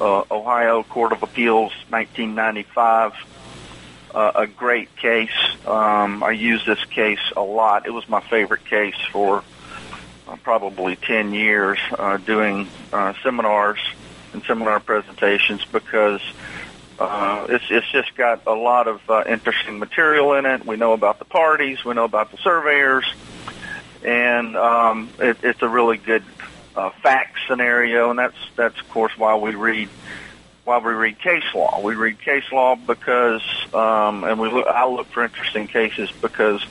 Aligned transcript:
uh, 0.00 0.24
Ohio 0.30 0.82
Court 0.82 1.12
of 1.12 1.22
Appeals, 1.22 1.72
1995. 1.90 3.14
Uh, 4.14 4.32
a 4.34 4.46
great 4.46 4.94
case. 4.96 5.30
Um, 5.66 6.22
I 6.22 6.30
use 6.30 6.64
this 6.64 6.82
case 6.86 7.20
a 7.36 7.42
lot. 7.42 7.86
It 7.86 7.90
was 7.90 8.08
my 8.08 8.20
favorite 8.20 8.64
case 8.64 8.96
for 9.12 9.44
uh, 10.26 10.36
probably 10.42 10.96
10 10.96 11.34
years 11.34 11.78
uh, 11.98 12.16
doing 12.16 12.68
uh, 12.92 13.12
seminars 13.22 13.78
and 14.32 14.42
seminar 14.44 14.80
presentations 14.80 15.64
because 15.66 16.22
uh, 16.98 17.46
it's, 17.48 17.64
it's 17.70 17.90
just 17.90 18.14
got 18.16 18.42
a 18.46 18.52
lot 18.52 18.88
of 18.88 19.08
uh, 19.08 19.24
interesting 19.26 19.78
material 19.78 20.34
in 20.34 20.46
it. 20.46 20.66
We 20.66 20.76
know 20.76 20.94
about 20.94 21.18
the 21.18 21.24
parties, 21.24 21.84
we 21.84 21.94
know 21.94 22.04
about 22.04 22.30
the 22.30 22.38
surveyors, 22.38 23.04
and 24.04 24.56
um, 24.56 25.10
it, 25.18 25.38
it's 25.42 25.62
a 25.62 25.68
really 25.68 25.96
good 25.96 26.24
uh, 26.76 26.90
fact 27.02 27.38
scenario, 27.46 28.10
and 28.10 28.18
that's 28.18 28.36
that's 28.56 28.78
of 28.80 28.88
course 28.90 29.12
why 29.16 29.36
we 29.36 29.54
read 29.54 29.88
why 30.68 30.78
we 30.78 30.92
read 30.92 31.18
case 31.18 31.54
law. 31.54 31.80
We 31.80 31.94
read 31.94 32.20
case 32.20 32.44
law 32.52 32.76
because, 32.76 33.42
um, 33.72 34.22
and 34.24 34.38
we 34.38 34.50
look, 34.50 34.66
I 34.66 34.86
look 34.86 35.06
for 35.06 35.24
interesting 35.24 35.66
cases 35.66 36.10
because 36.20 36.62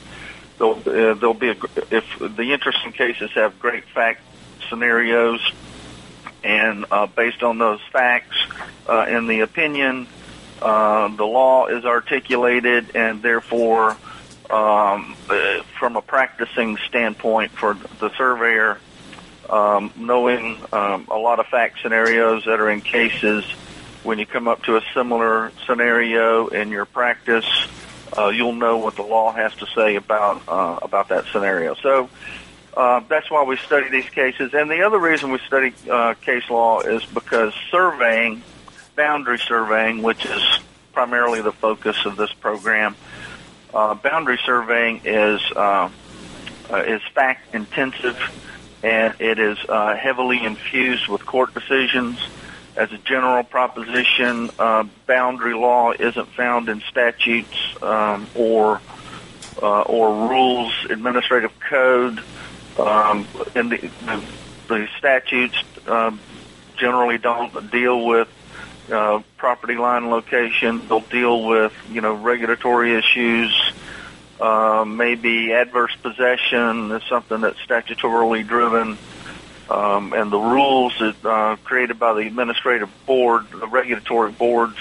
there'll 0.56 0.78
uh, 0.78 1.14
there'll 1.14 1.34
be 1.34 1.48
a, 1.48 1.56
if 1.90 2.04
the 2.18 2.52
interesting 2.52 2.92
cases 2.92 3.32
have 3.32 3.58
great 3.58 3.84
fact 3.84 4.20
scenarios, 4.68 5.40
and 6.44 6.86
uh, 6.92 7.06
based 7.06 7.42
on 7.42 7.58
those 7.58 7.80
facts, 7.92 8.36
uh, 8.88 9.06
in 9.08 9.26
the 9.26 9.40
opinion, 9.40 10.06
uh, 10.62 11.08
the 11.08 11.26
law 11.26 11.66
is 11.66 11.84
articulated, 11.84 12.94
and 12.94 13.20
therefore, 13.20 13.96
um, 14.50 15.16
uh, 15.28 15.62
from 15.78 15.96
a 15.96 16.02
practicing 16.02 16.76
standpoint 16.88 17.50
for 17.50 17.74
the 17.98 18.10
surveyor, 18.16 18.78
um, 19.50 19.92
knowing 19.96 20.58
um, 20.72 21.06
a 21.10 21.16
lot 21.16 21.40
of 21.40 21.46
fact 21.46 21.80
scenarios 21.82 22.44
that 22.44 22.60
are 22.60 22.70
in 22.70 22.80
cases, 22.80 23.44
when 24.02 24.18
you 24.18 24.26
come 24.26 24.48
up 24.48 24.62
to 24.64 24.76
a 24.76 24.82
similar 24.94 25.52
scenario 25.66 26.48
in 26.48 26.70
your 26.70 26.84
practice, 26.84 27.46
uh, 28.16 28.28
you'll 28.28 28.54
know 28.54 28.78
what 28.78 28.96
the 28.96 29.02
law 29.02 29.32
has 29.32 29.54
to 29.56 29.66
say 29.74 29.96
about 29.96 30.42
uh, 30.48 30.78
about 30.82 31.08
that 31.08 31.26
scenario. 31.32 31.74
So. 31.74 32.08
Uh, 32.76 33.00
that's 33.08 33.28
why 33.28 33.42
we 33.42 33.56
study 33.56 33.88
these 33.88 34.08
cases. 34.10 34.54
And 34.54 34.70
the 34.70 34.82
other 34.82 35.00
reason 35.00 35.32
we 35.32 35.40
study 35.40 35.74
uh, 35.90 36.14
case 36.14 36.48
law 36.48 36.78
is 36.78 37.04
because 37.06 37.52
surveying 37.72 38.40
boundary 38.98 39.38
surveying, 39.38 40.02
which 40.02 40.26
is 40.26 40.60
primarily 40.92 41.40
the 41.40 41.52
focus 41.52 42.04
of 42.04 42.16
this 42.16 42.32
program. 42.32 42.96
Uh, 43.72 43.94
boundary 43.94 44.38
surveying 44.44 45.00
is 45.04 45.40
uh, 45.54 45.88
is 46.70 47.00
fact 47.14 47.54
intensive, 47.54 48.18
and 48.82 49.14
it 49.18 49.38
is 49.38 49.58
uh, 49.68 49.96
heavily 49.96 50.44
infused 50.44 51.08
with 51.08 51.24
court 51.26 51.54
decisions. 51.54 52.18
As 52.76 52.92
a 52.92 52.98
general 52.98 53.42
proposition, 53.42 54.50
uh, 54.58 54.84
boundary 55.06 55.54
law 55.54 55.92
isn't 55.92 56.28
found 56.28 56.68
in 56.68 56.80
statutes 56.88 57.56
um, 57.82 58.28
or 58.36 58.80
uh, 59.60 59.82
or 59.82 60.28
rules, 60.28 60.72
administrative 60.88 61.50
code. 61.68 62.20
Um, 62.78 63.26
and 63.56 63.72
the, 63.72 63.90
the, 64.06 64.24
the 64.68 64.88
statutes 64.98 65.56
um, 65.88 66.20
generally 66.76 67.18
don't 67.18 67.70
deal 67.72 68.06
with 68.06 68.28
uh, 68.90 69.22
property 69.36 69.74
line 69.74 70.10
location. 70.10 70.86
They'll 70.88 71.00
deal 71.00 71.44
with 71.46 71.72
you 71.90 72.00
know 72.00 72.14
regulatory 72.14 72.96
issues. 72.96 73.72
Uh, 74.40 74.84
maybe 74.86 75.52
adverse 75.52 75.94
possession 75.96 76.92
is 76.92 77.02
something 77.08 77.40
that's 77.40 77.58
statutorily 77.58 78.46
driven, 78.46 78.96
um, 79.68 80.12
and 80.12 80.30
the 80.30 80.38
rules 80.38 80.96
that 81.00 81.24
uh, 81.24 81.56
created 81.64 81.98
by 81.98 82.12
the 82.14 82.20
administrative 82.20 82.90
board, 83.04 83.50
the 83.50 83.66
regulatory 83.66 84.30
boards, 84.30 84.78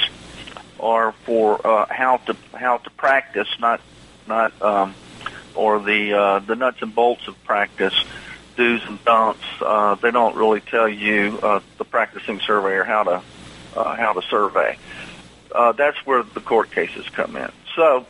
are 0.80 1.12
for 1.12 1.66
uh, 1.66 1.88
how 1.90 2.18
to 2.18 2.36
how 2.54 2.78
to 2.78 2.90
practice, 2.92 3.48
not 3.60 3.82
not 4.28 4.62
um, 4.62 4.94
or 5.56 5.80
the 5.80 6.14
uh, 6.14 6.40
the 6.40 6.56
nuts 6.56 6.82
and 6.82 6.94
bolts 6.94 7.28
of 7.28 7.44
practice, 7.44 7.96
do's 8.56 8.82
and 8.88 9.04
don'ts. 9.06 9.44
Uh, 9.60 9.96
they 9.96 10.12
don't 10.12 10.36
really 10.36 10.62
tell 10.62 10.88
you 10.88 11.40
uh, 11.42 11.60
the 11.78 11.86
practicing 11.86 12.40
surveyor 12.42 12.84
how 12.84 13.04
to 13.04 13.22
uh, 13.76 13.96
how 13.96 14.14
to 14.14 14.22
survey. 14.30 14.78
Uh, 15.52 15.72
that's 15.72 15.98
where 16.06 16.24
the 16.24 16.42
court 16.42 16.72
cases 16.72 17.08
come 17.10 17.36
in. 17.36 17.52
So, 17.76 18.06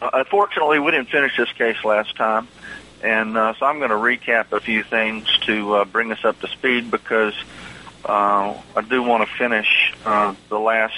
uh, 0.00 0.10
unfortunately, 0.14 0.78
we 0.78 0.90
didn't 0.92 1.10
finish 1.10 1.32
this 1.36 1.52
case 1.56 1.76
last 1.84 2.16
time, 2.16 2.48
and 3.02 3.36
uh, 3.36 3.54
so 3.58 3.66
I'm 3.66 3.78
going 3.78 3.90
to 3.90 3.96
recap 3.96 4.52
a 4.52 4.60
few 4.60 4.82
things 4.88 5.26
to 5.46 5.74
uh, 5.76 5.84
bring 5.84 6.12
us 6.12 6.24
up 6.24 6.40
to 6.40 6.48
speed 6.48 6.90
because 6.90 7.34
uh, 8.04 8.54
I 8.76 8.82
do 8.88 9.02
want 9.02 9.28
to 9.28 9.36
finish 9.38 9.66
uh, 10.04 10.34
the 10.48 10.58
last 10.58 10.94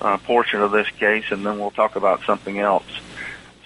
uh, 0.00 0.18
portion 0.18 0.60
of 0.60 0.72
this 0.72 0.86
case, 0.98 1.24
and 1.30 1.44
then 1.44 1.58
we'll 1.58 1.72
talk 1.72 1.96
about 1.96 2.20
something 2.26 2.58
else. 2.58 2.86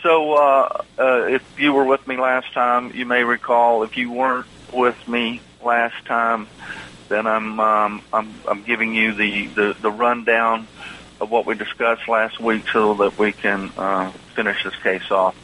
So, 0.03 0.35
uh, 0.35 0.69
uh, 0.99 1.27
if 1.29 1.43
you 1.57 1.73
were 1.73 1.85
with 1.87 2.07
me 2.07 2.17
last 2.19 2.53
time, 2.53 2.93
you 2.95 3.07
may 3.07 3.25
recall. 3.25 3.85
If 3.85 3.97
you 3.97 4.11
weren't 4.11 4.47
with 4.73 4.97
me 5.07 5.41
last 5.65 5.95
time, 6.07 6.49
then 7.09 7.27
I'm 7.27 7.61
um, 7.61 8.03
I'm 8.13 8.43
I'm 8.49 8.63
giving 8.65 8.95
you 8.95 9.15
the, 9.15 9.47
the 9.55 9.75
the 9.83 9.91
rundown 9.91 10.69
of 11.21 11.31
what 11.31 11.47
we 11.47 11.55
discussed 11.55 12.09
last 12.09 12.41
week 12.41 12.65
so 12.73 12.95
that 12.95 13.19
we 13.19 13.33
can 13.33 13.71
uh, 13.77 14.11
finish 14.35 14.63
this 14.65 14.75
case 14.77 15.11
off. 15.11 15.37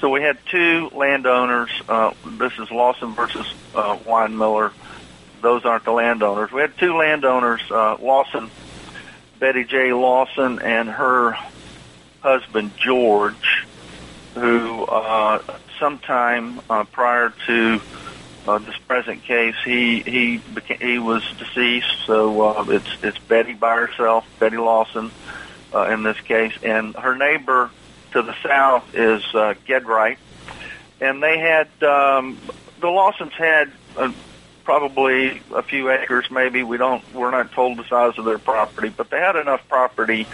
So 0.00 0.10
we 0.10 0.20
had 0.20 0.38
two 0.50 0.90
landowners. 0.92 1.70
Uh, 1.88 2.12
this 2.26 2.52
is 2.58 2.70
Lawson 2.70 3.14
versus 3.14 3.46
uh, 3.74 3.96
Weinmiller. 3.98 4.72
Those 5.40 5.64
aren't 5.64 5.84
the 5.84 5.92
landowners. 5.92 6.52
We 6.52 6.60
had 6.60 6.76
two 6.76 6.96
landowners, 6.96 7.62
uh, 7.70 7.96
Lawson, 8.00 8.50
Betty 9.38 9.64
J. 9.64 9.92
Lawson, 9.92 10.60
and 10.60 10.88
her 10.88 11.36
husband 12.20 12.72
George, 12.76 13.66
who 14.34 14.84
uh, 14.84 15.42
sometime 15.78 16.60
uh, 16.68 16.84
prior 16.84 17.32
to 17.46 17.80
uh, 18.46 18.58
this 18.58 18.76
present 18.86 19.24
case, 19.24 19.56
he 19.64 20.00
he 20.00 20.36
became, 20.38 20.78
he 20.80 20.98
was 20.98 21.22
deceased, 21.38 22.04
so 22.06 22.42
uh, 22.42 22.64
it's 22.68 22.96
it's 23.02 23.18
Betty 23.18 23.54
by 23.54 23.76
herself, 23.76 24.26
Betty 24.38 24.56
Lawson, 24.56 25.10
uh, 25.74 25.88
in 25.90 26.02
this 26.02 26.20
case, 26.20 26.52
and 26.62 26.94
her 26.94 27.16
neighbor 27.16 27.70
to 28.12 28.22
the 28.22 28.34
south 28.42 28.94
is 28.94 29.22
uh, 29.34 29.54
Gedright, 29.66 30.18
and 31.00 31.22
they 31.22 31.38
had 31.38 31.68
um, 31.82 32.38
the 32.80 32.88
Lawsons 32.88 33.32
had 33.32 33.72
uh, 33.96 34.12
probably 34.64 35.40
a 35.54 35.62
few 35.62 35.90
acres, 35.90 36.30
maybe. 36.30 36.62
We 36.62 36.76
don't 36.76 37.02
we're 37.14 37.30
not 37.30 37.52
told 37.52 37.78
the 37.78 37.84
size 37.84 38.18
of 38.18 38.24
their 38.24 38.38
property, 38.38 38.88
but 38.88 39.10
they 39.10 39.18
had 39.18 39.36
enough 39.36 39.66
property 39.68 40.26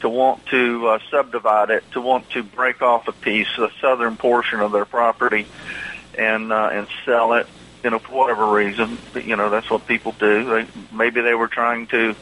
to 0.00 0.08
want 0.08 0.44
to 0.46 0.88
uh, 0.88 0.98
subdivide 1.10 1.70
it, 1.70 1.84
to 1.92 2.00
want 2.00 2.30
to 2.30 2.42
break 2.42 2.82
off 2.82 3.06
a 3.08 3.12
piece, 3.12 3.48
a 3.58 3.68
southern 3.80 4.16
portion 4.16 4.60
of 4.60 4.72
their 4.72 4.86
property, 4.86 5.46
and 6.16 6.52
uh, 6.52 6.70
and 6.72 6.88
sell 7.04 7.34
it 7.34 7.46
you 7.82 7.90
know, 7.90 7.98
for 7.98 8.12
whatever 8.12 8.46
reason, 8.46 8.98
you 9.14 9.36
know, 9.36 9.48
that's 9.48 9.70
what 9.70 9.86
people 9.86 10.14
do. 10.18 10.44
They, 10.44 10.66
maybe 10.92 11.22
they 11.22 11.34
were 11.34 11.48
trying 11.48 11.86
to 11.88 12.14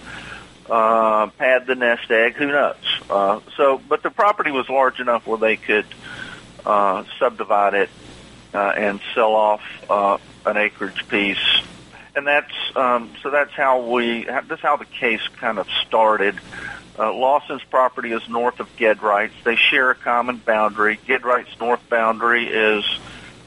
uh, 0.70 1.26
pad 1.31 1.67
the 1.67 1.75
nest 1.75 2.08
egg. 2.11 2.35
Who 2.35 2.46
knows? 2.46 2.76
Uh, 3.11 3.40
so, 3.56 3.81
but 3.88 4.02
the 4.02 4.11
property 4.11 4.52
was 4.52 4.69
large 4.69 5.00
enough 5.00 5.26
where 5.26 5.38
they 5.38 5.56
could 5.56 5.87
uh, 6.64 7.05
subdivide 7.19 7.75
it 7.75 7.90
uh, 8.55 8.73
and 8.76 9.00
sell 9.17 9.35
off 9.35 9.62
uh, 9.91 10.19
an 10.46 10.56
acreage 10.56 11.08
piece 11.08 11.62
and 12.19 12.26
that's 12.26 12.52
um, 12.75 13.12
so 13.23 13.31
that's 13.31 13.52
how 13.52 13.81
we 13.81 14.25
that's 14.25 14.61
how 14.61 14.76
the 14.76 14.84
case 14.84 15.20
kind 15.37 15.58
of 15.58 15.69
started. 15.87 16.34
Uh, 16.99 17.12
Lawson's 17.12 17.62
property 17.62 18.11
is 18.11 18.29
north 18.29 18.58
of 18.58 18.75
Gedwright's. 18.76 19.34
They 19.44 19.55
share 19.55 19.91
a 19.91 19.94
common 19.94 20.38
boundary. 20.38 20.99
Gedwright's 21.06 21.56
north 21.61 21.88
boundary 21.88 22.49
is 22.49 22.84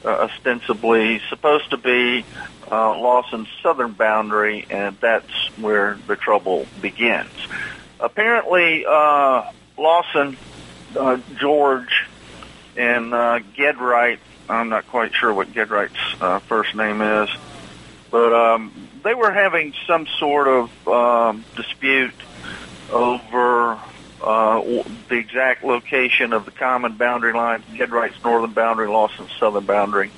uh, 0.04 0.08
ostensibly 0.08 1.20
supposed 1.28 1.70
to 1.70 1.76
be 1.76 2.24
uh, 2.70 2.98
Lawson's 2.98 3.48
southern 3.62 3.92
boundary, 3.92 4.66
and 4.70 4.96
that's 5.00 5.32
where 5.58 5.98
the 6.06 6.16
trouble 6.16 6.66
begins. 6.80 7.30
Apparently, 8.00 8.84
uh, 8.86 9.50
Lawson, 9.78 10.36
uh, 10.98 11.18
George, 11.38 12.06
and 12.76 13.12
uh, 13.14 13.40
Gedwright, 13.56 14.18
I'm 14.48 14.68
not 14.68 14.86
quite 14.88 15.14
sure 15.14 15.32
what 15.32 15.52
Gedwright's 15.52 16.20
uh, 16.20 16.40
first 16.40 16.74
name 16.74 17.00
is, 17.00 17.28
but 18.10 18.32
um, 18.32 18.72
they 19.02 19.14
were 19.14 19.30
having 19.30 19.72
some 19.86 20.06
sort 20.18 20.48
of 20.48 20.88
um, 20.88 21.44
dispute 21.56 22.14
over 22.90 23.78
uh, 24.22 24.62
the 25.08 25.16
exact 25.16 25.64
location 25.64 26.32
of 26.32 26.44
the 26.44 26.50
common 26.50 26.96
boundary 26.96 27.32
line, 27.32 27.62
Gedwright's 27.74 28.22
northern 28.22 28.52
boundary, 28.52 28.88
Lawson's 28.88 29.32
southern 29.38 29.66
boundary. 29.66 30.10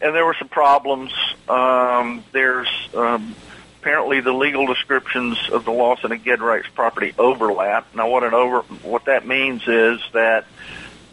And 0.00 0.14
there 0.14 0.24
were 0.24 0.36
some 0.38 0.48
problems. 0.48 1.12
Um, 1.48 2.22
there's 2.32 2.68
um, 2.94 3.34
apparently 3.80 4.20
the 4.20 4.32
legal 4.32 4.66
descriptions 4.66 5.38
of 5.50 5.64
the 5.64 5.70
Lawson 5.70 6.12
and 6.12 6.22
Gedwright's 6.22 6.68
property 6.68 7.14
overlap. 7.18 7.94
Now, 7.94 8.08
what 8.08 8.22
an 8.22 8.34
over 8.34 8.60
what 8.82 9.06
that 9.06 9.26
means 9.26 9.62
is 9.66 10.00
that 10.12 10.46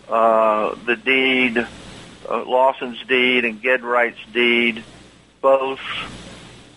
uh, 0.09 0.75
the 0.85 0.95
deed, 0.95 1.57
uh, 1.57 1.65
Lawson's 2.43 3.01
deed 3.07 3.45
and 3.45 3.61
Gedwright's 3.61 4.23
deed, 4.33 4.83
both 5.41 5.79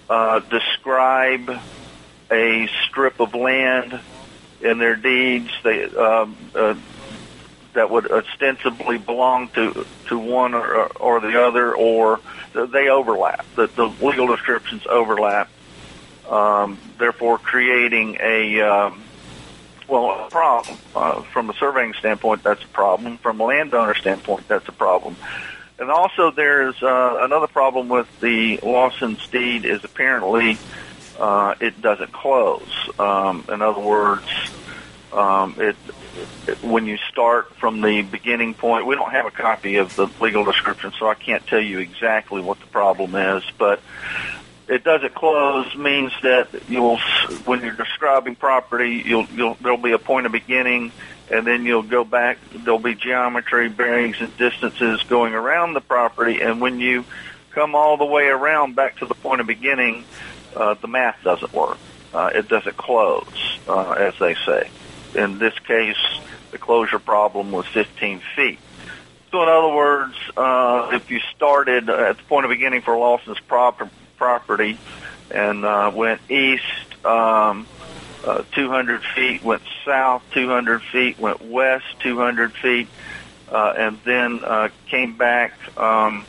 uh, 0.09 0.41
describe 0.41 1.61
a 2.31 2.69
strip 2.87 3.21
of 3.21 3.35
land 3.35 4.01
in 4.61 4.79
their 4.79 4.97
deeds 4.97 5.51
they, 5.63 5.85
um, 5.85 6.37
uh, 6.55 6.75
that 7.75 7.91
would 7.91 8.11
ostensibly 8.11 8.99
belong 8.99 9.49
to 9.49 9.87
to 10.09 10.19
one 10.19 10.55
or, 10.55 10.87
or 10.99 11.21
the 11.21 11.41
other, 11.41 11.75
or 11.75 12.21
they 12.53 12.89
overlap. 12.89 13.47
The, 13.55 13.67
the 13.69 13.85
legal 14.05 14.27
descriptions 14.27 14.87
overlap, 14.87 15.49
um, 16.29 16.79
therefore 16.99 17.39
creating 17.39 18.19
a 18.21 18.61
um, 18.61 19.03
well 19.87 20.27
a 20.27 20.31
problem 20.31 20.77
uh, 20.97 21.23
from 21.23 21.51
a 21.51 21.55
surveying 21.55 21.95
standpoint. 21.95 22.43
That's 22.43 22.65
a 22.65 22.69
problem. 22.69 23.19
From 23.19 23.41
a 23.41 23.45
landowner 23.45 23.95
standpoint, 23.95 24.49
that's 24.49 24.69
a 24.69 24.73
problem. 24.73 25.17
And 25.79 25.91
also, 25.91 26.33
there's 26.33 26.83
uh, 26.83 27.19
another 27.21 27.47
problem 27.47 27.89
with 27.89 28.09
the 28.19 28.59
Lawson's 28.65 29.25
deed 29.29 29.65
is 29.65 29.85
apparently 29.85 30.59
uh, 31.19 31.55
it 31.61 31.81
doesn't 31.83 32.13
close. 32.13 32.89
Um, 32.99 33.45
in 33.49 33.63
other 33.63 33.81
words, 33.81 34.27
um, 35.13 35.55
it, 35.59 35.77
it, 36.47 36.63
when 36.63 36.87
you 36.87 36.97
start 37.11 37.55
from 37.57 37.81
the 37.81 38.03
beginning 38.03 38.55
point, 38.55 38.87
we 38.87 38.95
don't 38.95 39.11
have 39.11 39.27
a 39.27 39.31
copy 39.31 39.77
of 39.77 39.95
the 39.97 40.09
legal 40.21 40.45
description, 40.45 40.93
so 40.99 41.09
I 41.09 41.15
can't 41.15 41.47
tell 41.47 41.61
you 41.61 41.79
exactly 41.79 42.41
what 42.41 42.61
the 42.61 42.67
problem 42.67 43.15
is. 43.15 43.43
But 43.59 43.81
it 44.69 44.85
doesn't 44.85 45.15
close 45.15 45.75
means 45.77 46.13
that 46.23 46.49
you'll, 46.69 46.99
when 47.47 47.63
you're 47.63 47.73
describing 47.73 48.37
property, 48.37 49.03
you'll, 49.05 49.27
you'll 49.27 49.57
there'll 49.61 49.79
be 49.79 49.93
a 49.93 49.99
point 49.99 50.27
of 50.27 50.33
beginning, 50.33 50.93
and 51.33 51.47
then 51.47 51.65
you'll 51.65 51.83
go 51.83 52.05
back. 52.05 52.39
There'll 52.53 52.79
be 52.79 52.95
geometry, 52.95 53.69
bearings, 53.69 54.17
and 54.21 54.37
distances 54.37 55.03
going 55.09 55.35
around 55.35 55.73
the 55.73 55.81
property, 55.81 56.41
and 56.43 56.61
when 56.61 56.81
you 56.81 57.05
come 57.53 57.75
all 57.75 57.97
the 57.97 58.05
way 58.05 58.27
around 58.27 58.77
back 58.77 58.99
to 58.99 59.07
the 59.07 59.15
point 59.15 59.41
of 59.41 59.47
beginning, 59.47 60.05
uh, 60.59 60.75
the 60.83 60.89
math 60.89 61.17
doesn't 61.25 61.53
work. 61.55 61.79
Uh, 62.13 62.31
it 62.35 62.49
doesn't 62.49 62.77
close, 62.77 63.23
uh, 63.67 63.91
as 63.93 64.15
they 64.21 64.35
say. 64.47 64.71
In 65.15 65.39
this 65.39 65.55
case, 65.67 65.97
the 66.53 66.59
closure 66.59 66.99
problem 66.99 67.53
was 67.53 67.67
15 67.75 68.23
feet. 68.37 68.61
So 69.31 69.43
in 69.43 69.49
other 69.49 69.75
words, 69.75 70.15
uh, 70.37 70.89
if 70.97 71.11
you 71.11 71.21
started 71.37 71.91
at 71.91 72.17
the 72.17 72.23
point 72.29 72.47
of 72.47 72.51
beginning 72.51 72.83
for 72.83 72.97
Lawson's 72.97 73.41
prop- 73.47 73.93
property 74.17 74.81
and 75.31 75.65
uh, 75.65 75.91
went 75.95 76.21
east 76.31 76.63
um, 77.05 77.69
uh, 78.25 78.43
200 78.55 79.03
feet, 79.15 79.43
went 79.45 79.63
south 79.87 80.23
200 80.35 80.81
feet, 80.93 81.19
went 81.19 81.43
west 81.43 81.85
200 82.03 82.53
feet, 82.63 82.91
uh, 83.53 83.73
and 83.77 84.01
then 84.05 84.41
uh, 84.47 84.69
came 84.91 85.19
back 85.19 85.53
um, 85.77 86.27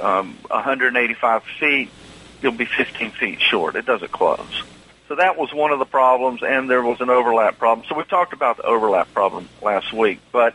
um, 0.00 0.38
185 0.48 1.42
feet, 1.60 1.92
you'll 2.42 2.52
be 2.52 2.66
15 2.66 3.12
feet 3.12 3.40
short. 3.40 3.76
It 3.76 3.86
doesn't 3.86 4.12
close. 4.12 4.62
So 5.08 5.16
that 5.16 5.36
was 5.36 5.52
one 5.52 5.72
of 5.72 5.78
the 5.78 5.84
problems, 5.84 6.42
and 6.42 6.70
there 6.70 6.82
was 6.82 7.00
an 7.00 7.10
overlap 7.10 7.58
problem. 7.58 7.86
So 7.88 7.94
we 7.94 8.04
talked 8.04 8.32
about 8.32 8.56
the 8.56 8.64
overlap 8.64 9.12
problem 9.12 9.48
last 9.60 9.92
week. 9.92 10.20
But 10.32 10.54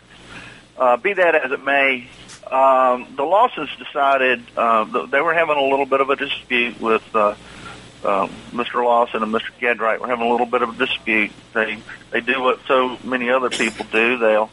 uh, 0.77 0.97
be 0.97 1.13
that 1.13 1.35
as 1.35 1.51
it 1.51 1.63
may, 1.63 2.07
um, 2.51 3.07
the 3.15 3.23
Lawsons 3.23 3.69
decided 3.77 4.41
uh, 4.55 5.05
they 5.07 5.21
were 5.21 5.33
having 5.33 5.57
a 5.57 5.63
little 5.63 5.85
bit 5.85 6.01
of 6.01 6.09
a 6.09 6.15
dispute 6.15 6.79
with 6.79 7.03
uh, 7.15 7.35
uh, 8.03 8.27
Mr. 8.51 8.83
Lawson 8.83 9.21
and 9.21 9.33
Mr. 9.33 9.51
Gedwright. 9.59 9.99
We're 9.99 10.07
having 10.07 10.27
a 10.27 10.31
little 10.31 10.45
bit 10.45 10.61
of 10.61 10.69
a 10.79 10.85
dispute. 10.85 11.31
They 11.53 11.77
they 12.11 12.21
do 12.21 12.41
what 12.41 12.59
so 12.67 12.97
many 13.03 13.29
other 13.29 13.49
people 13.49 13.85
do. 13.91 14.17
They'll 14.17 14.49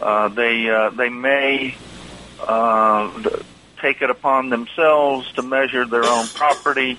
uh, 0.00 0.28
they 0.28 0.68
uh, 0.68 0.90
they 0.90 1.08
may 1.08 1.76
uh, 2.40 3.40
take 3.80 4.02
it 4.02 4.10
upon 4.10 4.50
themselves 4.50 5.30
to 5.32 5.42
measure 5.42 5.86
their 5.86 6.04
own 6.04 6.26
property 6.28 6.98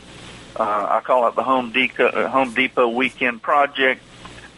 uh, 0.56 0.88
I 0.90 1.00
call 1.02 1.28
it 1.28 1.36
the 1.36 1.44
Home 1.44 1.72
Depot, 1.72 2.08
uh, 2.08 2.28
Home 2.30 2.54
Depot 2.54 2.90
Weekend 2.90 3.42
Project, 3.42 4.02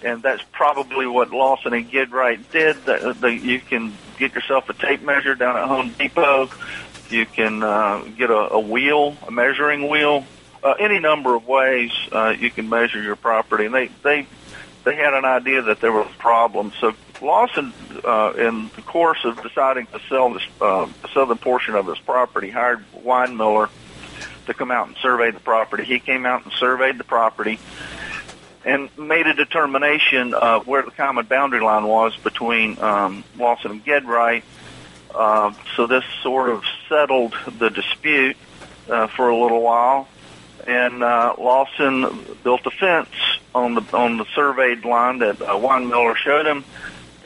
and 0.04 0.24
that's 0.24 0.44
probably 0.52 1.06
what 1.06 1.32
Lawson 1.32 1.74
and 1.74 1.90
Gedwright 1.90 2.52
did. 2.52 2.78
That, 2.86 3.22
that 3.22 3.34
you 3.34 3.60
can 3.60 3.94
get 4.18 4.34
yourself 4.34 4.68
a 4.70 4.74
tape 4.74 5.04
measure 5.04 5.36
down 5.36 5.58
at 5.58 5.68
Home 5.68 5.94
Depot. 5.98 6.50
You 7.10 7.26
can 7.26 7.62
uh, 7.62 8.04
get 8.18 8.32
a, 8.32 8.54
a 8.54 8.60
wheel, 8.60 9.16
a 9.28 9.32
measuring 9.32 9.90
wheel, 9.90 10.26
uh, 10.64 10.74
any 10.80 11.00
number 11.00 11.36
of 11.36 11.46
ways 11.46 11.92
uh, 12.12 12.34
you 12.38 12.50
can 12.50 12.70
measure 12.70 13.02
your 13.02 13.16
property. 13.16 13.66
And 13.66 13.76
they 13.76 13.88
they 14.02 14.28
they 14.84 14.96
had 14.96 15.14
an 15.14 15.26
idea 15.26 15.62
that 15.64 15.80
there 15.80 15.92
was 15.92 16.08
a 16.08 16.20
problem. 16.20 16.72
So 16.80 16.94
Lawson, 17.22 17.74
uh, 18.04 18.34
in 18.38 18.70
the 18.76 18.82
course 18.82 19.24
of 19.24 19.42
deciding 19.44 19.88
to 19.88 20.00
sell 20.10 20.34
this 20.34 20.44
uh, 20.60 20.88
southern 21.14 21.38
portion 21.38 21.76
of 21.76 21.88
his 21.88 22.00
property, 22.00 22.50
hired 22.50 22.84
Weinmiller 22.94 23.70
to 24.48 24.54
come 24.54 24.72
out 24.72 24.88
and 24.88 24.98
survey 24.98 25.32
the 25.32 25.40
property. 25.40 25.84
He 25.84 26.00
came 26.00 26.26
out 26.26 26.44
and 26.44 26.54
surveyed 26.54 26.98
the 26.98 27.04
property 27.04 27.60
and 28.66 28.90
made 28.98 29.28
a 29.28 29.34
determination 29.34 30.34
of 30.34 30.68
where 30.68 30.84
the 30.84 30.92
common 30.92 31.26
boundary 31.26 31.62
line 31.62 31.86
was 31.86 32.16
between 32.18 32.80
um, 32.80 33.24
Lawson 33.38 33.72
and 33.72 33.86
Gedwright. 33.86 34.44
Uh, 35.14 35.54
so 35.76 35.88
this 35.88 36.04
sort 36.24 36.50
of 36.50 36.64
settled 36.88 37.36
the 37.60 37.70
dispute 37.70 38.38
uh, 38.90 39.08
for 39.08 39.30
a 39.30 39.38
little 39.38 39.62
while, 39.62 40.08
and 40.68 41.04
uh, 41.04 41.36
Lawson 41.38 42.26
built 42.44 42.66
a 42.66 42.72
fence 42.72 43.10
on 43.54 43.76
the 43.76 43.86
on 43.94 44.18
the 44.18 44.26
surveyed 44.36 44.86
line 44.86 45.20
that 45.20 45.42
uh, 45.42 45.56
Weinmiller 45.56 46.16
showed 46.16 46.46
him, 46.46 46.64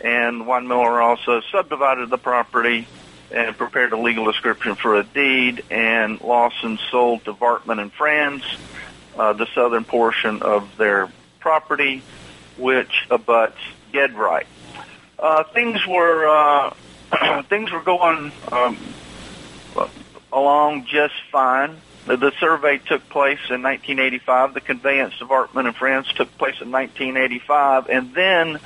and 0.03 0.43
Weinmiller 0.43 1.01
also 1.03 1.41
subdivided 1.51 2.09
the 2.09 2.17
property 2.17 2.87
and 3.31 3.57
prepared 3.57 3.91
a 3.91 3.97
legal 3.97 4.25
description 4.25 4.75
for 4.75 4.95
a 4.95 5.03
deed, 5.03 5.63
and 5.69 6.21
Lawson 6.21 6.79
sold 6.91 7.25
to 7.25 7.33
Vartman 7.33 7.81
and 7.81 7.91
Franz 7.91 8.43
uh, 9.17 9.33
the 9.33 9.47
southern 9.53 9.83
portion 9.83 10.41
of 10.41 10.75
their 10.77 11.09
property, 11.39 12.01
which 12.57 13.05
abuts 13.09 13.57
Gedwright. 13.91 14.45
Uh, 15.17 15.43
things 15.43 15.85
were 15.87 16.27
uh, 16.27 17.43
things 17.49 17.71
were 17.71 17.81
going 17.81 18.31
um, 18.51 18.77
along 20.31 20.85
just 20.85 21.13
fine. 21.31 21.77
The, 22.05 22.31
survey 22.39 22.77
took 22.77 23.09
place 23.09 23.39
in 23.49 23.63
1985. 23.63 24.53
The 24.53 24.61
conveyance 24.61 25.19
of 25.21 25.29
Vartman 25.29 25.65
and 25.65 25.75
Franz 25.75 26.07
took 26.13 26.29
place 26.37 26.61
in 26.61 26.71
1985, 26.71 27.89
and 27.89 28.13
then 28.13 28.59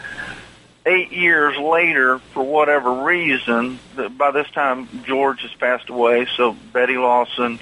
eight 0.85 1.11
years 1.13 1.57
later, 1.57 2.19
for 2.19 2.43
whatever 2.43 3.03
reason, 3.03 3.79
by 4.17 4.31
this 4.31 4.49
time 4.51 4.89
George 5.05 5.41
has 5.41 5.53
passed 5.53 5.89
away, 5.89 6.27
so 6.35 6.53
Betty 6.73 6.97
Lawson 6.97 7.59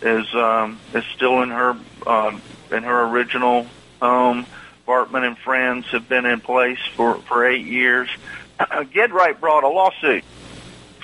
is 0.00 0.34
um, 0.34 0.80
is 0.94 1.04
still 1.14 1.42
in 1.42 1.50
her 1.50 1.76
um, 2.06 2.40
in 2.70 2.82
her 2.82 3.04
original 3.08 3.66
home. 4.00 4.46
Vartman 4.86 5.24
and 5.24 5.38
Friends 5.38 5.86
have 5.88 6.08
been 6.08 6.26
in 6.26 6.40
place 6.40 6.80
for 6.96 7.16
for 7.16 7.46
eight 7.46 7.66
years. 7.66 8.08
Gedwright 8.60 9.40
brought 9.40 9.64
a 9.64 9.68
lawsuit 9.68 10.24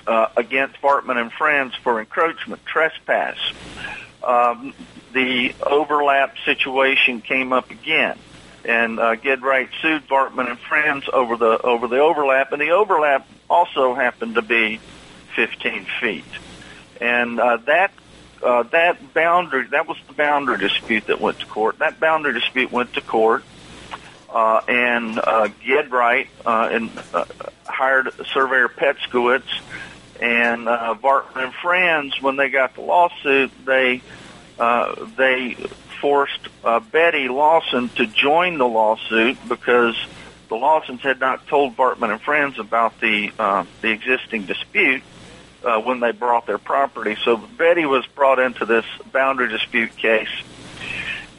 uh, 0.08 0.28
against 0.36 0.80
Vartman 0.80 1.20
and 1.20 1.30
Friends 1.30 1.74
for 1.76 2.00
encroachment, 2.00 2.64
trespass. 2.66 3.38
Um, 4.24 4.74
the 5.12 5.54
overlap 5.62 6.36
situation 6.44 7.20
came 7.20 7.52
up 7.52 7.70
again 7.70 8.18
and 8.64 8.98
uh, 8.98 9.16
Gedwright 9.16 9.68
sued 9.80 10.06
Vartman 10.08 10.50
and 10.50 10.58
Friends 10.58 11.08
over 11.12 11.36
the 11.36 11.60
over 11.62 11.88
the 11.88 12.00
overlap, 12.00 12.52
and 12.52 12.60
the 12.60 12.70
overlap 12.70 13.26
also 13.48 13.94
happened 13.94 14.34
to 14.34 14.42
be 14.42 14.80
15 15.36 15.86
feet, 16.00 16.24
and 17.00 17.40
uh, 17.40 17.58
that 17.66 17.92
uh, 18.42 18.64
that 18.64 19.14
boundary, 19.14 19.66
that 19.68 19.88
was 19.88 19.96
the 20.06 20.12
boundary 20.12 20.58
dispute 20.58 21.06
that 21.06 21.20
went 21.20 21.40
to 21.40 21.46
court. 21.46 21.78
That 21.78 21.98
boundary 21.98 22.34
dispute 22.34 22.70
went 22.70 22.94
to 22.94 23.00
court, 23.00 23.44
uh, 24.28 24.60
and 24.68 25.18
uh, 25.18 25.48
Gedright 25.64 26.28
uh, 26.44 26.68
and 26.70 26.90
uh, 27.14 27.24
hired 27.64 28.12
surveyor 28.32 28.68
Petskowitz 28.68 29.60
and 30.20 30.68
uh, 30.68 30.94
and 31.36 31.52
Friends. 31.54 32.20
When 32.20 32.36
they 32.36 32.48
got 32.48 32.74
the 32.74 32.82
lawsuit, 32.82 33.50
they 33.64 34.02
uh, 34.58 35.06
they 35.16 35.54
forced 36.00 36.48
uh, 36.64 36.80
Betty 36.80 37.28
Lawson 37.28 37.88
to 37.90 38.06
join 38.06 38.58
the 38.58 38.66
lawsuit 38.66 39.36
because 39.48 39.96
the 40.48 40.56
Lawsons 40.56 41.00
had 41.02 41.20
not 41.20 41.46
told 41.46 41.76
Vartman 41.76 42.10
and 42.10 42.20
Friends 42.20 42.58
about 42.58 43.00
the 43.00 43.32
uh, 43.38 43.64
the 43.80 43.90
existing 43.90 44.44
dispute 44.44 45.02
uh, 45.64 45.80
when 45.80 46.00
they 46.00 46.12
brought 46.12 46.46
their 46.46 46.58
property. 46.58 47.16
So 47.24 47.36
Betty 47.36 47.86
was 47.86 48.06
brought 48.06 48.38
into 48.38 48.64
this 48.64 48.84
boundary 49.12 49.48
dispute 49.48 49.96
case, 49.96 50.28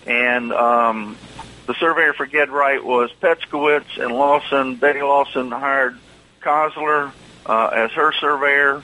and 0.05 0.51
um, 0.53 1.17
the 1.65 1.73
surveyor 1.75 2.13
for 2.13 2.27
Gedright 2.27 2.83
was 2.83 3.11
Petskowitz 3.21 3.97
and 3.97 4.13
Lawson. 4.13 4.75
Betty 4.75 5.01
Lawson 5.01 5.51
hired 5.51 5.97
Kosler 6.41 7.11
uh, 7.49 7.67
as 7.73 7.91
her 7.93 8.11
surveyor. 8.13 8.83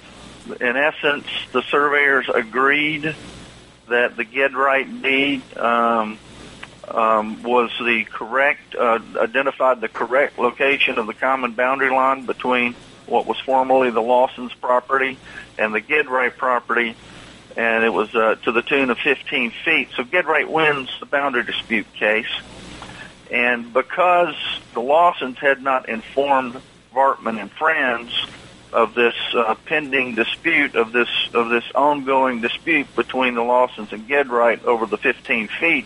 In 0.59 0.75
essence, 0.75 1.27
the 1.51 1.61
surveyors 1.69 2.27
agreed 2.33 3.15
that 3.87 4.17
the 4.17 4.25
Gedright 4.25 5.03
deed 5.03 5.57
um, 5.57 6.17
um, 6.87 7.43
was 7.43 7.71
the 7.79 8.05
correct, 8.05 8.75
uh, 8.75 8.99
identified 9.17 9.81
the 9.81 9.87
correct 9.87 10.39
location 10.39 10.97
of 10.97 11.05
the 11.05 11.13
common 11.13 11.53
boundary 11.53 11.91
line 11.91 12.25
between 12.25 12.73
what 13.05 13.27
was 13.27 13.39
formerly 13.39 13.91
the 13.91 14.01
Lawson's 14.01 14.53
property 14.55 15.17
and 15.59 15.73
the 15.73 15.81
Gedright 15.81 16.37
property, 16.37 16.95
and 17.55 17.83
it 17.83 17.93
was 17.93 18.13
uh, 18.15 18.35
to 18.45 18.51
the 18.51 18.63
tune 18.63 18.89
of 18.89 18.97
15 18.97 19.51
feet. 19.63 19.89
So 19.95 20.03
Gedright 20.03 20.47
wins 20.47 20.89
the 20.99 21.05
boundary 21.05 21.43
dispute 21.43 21.91
case, 21.93 22.31
and 23.31 23.71
because 23.71 24.35
the 24.73 24.81
Lawsons 24.81 25.37
had 25.37 25.61
not 25.61 25.87
informed 25.87 26.59
Vartman 26.91 27.39
and 27.39 27.51
friends 27.51 28.11
of 28.75 28.93
this 28.93 29.15
uh, 29.33 29.55
pending 29.65 30.15
dispute 30.15 30.75
of 30.75 30.91
this 30.91 31.07
of 31.33 31.49
this 31.49 31.63
ongoing 31.73 32.41
dispute 32.41 32.93
between 32.93 33.33
the 33.33 33.41
Lawsons 33.41 33.93
and 33.93 34.05
Gedright 34.05 34.65
over 34.65 34.85
the 34.85 34.97
15 34.97 35.47
feet, 35.47 35.85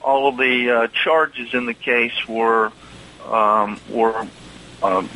all 0.00 0.28
of 0.28 0.36
the 0.36 0.70
uh, 0.70 0.86
charges 0.88 1.52
in 1.52 1.66
the 1.66 1.74
case 1.74 2.28
were 2.28 2.70
um, 3.26 3.80
were 3.90 4.26
um, 4.84 5.10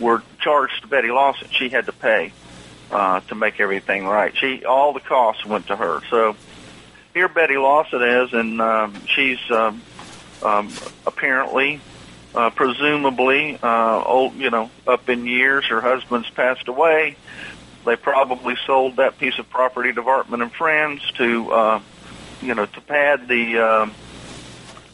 were 0.00 0.20
charged 0.40 0.82
to 0.82 0.88
Betty 0.88 1.12
Lawson. 1.12 1.46
She 1.52 1.68
had 1.68 1.86
to 1.86 1.92
pay 1.92 2.32
uh, 2.90 3.20
to 3.20 3.36
make 3.36 3.60
everything 3.60 4.04
right. 4.04 4.36
She 4.36 4.64
all 4.64 4.92
the 4.92 5.00
costs 5.00 5.46
went 5.46 5.68
to 5.68 5.76
her. 5.76 6.00
So 6.10 6.34
here 7.14 7.28
Betty 7.28 7.56
Lawson 7.56 8.02
is, 8.02 8.32
and 8.32 8.60
um, 8.60 9.00
she's 9.06 9.38
um, 9.52 9.80
um, 10.42 10.72
apparently, 11.06 11.80
uh, 12.36 12.50
presumably, 12.50 13.58
uh, 13.62 14.02
old, 14.04 14.34
you 14.34 14.50
know, 14.50 14.70
up 14.86 15.08
in 15.08 15.26
years. 15.26 15.64
Her 15.66 15.80
husband's 15.80 16.28
passed 16.30 16.68
away. 16.68 17.16
They 17.84 17.96
probably 17.96 18.56
sold 18.66 18.96
that 18.96 19.18
piece 19.18 19.38
of 19.38 19.48
property 19.48 19.92
to 19.92 20.02
Vartman 20.02 20.42
and 20.42 20.52
Friends 20.52 21.00
to, 21.12 21.50
uh, 21.52 21.80
you 22.42 22.54
know, 22.54 22.66
to 22.66 22.80
pad 22.80 23.28
the 23.28 23.58
uh, 23.58 23.88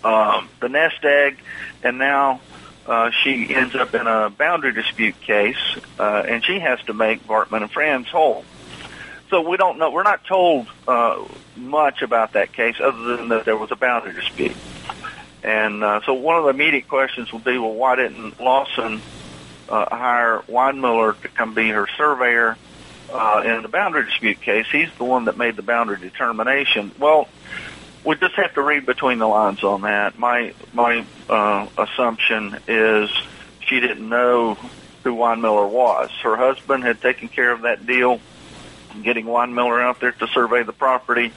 uh, 0.05 0.47
the 0.61 0.69
nest 0.69 1.05
egg, 1.05 1.39
and 1.83 1.99
now 1.99 2.41
uh, 2.87 3.11
she 3.23 3.55
ends 3.55 3.75
up 3.75 3.95
in 3.95 4.07
a 4.07 4.31
boundary 4.31 4.73
dispute 4.73 5.21
case, 5.21 5.57
uh, 5.99 6.25
and 6.27 6.45
she 6.45 6.59
has 6.59 6.81
to 6.83 6.93
make 6.93 7.27
Vartman 7.27 7.63
and 7.63 7.71
Friends 7.71 8.09
whole. 8.09 8.45
So 9.31 9.49
we 9.49 9.57
don't 9.57 9.79
know. 9.79 9.91
We're 9.91 10.03
not 10.03 10.27
told 10.27 10.67
uh, 10.87 11.25
much 11.57 12.03
about 12.03 12.33
that 12.35 12.53
case, 12.53 12.77
other 12.81 13.17
than 13.17 13.29
that 13.31 13.47
there 13.47 13.57
was 13.57 13.71
a 13.71 13.77
boundary 13.77 14.13
dispute. 14.13 14.57
And 15.43 15.83
uh, 15.83 16.01
so 16.07 16.15
one 16.15 16.37
of 16.37 16.45
the 16.45 16.51
immediate 16.51 16.89
questions 16.89 17.33
will 17.33 17.41
be, 17.41 17.59
well, 17.59 17.75
why 17.75 17.97
didn't 17.97 18.41
Lawson 18.41 19.01
uh, 19.69 19.87
hire 19.95 20.43
Weinmiller 20.49 21.21
to 21.23 21.29
come 21.29 21.55
be 21.55 21.69
her 21.71 21.89
surveyor 21.97 22.57
uh, 23.13 23.43
in 23.45 23.63
the 23.63 23.69
boundary 23.69 24.05
dispute 24.05 24.41
case? 24.41 24.67
He's 24.71 24.91
the 24.99 25.05
one 25.05 25.25
that 25.25 25.37
made 25.37 25.57
the 25.57 25.63
boundary 25.63 25.99
determination. 25.99 26.93
Well, 26.99 27.29
we 28.05 28.17
just 28.17 28.35
have 28.35 28.55
to 28.55 28.63
read 28.63 28.87
between 28.87 29.19
the 29.19 29.29
lines 29.29 29.63
on 29.63 29.83
that. 29.83 30.19
My 30.19 30.55
my 30.73 31.05
uh, 31.29 31.67
assumption 31.79 32.59
is 32.67 33.11
she 33.61 33.81
didn't 33.81 34.09
know 34.09 34.55
who 35.05 35.15
Weinmiller 35.15 35.69
was. 35.69 36.11
Her 36.23 36.37
husband 36.37 36.85
had 36.85 37.01
taken 37.01 37.29
care 37.29 37.51
of 37.51 37.63
that 37.63 37.87
deal, 37.87 38.21
getting 39.03 39.27
Weinmiller 39.27 39.83
out 39.83 40.01
there 40.01 40.13
to 40.13 40.27
survey 40.29 40.63
the 40.63 40.73
property. 40.73 41.33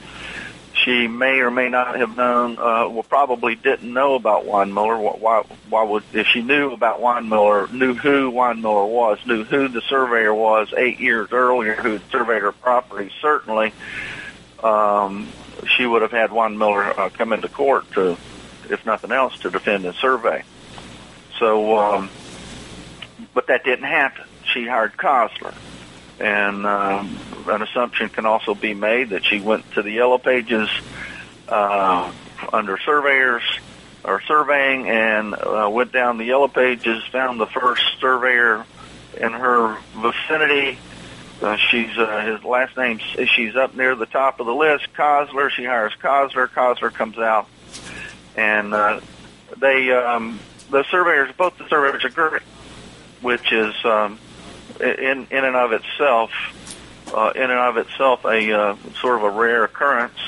She 0.86 1.08
may 1.08 1.40
or 1.40 1.50
may 1.50 1.68
not 1.68 1.96
have 1.96 2.16
known, 2.16 2.58
uh, 2.58 2.88
well, 2.88 3.02
probably 3.02 3.56
didn't 3.56 3.92
know 3.92 4.14
about 4.14 4.44
Weinmiller. 4.44 5.18
Why, 5.18 5.42
why 5.68 5.82
would, 5.82 6.04
if 6.12 6.28
she 6.28 6.42
knew 6.42 6.70
about 6.70 7.00
Weinmiller, 7.00 7.72
knew 7.72 7.94
who 7.94 8.30
Weinmiller 8.30 8.88
was, 8.88 9.18
knew 9.26 9.42
who 9.42 9.66
the 9.66 9.80
surveyor 9.80 10.32
was 10.32 10.72
eight 10.76 11.00
years 11.00 11.32
earlier 11.32 11.74
who 11.74 11.98
surveyed 12.12 12.42
her 12.42 12.52
property, 12.52 13.10
certainly, 13.20 13.72
um, 14.62 15.26
she 15.76 15.84
would 15.84 16.02
have 16.02 16.12
had 16.12 16.30
Weinmiller 16.30 16.96
uh, 16.96 17.08
come 17.08 17.32
into 17.32 17.48
court 17.48 17.90
to, 17.94 18.16
if 18.70 18.86
nothing 18.86 19.10
else, 19.10 19.36
to 19.40 19.50
defend 19.50 19.82
the 19.82 19.92
survey. 19.92 20.44
So, 21.40 21.76
um, 21.78 22.10
but 23.34 23.48
that 23.48 23.64
didn't 23.64 23.86
happen. 23.86 24.24
She 24.44 24.68
hired 24.68 24.96
Kosler. 24.96 25.52
And 26.18 26.66
um, 26.66 27.18
an 27.46 27.62
assumption 27.62 28.08
can 28.08 28.26
also 28.26 28.54
be 28.54 28.74
made 28.74 29.10
that 29.10 29.24
she 29.24 29.40
went 29.40 29.70
to 29.72 29.82
the 29.82 29.90
Yellow 29.90 30.18
Pages 30.18 30.68
uh, 31.48 32.10
under 32.52 32.78
surveyors 32.78 33.42
or 34.04 34.20
surveying 34.22 34.88
and 34.88 35.34
uh, 35.34 35.68
went 35.70 35.92
down 35.92 36.16
the 36.16 36.24
Yellow 36.24 36.48
Pages, 36.48 37.02
found 37.10 37.40
the 37.40 37.46
first 37.46 37.82
surveyor 38.00 38.64
in 39.20 39.32
her 39.32 39.76
vicinity. 39.96 40.78
Uh, 41.42 41.56
she's 41.56 41.96
uh, 41.98 42.24
his 42.24 42.42
last 42.44 42.76
name. 42.76 42.98
She's 42.98 43.56
up 43.56 43.74
near 43.74 43.94
the 43.94 44.06
top 44.06 44.40
of 44.40 44.46
the 44.46 44.54
list. 44.54 44.86
Kosler. 44.96 45.50
She 45.50 45.64
hires 45.64 45.92
Kosler. 46.00 46.48
Kosler 46.48 46.92
comes 46.92 47.18
out, 47.18 47.46
and 48.36 48.72
uh, 48.72 49.00
they 49.58 49.90
um, 49.90 50.40
the 50.70 50.84
surveyors, 50.90 51.30
both 51.36 51.58
the 51.58 51.68
surveyors 51.68 52.04
agree, 52.04 52.40
which 53.20 53.52
is 53.52 53.74
um, 53.84 54.18
in 54.80 55.26
in 55.30 55.44
and 55.44 55.56
of 55.56 55.72
itself, 55.72 56.30
uh, 57.14 57.32
in 57.34 57.42
and 57.42 57.52
of 57.52 57.76
itself, 57.76 58.24
a 58.24 58.52
uh, 58.52 58.76
sort 59.00 59.16
of 59.16 59.24
a 59.24 59.30
rare 59.30 59.64
occurrence. 59.64 60.18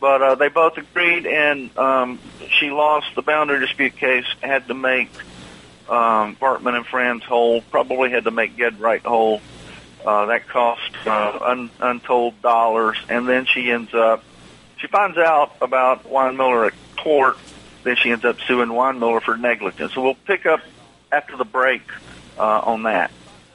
But 0.00 0.22
uh, 0.22 0.34
they 0.34 0.48
both 0.48 0.76
agreed, 0.76 1.26
and 1.26 1.76
um, 1.78 2.18
she 2.58 2.70
lost 2.70 3.14
the 3.14 3.22
boundary 3.22 3.60
dispute 3.60 3.96
case. 3.96 4.26
Had 4.40 4.68
to 4.68 4.74
make 4.74 5.10
um, 5.88 6.36
Vartman 6.36 6.76
and 6.76 6.86
Friends 6.86 7.24
whole. 7.24 7.62
Probably 7.62 8.10
had 8.10 8.24
to 8.24 8.30
make 8.30 8.56
Gedright 8.56 9.02
whole. 9.02 9.40
Uh, 10.04 10.26
that 10.26 10.46
cost 10.48 10.92
uh, 11.06 11.38
un- 11.40 11.70
untold 11.80 12.40
dollars, 12.42 12.98
and 13.08 13.26
then 13.26 13.46
she 13.46 13.70
ends 13.70 13.94
up. 13.94 14.22
She 14.76 14.86
finds 14.88 15.16
out 15.16 15.56
about 15.62 16.04
Weinmiller 16.04 16.66
at 16.66 16.74
court. 16.98 17.38
Then 17.84 17.96
she 17.96 18.10
ends 18.10 18.24
up 18.24 18.36
suing 18.46 18.68
Weinmiller 18.68 19.22
for 19.22 19.36
negligence. 19.38 19.94
So 19.94 20.02
we'll 20.02 20.14
pick 20.14 20.44
up 20.44 20.60
after 21.10 21.36
the 21.36 21.44
break 21.44 21.82
uh, 22.38 22.42
on 22.42 22.82
that. 22.82 23.10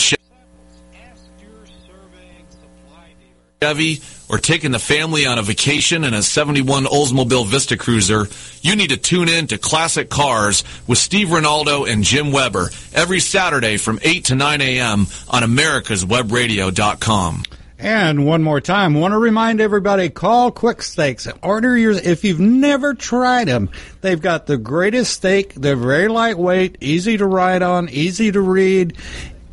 Chevy 3.62 4.02
or 4.28 4.38
taking 4.38 4.73
the 4.73 4.78
family 4.78 5.26
on 5.26 5.38
a 5.38 5.42
vacation 5.42 6.04
in 6.04 6.14
a 6.14 6.23
71 6.23 6.85
Oldsmobile 6.85 7.47
Vista 7.47 7.76
Cruiser, 7.76 8.26
you 8.62 8.76
need 8.76 8.90
to 8.90 8.97
tune 8.97 9.28
in 9.28 9.47
to 9.49 9.59
Classic 9.59 10.09
Cars 10.09 10.64
with 10.87 10.99
Steve 10.99 11.28
Ronaldo 11.28 11.90
and 11.90 12.02
Jim 12.02 12.33
Weber 12.33 12.71
every 12.92 13.21
Saturday 13.21 13.76
from 13.76 13.99
8 14.02 14.25
to 14.26 14.35
9 14.35 14.61
a.m. 14.61 15.06
on 15.28 15.42
americaswebradio.com. 15.42 17.42
And 17.78 18.25
one 18.25 18.42
more 18.42 18.62
time, 18.62 18.95
want 18.95 19.12
to 19.12 19.18
remind 19.18 19.61
everybody, 19.61 20.09
call 20.09 20.50
Quick 20.50 20.80
Stakes. 20.80 21.28
Order 21.42 21.76
yours. 21.76 22.06
If 22.06 22.25
you've 22.25 22.40
never 22.40 22.95
tried 22.95 23.49
them, 23.49 23.68
they've 24.00 24.21
got 24.21 24.47
the 24.47 24.56
greatest 24.56 25.12
stake. 25.12 25.52
They're 25.54 25.76
very 25.76 26.09
lightweight, 26.09 26.78
easy 26.80 27.18
to 27.18 27.26
ride 27.26 27.61
on, 27.61 27.90
easy 27.90 28.33
to 28.33 28.40
read, 28.40 28.97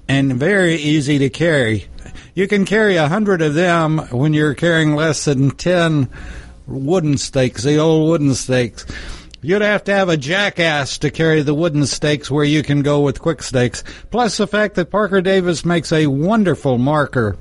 and 0.08 0.36
very 0.36 0.76
easy 0.76 1.20
to 1.20 1.30
carry. 1.30 1.90
You 2.36 2.48
can 2.48 2.66
carry 2.66 2.96
a 2.96 3.08
hundred 3.08 3.44
of 3.44 3.54
them 3.54 4.00
when 4.10 4.34
you're 4.34 4.56
carrying 4.56 4.96
less 4.96 5.26
than 5.26 5.52
ten 5.52 6.10
wooden 6.66 7.18
stakes, 7.20 7.62
the 7.62 7.78
old 7.78 8.10
wooden 8.10 8.34
stakes. 8.34 8.88
You'd 9.44 9.62
have 9.62 9.84
to 9.84 9.94
have 9.94 10.10
a 10.10 10.18
jackass 10.18 10.98
to 11.00 11.12
carry 11.12 11.44
the 11.44 11.54
wooden 11.54 11.86
stakes 11.86 12.32
where 12.32 12.44
you 12.44 12.64
can 12.64 12.82
go 12.82 13.02
with 13.02 13.22
quick 13.22 13.44
stakes. 13.44 13.84
Plus 14.10 14.38
the 14.38 14.48
fact 14.48 14.74
that 14.76 14.90
Parker 14.90 15.22
Davis 15.22 15.64
makes 15.64 15.92
a 15.92 16.08
wonderful 16.08 16.80
marker. 16.80 17.38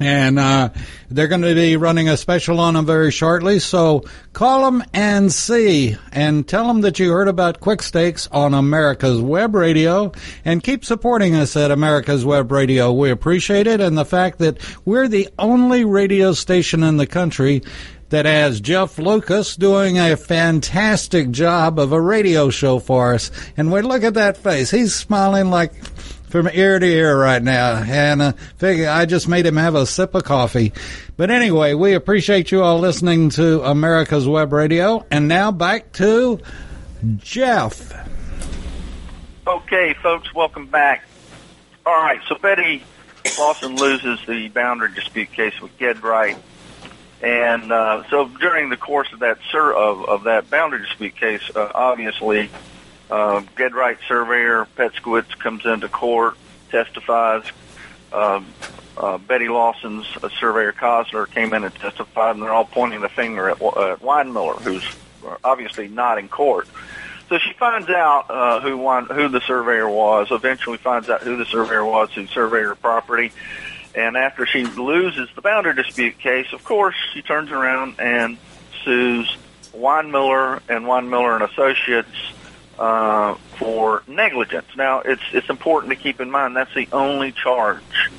And 0.00 0.38
uh, 0.38 0.70
they're 1.10 1.28
going 1.28 1.42
to 1.42 1.54
be 1.54 1.76
running 1.76 2.08
a 2.08 2.16
special 2.16 2.60
on 2.60 2.74
them 2.74 2.86
very 2.86 3.10
shortly. 3.10 3.58
So 3.58 4.04
call 4.32 4.64
them 4.64 4.84
and 4.92 5.32
see, 5.32 5.96
and 6.12 6.46
tell 6.46 6.66
them 6.68 6.82
that 6.82 6.98
you 6.98 7.10
heard 7.10 7.28
about 7.28 7.60
Quick 7.60 7.82
Stakes 7.82 8.28
on 8.30 8.54
America's 8.54 9.20
Web 9.20 9.54
Radio, 9.54 10.12
and 10.44 10.62
keep 10.62 10.84
supporting 10.84 11.34
us 11.34 11.56
at 11.56 11.70
America's 11.70 12.24
Web 12.24 12.52
Radio. 12.52 12.92
We 12.92 13.10
appreciate 13.10 13.66
it, 13.66 13.80
and 13.80 13.98
the 13.98 14.04
fact 14.04 14.38
that 14.38 14.58
we're 14.84 15.08
the 15.08 15.28
only 15.38 15.84
radio 15.84 16.32
station 16.32 16.82
in 16.82 16.96
the 16.96 17.06
country 17.06 17.62
that 18.10 18.24
has 18.24 18.60
Jeff 18.60 18.98
Lucas 18.98 19.56
doing 19.56 19.98
a 19.98 20.16
fantastic 20.16 21.30
job 21.30 21.78
of 21.78 21.92
a 21.92 22.00
radio 22.00 22.48
show 22.48 22.78
for 22.78 23.14
us. 23.14 23.30
And 23.56 23.70
we 23.70 23.82
look 23.82 24.02
at 24.02 24.14
that 24.14 24.36
face; 24.36 24.70
he's 24.70 24.94
smiling 24.94 25.50
like 25.50 25.72
from 26.28 26.48
ear 26.52 26.78
to 26.78 26.86
ear 26.86 27.18
right 27.18 27.42
now. 27.42 27.76
And 27.76 28.22
uh, 28.22 28.32
figure 28.56 28.88
I 28.88 29.06
just 29.06 29.28
made 29.28 29.46
him 29.46 29.56
have 29.56 29.74
a 29.74 29.86
sip 29.86 30.14
of 30.14 30.24
coffee. 30.24 30.72
But 31.16 31.30
anyway, 31.30 31.74
we 31.74 31.94
appreciate 31.94 32.52
you 32.52 32.62
all 32.62 32.78
listening 32.78 33.30
to 33.30 33.62
America's 33.62 34.26
Web 34.28 34.52
Radio. 34.52 35.04
And 35.10 35.28
now 35.28 35.50
back 35.50 35.92
to 35.94 36.40
Jeff. 37.16 37.92
Okay, 39.46 39.94
folks, 40.02 40.32
welcome 40.34 40.66
back. 40.66 41.04
All 41.86 41.94
right, 41.94 42.20
so 42.28 42.34
Betty 42.36 42.84
Lawson 43.38 43.76
loses 43.76 44.20
the 44.26 44.48
boundary 44.48 44.92
dispute 44.94 45.32
case 45.32 45.58
with 45.60 45.76
Gedright. 45.78 46.36
And 47.22 47.72
uh, 47.72 48.04
so 48.10 48.28
during 48.28 48.68
the 48.68 48.76
course 48.76 49.12
of 49.12 49.20
that 49.20 49.38
sur- 49.50 49.72
of, 49.72 50.04
of 50.04 50.24
that 50.24 50.50
boundary 50.50 50.80
dispute 50.80 51.16
case, 51.16 51.50
uh, 51.56 51.72
obviously 51.74 52.50
uh, 53.10 53.42
surveyor 54.06 54.66
Petskowitz 54.76 55.38
comes 55.38 55.64
into 55.64 55.88
court, 55.88 56.36
testifies. 56.70 57.44
Uh, 58.12 58.42
uh, 58.96 59.18
Betty 59.18 59.48
Lawson's 59.48 60.06
uh, 60.22 60.28
surveyor 60.40 60.72
Cosner 60.72 61.30
came 61.30 61.54
in 61.54 61.64
and 61.64 61.74
testified, 61.74 62.34
and 62.34 62.42
they're 62.42 62.52
all 62.52 62.64
pointing 62.64 63.00
the 63.00 63.08
finger 63.08 63.50
at 63.50 63.62
uh, 63.62 63.96
Weinmiller, 63.96 64.60
who's 64.60 64.84
obviously 65.44 65.88
not 65.88 66.18
in 66.18 66.28
court. 66.28 66.66
So 67.28 67.38
she 67.38 67.52
finds 67.52 67.88
out 67.90 68.30
uh, 68.30 68.60
who 68.60 68.78
who 69.14 69.28
the 69.28 69.40
surveyor 69.40 69.88
was. 69.88 70.28
Eventually, 70.30 70.78
finds 70.78 71.08
out 71.10 71.22
who 71.22 71.36
the 71.36 71.44
surveyor 71.44 71.84
was 71.84 72.10
who 72.12 72.26
surveyed 72.26 72.64
her 72.64 72.74
property. 72.74 73.32
And 73.94 74.16
after 74.16 74.46
she 74.46 74.64
loses 74.64 75.28
the 75.34 75.42
boundary 75.42 75.74
dispute 75.74 76.18
case, 76.18 76.52
of 76.52 76.64
course, 76.64 76.94
she 77.12 77.22
turns 77.22 77.50
around 77.50 77.96
and 77.98 78.38
sues 78.84 79.36
Weinmiller 79.72 80.60
and 80.68 80.86
Weinmiller 80.86 81.34
and 81.34 81.44
Associates 81.44 82.08
uh, 82.78 83.34
for 83.58 84.02
negligence. 84.06 84.68
Now, 84.76 85.00
it's 85.00 85.22
it's 85.32 85.48
important 85.48 85.90
to 85.92 85.96
keep 85.96 86.20
in 86.20 86.30
mind 86.30 86.56
that's 86.56 86.74
the 86.74 86.88
only 86.92 87.32
charge 87.32 88.10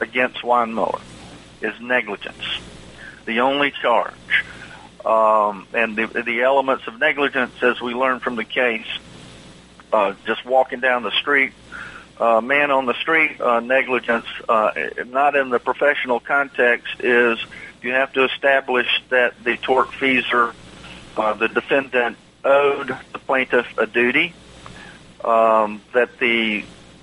against 0.00 0.38
Weinmiller 0.38 1.00
is 1.60 1.78
negligence. 1.80 2.60
The 3.26 3.40
only 3.40 3.70
charge. 3.70 4.14
Um, 5.04 5.66
and 5.72 5.96
the, 5.96 6.06
the 6.06 6.42
elements 6.42 6.86
of 6.86 6.98
negligence, 6.98 7.62
as 7.62 7.80
we 7.80 7.94
learned 7.94 8.22
from 8.22 8.36
the 8.36 8.44
case, 8.44 8.86
uh, 9.92 10.14
just 10.26 10.44
walking 10.44 10.80
down 10.80 11.02
the 11.02 11.10
street, 11.10 11.52
uh, 12.18 12.40
man 12.40 12.70
on 12.70 12.86
the 12.86 12.94
street 12.94 13.40
uh, 13.40 13.60
negligence, 13.60 14.26
uh, 14.48 14.72
not 15.06 15.36
in 15.36 15.48
the 15.48 15.58
professional 15.58 16.20
context, 16.20 17.00
is 17.00 17.38
you 17.82 17.92
have 17.92 18.12
to 18.12 18.24
establish 18.24 18.88
that 19.08 19.42
the 19.42 19.56
tortfeasor, 19.56 20.52
uh, 21.16 21.32
the 21.34 21.48
defendant, 21.48 22.18
owed 22.44 22.90
the 23.12 23.18
plaintiff 23.20 23.66
a 23.78 23.86
duty, 23.86 24.34
um, 25.24 25.82
that 25.94 26.10
the 26.18 26.62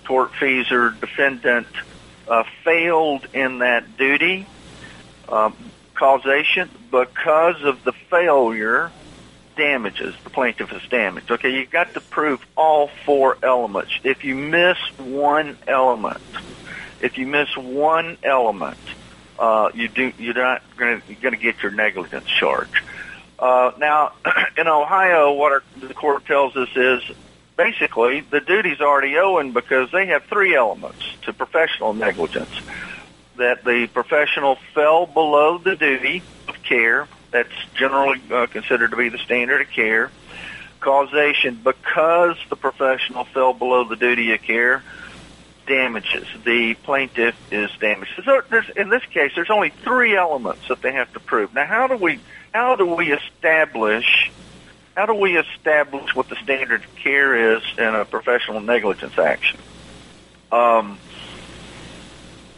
tortfeasor 0.09 0.99
defendant 0.99 1.67
uh, 2.27 2.43
failed 2.63 3.25
in 3.33 3.59
that 3.59 3.97
duty, 3.97 4.47
um, 5.29 5.71
causation 5.95 6.69
because 6.91 7.55
of 7.63 7.83
the 7.83 7.93
failure 8.09 8.91
damages 9.57 10.13
the 10.23 10.29
plaintiff 10.29 10.71
is 10.71 10.81
damaged. 10.89 11.29
Okay, 11.31 11.49
you've 11.49 11.71
got 11.71 11.93
to 11.95 12.01
prove 12.01 12.39
all 12.55 12.89
four 13.05 13.37
elements. 13.43 13.91
If 14.03 14.23
you 14.23 14.35
miss 14.35 14.77
one 14.97 15.57
element, 15.67 16.21
if 16.99 17.17
you 17.17 17.27
miss 17.27 17.47
one 17.57 18.17
element, 18.23 18.77
uh, 19.37 19.69
you 19.73 19.89
do 19.89 20.13
you're 20.17 20.33
not 20.33 20.61
going 20.77 21.01
to 21.07 21.15
going 21.15 21.33
to 21.33 21.39
get 21.39 21.61
your 21.61 21.71
negligence 21.71 22.27
charge. 22.39 22.69
Uh, 23.39 23.71
now, 23.77 24.13
in 24.57 24.67
Ohio, 24.67 25.33
what 25.33 25.51
our, 25.51 25.63
the 25.79 25.93
court 25.93 26.25
tells 26.25 26.55
us 26.55 26.69
is 26.75 27.03
basically 27.55 28.21
the 28.21 28.39
duty's 28.39 28.81
already 28.81 29.17
owing 29.17 29.51
because 29.51 29.91
they 29.91 30.07
have 30.07 30.23
three 30.25 30.55
elements 30.55 31.03
to 31.23 31.33
professional 31.33 31.93
negligence. 31.93 32.49
That 33.37 33.63
the 33.63 33.87
professional 33.93 34.57
fell 34.73 35.05
below 35.05 35.59
the 35.59 35.75
duty 35.75 36.23
of 36.47 36.61
care, 36.63 37.07
that's 37.31 37.53
generally 37.75 38.21
uh, 38.31 38.47
considered 38.47 38.91
to 38.91 38.97
be 38.97 39.09
the 39.09 39.19
standard 39.19 39.61
of 39.61 39.69
care. 39.69 40.09
Causation, 40.79 41.59
because 41.63 42.37
the 42.49 42.55
professional 42.55 43.25
fell 43.25 43.53
below 43.53 43.83
the 43.83 43.95
duty 43.95 44.33
of 44.33 44.41
care, 44.41 44.83
damages. 45.67 46.27
The 46.43 46.75
plaintiff 46.83 47.35
is 47.51 47.69
damaged. 47.79 48.11
So 48.25 48.41
in 48.75 48.89
this 48.89 49.03
case, 49.13 49.31
there's 49.35 49.49
only 49.49 49.71
three 49.83 50.15
elements 50.15 50.61
that 50.69 50.81
they 50.81 50.93
have 50.93 51.11
to 51.13 51.19
prove. 51.19 51.53
Now, 51.53 51.65
how 51.65 51.87
do 51.87 51.97
we 51.97 52.19
how 52.53 52.75
do 52.75 52.95
we 52.95 53.13
establish 53.13 54.31
how 54.95 55.05
do 55.05 55.13
we 55.13 55.37
establish 55.37 56.15
what 56.15 56.27
the 56.27 56.37
standard 56.41 56.83
of 56.83 56.95
care 57.03 57.55
is 57.55 57.61
in 57.77 57.93
a 57.93 58.05
professional 58.05 58.61
negligence 58.61 59.13
action? 59.19 59.59
Um, 60.51 60.97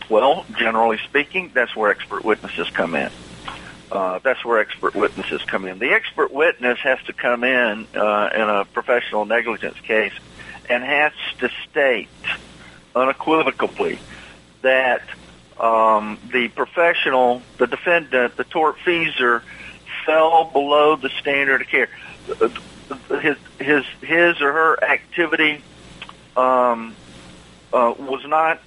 well, 0.09 0.45
generally 0.57 0.99
speaking, 1.07 1.51
that's 1.53 1.75
where 1.75 1.91
expert 1.91 2.23
witnesses 2.23 2.69
come 2.73 2.95
in. 2.95 3.09
Uh, 3.91 4.19
that's 4.23 4.45
where 4.45 4.59
expert 4.59 4.95
witnesses 4.95 5.41
come 5.47 5.65
in. 5.65 5.79
The 5.79 5.91
expert 5.91 6.31
witness 6.31 6.77
has 6.83 6.99
to 7.07 7.13
come 7.13 7.43
in 7.43 7.87
uh, 7.93 8.29
in 8.33 8.41
a 8.41 8.65
professional 8.73 9.25
negligence 9.25 9.77
case 9.81 10.13
and 10.69 10.83
has 10.83 11.11
to 11.39 11.49
state 11.69 12.07
unequivocally 12.95 13.99
that 14.61 15.01
um, 15.59 16.17
the 16.31 16.47
professional, 16.49 17.41
the 17.57 17.67
defendant, 17.67 18.37
the 18.37 18.45
tortfeasor, 18.45 19.41
fell 20.05 20.45
below 20.45 20.95
the 20.95 21.09
standard 21.19 21.61
of 21.61 21.67
care. 21.67 21.89
His 23.21 23.37
his 23.59 23.85
his 24.01 24.41
or 24.41 24.51
her 24.51 24.83
activity 24.83 25.61
um, 26.35 26.95
uh, 27.73 27.93
was 27.97 28.25
not 28.25 28.61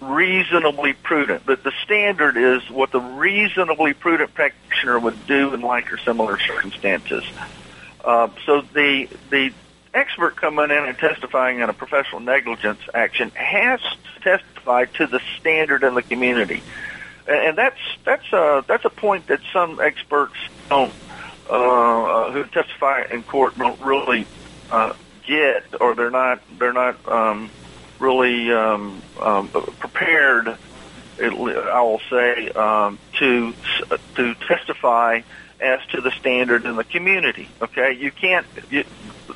reasonably 0.00 0.92
prudent. 0.92 1.42
But 1.44 1.62
the 1.62 1.72
standard 1.84 2.36
is 2.36 2.68
what 2.70 2.90
the 2.90 3.00
reasonably 3.00 3.92
prudent 3.92 4.32
practitioner 4.34 4.98
would 4.98 5.26
do 5.26 5.52
in 5.52 5.60
like 5.60 5.92
or 5.92 5.98
similar 5.98 6.38
circumstances. 6.38 7.24
Uh, 8.02 8.28
so 8.46 8.62
the 8.62 9.08
the 9.28 9.52
expert 9.94 10.36
coming 10.36 10.70
in 10.70 10.84
and 10.84 10.96
testifying 10.98 11.60
in 11.60 11.68
a 11.68 11.72
professional 11.72 12.20
negligence 12.20 12.80
action 12.94 13.32
has 13.34 13.80
to 13.80 14.20
testify 14.20 14.84
to 14.84 15.06
the 15.06 15.20
standard 15.38 15.82
in 15.82 15.94
the 15.94 16.02
community, 16.02 16.62
and 17.26 17.56
that's 17.58 17.80
that's 18.04 18.32
a 18.32 18.64
that's 18.68 18.84
a 18.84 18.90
point 18.90 19.26
that 19.28 19.40
some 19.52 19.80
experts 19.80 20.34
don't 20.68 20.94
uh, 21.48 21.54
uh, 21.54 22.32
who 22.32 22.44
testify 22.44 23.02
in 23.10 23.24
court 23.24 23.58
don't 23.58 23.80
really 23.80 24.26
uh, 24.70 24.92
get, 25.26 25.80
or 25.80 25.94
they're 25.94 26.10
not 26.10 26.40
they're 26.58 26.72
not 26.72 26.96
um, 27.08 27.50
really 27.98 28.52
um, 28.52 29.02
um, 29.20 29.48
prepared. 29.78 30.56
I 31.20 31.82
will 31.82 32.00
say 32.08 32.48
um, 32.50 32.98
to 33.18 33.54
to 34.16 34.34
testify 34.48 35.20
as 35.60 35.80
to 35.92 36.00
the 36.00 36.10
standard 36.18 36.64
in 36.64 36.76
the 36.76 36.84
community. 36.84 37.48
Okay, 37.60 37.96
you 37.98 38.10
can't. 38.12 38.46
You, 38.68 38.84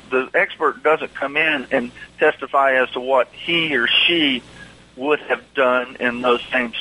the 0.09 0.29
expert 0.33 0.83
doesn't 0.83 1.13
come 1.13 1.37
in 1.37 1.67
and 1.71 1.91
testify 2.19 2.81
as 2.81 2.89
to 2.91 2.99
what 2.99 3.29
he 3.45 3.75
or 3.75 3.87
she 3.87 4.43
would 4.95 5.19
have 5.19 5.53
done 5.53 5.97
in 5.99 6.21
those 6.21 6.39
same 6.51 6.73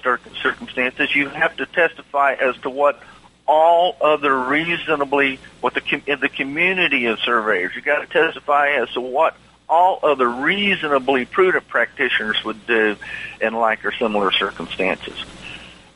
circumstances. 0.43 1.15
You 1.15 1.29
have 1.29 1.57
to 1.57 1.67
testify 1.67 2.35
as 2.35 2.57
to 2.63 2.71
what 2.71 3.01
all 3.47 3.97
other 4.01 4.39
reasonably 4.39 5.41
what 5.61 5.75
the 5.75 5.83
in 6.07 6.21
the 6.21 6.29
community 6.29 7.07
of 7.07 7.19
surveyors. 7.21 7.73
You 7.75 7.83
got 7.83 8.01
to 8.01 8.07
testify 8.07 8.71
as 8.81 8.91
to 8.91 9.01
what 9.01 9.37
all 9.69 9.99
other 10.03 10.29
reasonably 10.29 11.25
prudent 11.25 11.67
practitioners 11.69 12.39
would 12.45 12.67
do 12.67 12.97
in 13.41 13.55
like 13.55 13.85
or 13.85 13.93
similar 13.93 14.31
circumstances. 14.31 15.17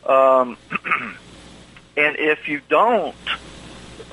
Um, 0.04 0.56
and 1.98 2.16
if 2.16 2.46
you 2.46 2.60
don't, 2.68 3.16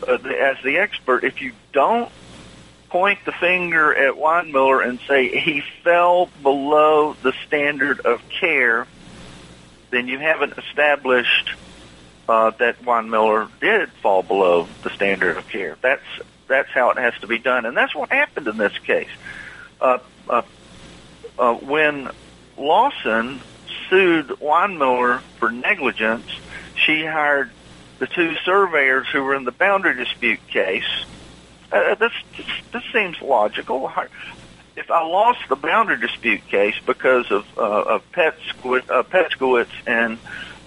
uh, 0.08 0.14
as 0.14 0.58
the 0.64 0.78
expert, 0.80 1.24
if 1.24 1.40
you 1.40 1.54
don't 1.72 2.12
point 2.90 3.20
the 3.26 3.32
finger 3.32 3.94
at 3.94 4.16
Weinmiller 4.16 4.88
and 4.88 5.00
say 5.08 5.30
he 5.30 5.62
fell 5.84 6.28
below 6.42 7.16
the 7.22 7.34
standard 7.46 8.00
of 8.00 8.22
care, 8.40 8.88
then 9.92 10.08
you 10.08 10.18
haven't 10.18 10.58
established 10.58 11.52
uh, 12.28 12.52
that 12.58 12.82
Weinmiller 12.84 13.50
did 13.62 13.90
fall 14.02 14.24
below 14.24 14.68
the 14.84 14.90
standard 14.90 15.38
of 15.38 15.48
care. 15.48 15.78
That's 15.82 16.02
that's 16.48 16.70
how 16.72 16.90
it 16.90 16.98
has 16.98 17.14
to 17.22 17.28
be 17.28 17.38
done, 17.38 17.66
and 17.66 17.78
that's 17.78 17.94
what 17.94 18.12
happened 18.12 18.48
in 18.48 18.58
this 18.58 18.78
case. 18.80 19.10
Uh, 19.80 20.00
uh, 20.28 20.42
uh, 21.38 21.54
when 21.54 22.10
Lawson 22.58 23.44
sued 23.90 24.28
Weinmiller 24.42 25.22
for 25.38 25.52
negligence, 25.52 26.28
she 26.86 27.06
hired 27.06 27.52
the 28.00 28.08
two 28.08 28.36
surveyors 28.44 29.08
who 29.12 29.24
were 29.24 29.36
in 29.36 29.44
the 29.44 29.52
boundary 29.52 29.96
dispute 29.96 30.46
case. 30.48 31.06
Uh, 31.72 31.96
this 31.96 32.12
this 32.72 32.84
seems 32.94 33.22
logical. 33.22 33.92
If 34.76 34.92
I 34.92 35.06
lost 35.06 35.40
the 35.48 35.56
boundary 35.56 36.00
dispute 36.00 36.46
case 36.48 36.76
because 36.86 37.32
of 37.32 37.46
uh, 37.58 37.62
of 37.62 38.12
Petskowitz, 38.12 38.90
uh, 38.90 39.04
Petskowitz 39.04 39.70
and 39.88 40.18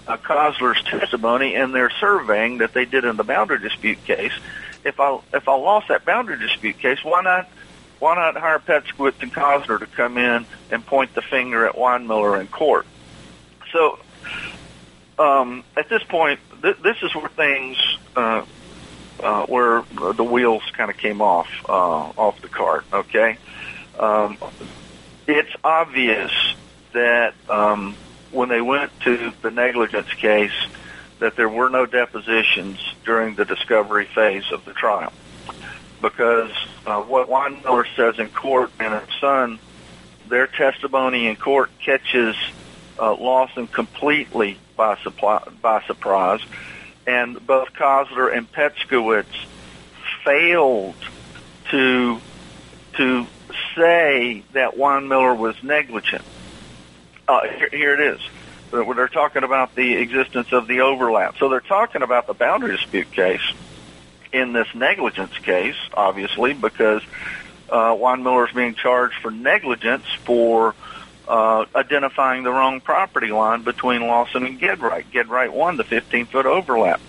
uh, 0.07 0.17
Kosler's 0.17 0.83
testimony 0.83 1.55
in 1.55 1.71
their 1.71 1.89
surveying 1.89 2.57
that 2.59 2.73
they 2.73 2.85
did 2.85 3.05
in 3.05 3.15
the 3.15 3.23
boundary 3.23 3.59
dispute 3.59 4.03
case, 4.05 4.33
if 4.83 4.99
I 4.99 5.19
if 5.33 5.47
I 5.47 5.55
lost 5.55 5.89
that 5.89 6.05
boundary 6.05 6.39
dispute 6.39 6.79
case, 6.79 7.03
why 7.03 7.21
not 7.21 7.47
why 7.99 8.15
not 8.15 8.35
hire 8.35 8.59
Petskowitz 8.59 9.21
and 9.21 9.33
Kosler 9.33 9.79
to 9.79 9.85
come 9.85 10.17
in 10.17 10.45
and 10.71 10.85
point 10.85 11.13
the 11.13 11.21
finger 11.21 11.67
at 11.67 11.75
Weinmiller 11.75 12.39
in 12.39 12.47
court? 12.47 12.87
So 13.71 13.99
um, 15.19 15.63
at 15.75 15.89
this 15.89 16.01
point, 16.03 16.39
th- 16.61 16.77
this 16.83 16.97
is 17.01 17.13
where 17.15 17.29
things 17.29 17.77
uh, 18.15 18.45
uh, 19.21 19.45
where 19.47 19.83
the 20.15 20.23
wheels 20.23 20.63
kind 20.75 20.89
of 20.89 20.97
came 20.97 21.21
off 21.21 21.47
uh, 21.67 21.71
off 21.71 22.35
the 22.41 22.49
cart. 22.49 22.85
Okay, 22.91 23.37
um, 23.97 24.37
it's 25.27 25.55
obvious 25.63 26.31
that 26.93 27.33
um, 27.49 27.97
when 28.31 28.49
they 28.49 28.61
went 28.61 28.91
to 29.01 29.31
the 29.41 29.51
negligence 29.51 30.07
case, 30.21 30.51
that 31.19 31.33
there 31.35 31.49
were 31.49 31.69
no 31.69 31.85
depositions 31.85 32.79
during 33.05 33.35
the 33.35 33.45
discovery 33.45 34.07
phase 34.15 34.45
of 34.51 34.63
the 34.65 34.73
trial, 34.73 35.13
because 36.01 36.51
uh, 36.85 37.01
what 37.01 37.29
Weinmiller 37.29 37.85
says 37.95 38.15
in 38.17 38.29
court 38.29 38.71
and 38.79 38.93
his 38.93 39.09
son, 39.19 39.59
their 40.29 40.47
testimony 40.47 41.27
in 41.27 41.35
court 41.35 41.69
catches 41.83 42.35
uh, 42.99 43.15
Lawson 43.15 43.67
completely 43.67 44.57
by, 44.75 44.97
supply, 44.97 45.41
by 45.61 45.81
surprise, 45.83 46.41
and 47.07 47.45
both 47.45 47.73
Kosler 47.73 48.35
and 48.35 48.51
Petskowitz 48.51 49.25
failed 50.23 50.95
to 51.71 52.19
to 52.97 53.25
say 53.75 54.43
that 54.53 54.75
Weinmiller 54.75 55.37
was 55.37 55.55
negligent. 55.63 56.23
Uh, 57.27 57.47
here, 57.47 57.69
here 57.71 57.93
it 57.93 58.15
is. 58.15 58.21
They're 58.71 59.07
talking 59.07 59.43
about 59.43 59.73
the 59.75 59.93
existence 59.95 60.51
of 60.51 60.67
the 60.67 60.81
overlap. 60.81 61.37
So 61.37 61.49
they're 61.49 61.61
talking 61.61 62.01
about 62.01 62.27
the 62.27 62.33
boundary 62.33 62.75
dispute 62.75 63.11
case 63.11 63.41
in 64.31 64.53
this 64.53 64.67
negligence 64.75 65.37
case, 65.39 65.77
obviously, 65.93 66.53
because 66.53 67.01
uh, 67.69 67.93
Weinmiller 67.95 68.47
is 68.47 68.53
being 68.53 68.75
charged 68.75 69.15
for 69.21 69.31
negligence 69.31 70.05
for 70.25 70.75
uh, 71.29 71.65
identifying 71.75 72.43
the 72.43 72.51
wrong 72.51 72.81
property 72.81 73.31
line 73.31 73.61
between 73.61 74.01
Lawson 74.01 74.45
and 74.45 74.59
Gedright. 74.59 75.05
Gedright 75.11 75.51
won 75.51 75.77
the 75.77 75.83
15-foot 75.83 76.47
overlap. 76.47 76.99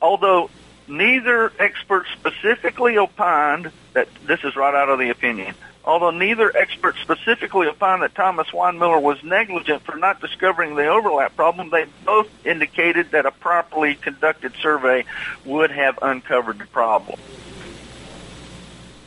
Although 0.00 0.50
neither 0.88 1.52
expert 1.60 2.06
specifically 2.12 2.98
opined 2.98 3.70
that 3.92 4.08
this 4.26 4.40
is 4.42 4.56
right 4.56 4.74
out 4.74 4.88
of 4.88 4.98
the 4.98 5.10
opinion. 5.10 5.54
Although 5.84 6.10
neither 6.10 6.54
expert 6.56 6.96
specifically 7.02 7.66
opined 7.66 8.02
that 8.02 8.14
Thomas 8.14 8.48
Weinmiller 8.48 9.00
was 9.00 9.22
negligent 9.22 9.82
for 9.82 9.96
not 9.96 10.20
discovering 10.20 10.74
the 10.74 10.86
overlap 10.86 11.34
problem, 11.36 11.70
they 11.70 11.86
both 12.04 12.28
indicated 12.44 13.12
that 13.12 13.26
a 13.26 13.30
properly 13.30 13.94
conducted 13.94 14.54
survey 14.60 15.04
would 15.44 15.70
have 15.70 15.98
uncovered 16.02 16.58
the 16.58 16.66
problem. 16.66 17.18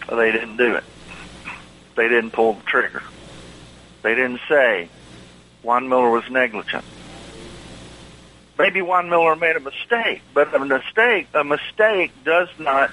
They 0.09 0.31
didn't 0.31 0.57
do 0.57 0.75
it. 0.75 0.83
They 1.95 2.07
didn't 2.09 2.31
pull 2.31 2.53
the 2.53 2.63
trigger. 2.63 3.03
They 4.05 4.13
didn't 4.13 4.41
say 4.47 4.87
Weinmiller 5.63 6.11
was 6.11 6.29
negligent. 6.29 6.85
Maybe 8.55 8.81
Weinmiller 8.81 9.39
made 9.39 9.55
a 9.55 9.59
mistake, 9.59 10.21
but 10.31 10.53
a 10.53 10.59
mistake 10.63 11.27
a 11.33 11.43
mistake 11.43 12.11
does 12.23 12.49
not 12.59 12.91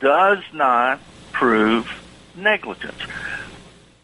does 0.00 0.40
not 0.52 1.00
prove 1.32 1.88
negligence. 2.36 3.00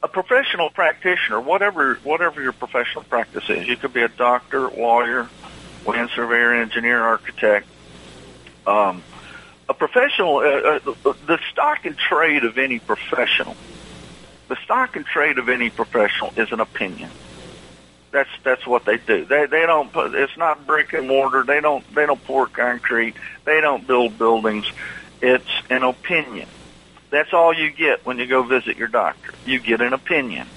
A 0.02 0.08
professional 0.08 0.70
practitioner, 0.70 1.38
whatever 1.42 1.96
whatever 2.04 2.40
your 2.40 2.54
professional 2.54 3.04
practice 3.04 3.44
is, 3.50 3.68
you 3.68 3.76
could 3.76 3.92
be 3.92 4.00
a 4.00 4.08
doctor, 4.08 4.70
lawyer, 4.70 5.28
land 5.84 6.08
surveyor, 6.14 6.54
engineer, 6.54 7.02
architect. 7.02 7.66
Um, 8.66 9.02
a 9.68 9.74
professional, 9.74 10.36
uh, 10.38 10.80
uh, 10.86 11.12
the 11.26 11.38
stock 11.52 11.84
and 11.84 11.98
trade 11.98 12.44
of 12.44 12.56
any 12.56 12.78
professional 12.78 13.58
the 14.50 14.56
stock 14.64 14.96
and 14.96 15.06
trade 15.06 15.38
of 15.38 15.48
any 15.48 15.70
professional 15.70 16.32
is 16.36 16.50
an 16.50 16.58
opinion. 16.60 17.08
That's 18.10 18.28
that's 18.42 18.66
what 18.66 18.84
they 18.84 18.98
do. 18.98 19.24
They 19.24 19.46
they 19.46 19.64
don't 19.64 19.92
put 19.92 20.12
it's 20.14 20.36
not 20.36 20.66
brick 20.66 20.92
and 20.92 21.06
mortar. 21.06 21.44
They 21.44 21.60
don't 21.60 21.84
they 21.94 22.04
don't 22.04 22.22
pour 22.24 22.48
concrete. 22.48 23.14
They 23.44 23.60
don't 23.60 23.86
build 23.86 24.18
buildings. 24.18 24.66
It's 25.22 25.48
an 25.70 25.84
opinion. 25.84 26.48
That's 27.10 27.32
all 27.32 27.54
you 27.54 27.70
get 27.70 28.04
when 28.04 28.18
you 28.18 28.26
go 28.26 28.42
visit 28.42 28.76
your 28.76 28.88
doctor. 28.88 29.32
You 29.46 29.60
get 29.60 29.80
an 29.80 29.92
opinion. 29.92 30.48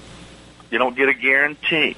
You 0.72 0.78
don't 0.78 0.96
get 0.96 1.08
a 1.08 1.14
guarantee. 1.14 1.96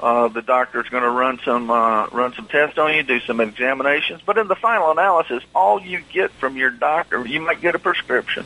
Uh, 0.00 0.26
the 0.26 0.42
doctor's 0.42 0.88
going 0.88 1.04
to 1.04 1.10
run 1.10 1.38
some 1.44 1.70
uh, 1.70 2.08
run 2.08 2.34
some 2.34 2.46
tests 2.46 2.76
on 2.76 2.92
you, 2.92 3.04
do 3.04 3.20
some 3.20 3.40
examinations, 3.40 4.20
but 4.26 4.36
in 4.36 4.48
the 4.48 4.56
final 4.56 4.90
analysis, 4.90 5.44
all 5.54 5.80
you 5.80 6.00
get 6.12 6.32
from 6.32 6.56
your 6.56 6.70
doctor, 6.70 7.24
you 7.24 7.40
might 7.40 7.60
get 7.60 7.76
a 7.76 7.78
prescription, 7.78 8.44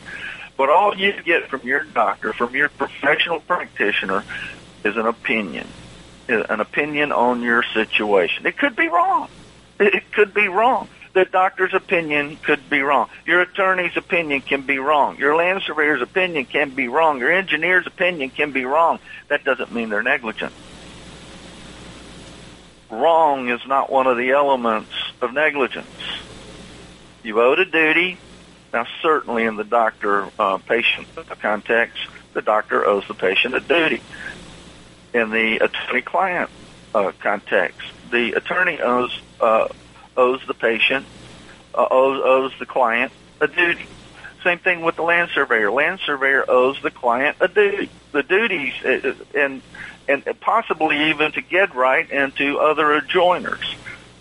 but 0.58 0.68
all 0.68 0.94
you 0.94 1.14
get 1.22 1.48
from 1.48 1.62
your 1.62 1.84
doctor, 1.84 2.34
from 2.34 2.54
your 2.54 2.68
professional 2.68 3.40
practitioner, 3.40 4.24
is 4.84 4.96
an 4.96 5.06
opinion, 5.06 5.66
an 6.28 6.60
opinion 6.60 7.12
on 7.12 7.40
your 7.42 7.62
situation. 7.72 8.44
It 8.44 8.58
could 8.58 8.76
be 8.76 8.88
wrong. 8.88 9.28
It 9.78 10.12
could 10.12 10.34
be 10.34 10.48
wrong. 10.48 10.88
The 11.14 11.24
doctor's 11.24 11.74
opinion 11.74 12.36
could 12.42 12.68
be 12.68 12.80
wrong. 12.80 13.08
Your 13.24 13.40
attorney's 13.40 13.96
opinion 13.96 14.42
can 14.42 14.62
be 14.62 14.78
wrong. 14.78 15.16
Your 15.16 15.36
land 15.36 15.62
surveyor's 15.64 16.02
opinion 16.02 16.44
can 16.44 16.70
be 16.70 16.88
wrong. 16.88 17.18
Your 17.20 17.32
engineer's 17.32 17.86
opinion 17.86 18.30
can 18.30 18.52
be 18.52 18.64
wrong. 18.64 18.98
That 19.28 19.44
doesn't 19.44 19.72
mean 19.72 19.88
they're 19.88 20.02
negligent. 20.02 20.52
Wrong 22.90 23.48
is 23.48 23.60
not 23.66 23.90
one 23.90 24.06
of 24.06 24.16
the 24.16 24.30
elements 24.30 24.92
of 25.20 25.32
negligence. 25.32 25.86
You 27.22 27.40
owed 27.40 27.58
a 27.58 27.64
duty, 27.64 28.18
now, 28.72 28.86
certainly 29.02 29.44
in 29.44 29.56
the 29.56 29.64
doctor-patient 29.64 31.08
uh, 31.16 31.22
context, 31.40 31.98
the 32.34 32.42
doctor 32.42 32.84
owes 32.84 33.06
the 33.08 33.14
patient 33.14 33.54
a 33.54 33.60
duty. 33.60 34.02
In 35.14 35.30
the 35.30 35.56
attorney-client 35.56 36.50
uh, 36.94 37.12
context, 37.20 37.80
the 38.10 38.32
attorney 38.32 38.78
owes 38.80 39.18
uh, 39.40 39.68
owes 40.16 40.40
the 40.46 40.54
patient 40.54 41.06
uh, 41.74 41.86
owes 41.90 42.20
owes 42.24 42.52
the 42.58 42.66
client 42.66 43.12
a 43.40 43.48
duty. 43.48 43.86
Same 44.44 44.58
thing 44.58 44.82
with 44.82 44.96
the 44.96 45.02
land 45.02 45.30
surveyor. 45.34 45.70
Land 45.70 46.00
surveyor 46.04 46.44
owes 46.48 46.80
the 46.82 46.90
client 46.90 47.36
a 47.40 47.48
duty. 47.48 47.90
The 48.12 48.22
duties 48.22 48.74
uh, 48.84 49.14
and 49.34 49.62
and 50.08 50.40
possibly 50.40 51.10
even 51.10 51.32
to 51.32 51.42
Gedright 51.42 52.12
and 52.12 52.34
to 52.36 52.58
other 52.58 53.00
adjoiners. 53.00 53.74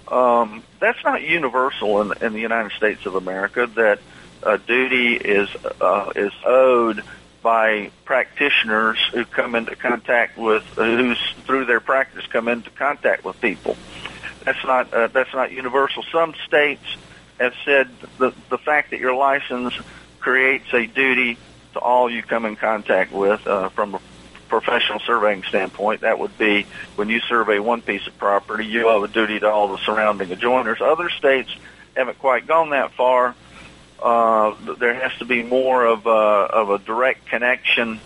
Um, 0.08 0.64
that's 0.80 1.04
not 1.04 1.22
universal 1.22 2.02
in, 2.02 2.14
in 2.24 2.34
the 2.34 2.40
United 2.40 2.72
States 2.74 3.06
of 3.06 3.16
America. 3.16 3.68
That 3.76 4.00
uh, 4.44 4.58
duty 4.58 5.16
is 5.16 5.50
uh, 5.82 6.12
is 6.16 6.32
owed 6.46 7.04
by 7.42 7.92
practitioners 8.06 8.98
who 9.14 9.26
come 9.26 9.56
into 9.56 9.76
contact 9.76 10.38
with 10.38 10.64
who's 10.76 11.20
through 11.46 11.66
their 11.66 11.80
practice 11.80 12.26
come 12.28 12.48
into 12.48 12.70
contact 12.72 13.24
with 13.24 13.40
people. 13.42 13.76
That's 14.44 14.64
not 14.64 14.94
uh, 14.94 15.08
that's 15.08 15.34
not 15.34 15.52
universal. 15.52 16.04
Some 16.12 16.34
states 16.46 16.84
have 17.40 17.54
said 17.66 17.90
the 18.18 18.34
the 18.50 18.58
fact 18.58 18.92
that 18.92 19.00
your 19.00 19.14
license 19.14 19.74
creates 20.20 20.74
a 20.74 20.86
duty 20.88 21.38
to 21.74 21.80
all 21.80 22.10
you 22.10 22.24
come 22.24 22.46
in 22.46 22.56
contact 22.56 23.12
with 23.12 23.46
uh, 23.48 23.70
from 23.70 23.96
a 23.96 24.02
professional 24.50 25.00
surveying 25.00 25.44
standpoint. 25.44 26.02
That 26.02 26.20
would 26.20 26.38
be 26.38 26.66
when 26.96 27.10
you 27.10 27.20
survey 27.22 27.60
one 27.60 27.82
piece 27.82 28.08
of 28.08 28.18
property, 28.18 28.66
you 28.66 28.90
owe 28.90 29.04
a 29.04 29.08
duty 29.08 29.40
to 29.40 29.50
all 29.50 29.68
the 29.68 29.78
surrounding 29.78 30.30
adjoiners. 30.30 30.82
Other 30.82 31.10
states 31.10 31.54
haven't 31.96 32.20
quite 32.20 32.48
gone 32.48 32.72
that 32.72 32.94
far 32.94 33.36
uh, 34.02 34.56
there 34.76 34.94
has 34.94 35.18
to 35.20 35.26
be 35.26 35.44
more 35.44 35.86
of 35.86 36.06
a, 36.06 36.10
of 36.10 36.70
a 36.70 36.78
direct 36.80 37.26
connection 37.28 38.00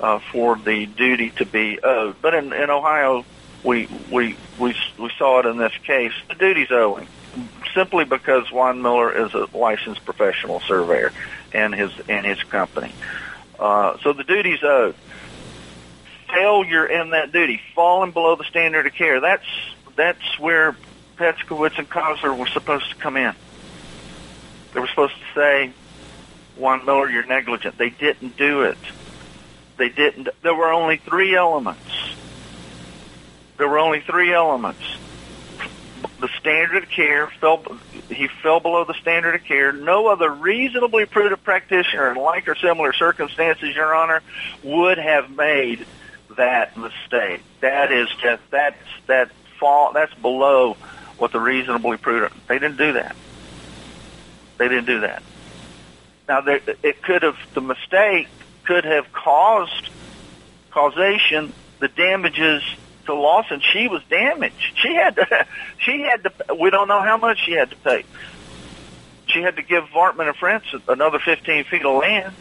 uh, 0.00 0.18
for 0.32 0.56
the 0.56 0.86
duty 0.86 1.30
to 1.30 1.46
be 1.46 1.78
owed. 1.82 2.16
But 2.20 2.34
in, 2.34 2.52
in 2.52 2.70
Ohio, 2.70 3.24
we 3.64 3.88
we 4.10 4.36
we 4.58 4.76
we 4.98 5.10
saw 5.18 5.40
it 5.40 5.46
in 5.46 5.56
this 5.56 5.76
case. 5.84 6.12
The 6.28 6.34
duty's 6.34 6.70
owing 6.70 7.08
simply 7.74 8.04
because 8.04 8.46
Weinmiller 8.48 9.26
is 9.26 9.34
a 9.34 9.56
licensed 9.56 10.04
professional 10.04 10.60
surveyor 10.60 11.12
and 11.52 11.74
his 11.74 11.90
and 12.08 12.24
his 12.24 12.42
company. 12.44 12.92
Uh, 13.58 13.96
so 14.02 14.12
the 14.12 14.24
duty's 14.24 14.62
owed. 14.62 14.94
Failure 16.32 16.86
in 16.86 17.10
that 17.10 17.32
duty, 17.32 17.60
falling 17.74 18.12
below 18.12 18.36
the 18.36 18.44
standard 18.44 18.86
of 18.86 18.92
care. 18.92 19.20
That's 19.20 19.46
that's 19.96 20.38
where 20.38 20.76
Petskowitz 21.16 21.78
and 21.78 21.88
Kosler 21.88 22.36
were 22.36 22.46
supposed 22.46 22.90
to 22.90 22.96
come 22.96 23.16
in. 23.16 23.34
They 24.72 24.80
were 24.80 24.88
supposed 24.88 25.14
to 25.14 25.34
say, 25.34 25.72
Weinmiller, 26.58 27.12
you're 27.12 27.26
negligent. 27.26 27.78
They 27.78 27.90
didn't 27.90 28.36
do 28.36 28.62
it. 28.62 28.78
They 29.76 29.88
didn't. 29.88 30.28
There 30.42 30.54
were 30.54 30.72
only 30.72 30.96
three 30.96 31.34
elements. 31.34 31.80
There 33.56 33.68
were 33.68 33.78
only 33.78 34.00
three 34.00 34.32
elements. 34.32 34.82
The 36.20 36.28
standard 36.40 36.82
of 36.82 36.90
care 36.90 37.28
fell. 37.40 37.64
He 38.08 38.28
fell 38.42 38.60
below 38.60 38.84
the 38.84 38.94
standard 38.94 39.36
of 39.36 39.44
care. 39.44 39.72
No 39.72 40.08
other 40.08 40.30
reasonably 40.30 41.06
prudent 41.06 41.42
practitioner 41.44 42.10
in 42.10 42.16
like 42.16 42.48
or 42.48 42.56
similar 42.56 42.92
circumstances, 42.92 43.74
Your 43.74 43.94
Honor, 43.94 44.22
would 44.64 44.98
have 44.98 45.30
made 45.30 45.86
that 46.36 46.76
mistake. 46.76 47.40
That 47.60 47.92
is 47.92 48.08
just 48.20 48.42
that's 48.50 48.76
that 49.06 49.30
fall. 49.58 49.92
That's 49.92 50.14
below 50.14 50.76
what 51.18 51.32
the 51.32 51.40
reasonably 51.40 51.96
prudent. 51.96 52.32
They 52.48 52.58
didn't 52.58 52.78
do 52.78 52.94
that. 52.94 53.14
They 54.58 54.68
didn't 54.68 54.86
do 54.86 55.00
that. 55.00 55.22
Now, 56.28 56.42
they, 56.42 56.60
it 56.82 57.02
could 57.02 57.22
have 57.22 57.38
the 57.54 57.60
mistake 57.60 58.28
could 58.64 58.84
have 58.84 59.10
caused 59.12 59.88
causation, 60.70 61.54
the 61.78 61.88
damages 61.88 62.62
to 63.06 63.14
Lawson. 63.14 63.62
She 63.72 63.88
was 63.88 64.02
damaged. 64.10 64.74
She 64.76 64.94
had 64.94 65.16
to. 65.16 65.46
She 65.78 66.00
had 66.02 66.24
to. 66.24 66.54
We 66.54 66.70
don't 66.70 66.88
know 66.88 67.00
how 67.00 67.16
much 67.16 67.38
she 67.46 67.52
had 67.52 67.70
to 67.70 67.76
pay. 67.76 68.04
She 69.26 69.40
had 69.40 69.56
to 69.56 69.62
give 69.62 69.84
Vartman 69.84 70.26
and 70.26 70.36
Friends 70.36 70.64
another 70.86 71.18
15 71.18 71.64
feet 71.64 71.84
of 71.84 71.96
land. 71.96 72.34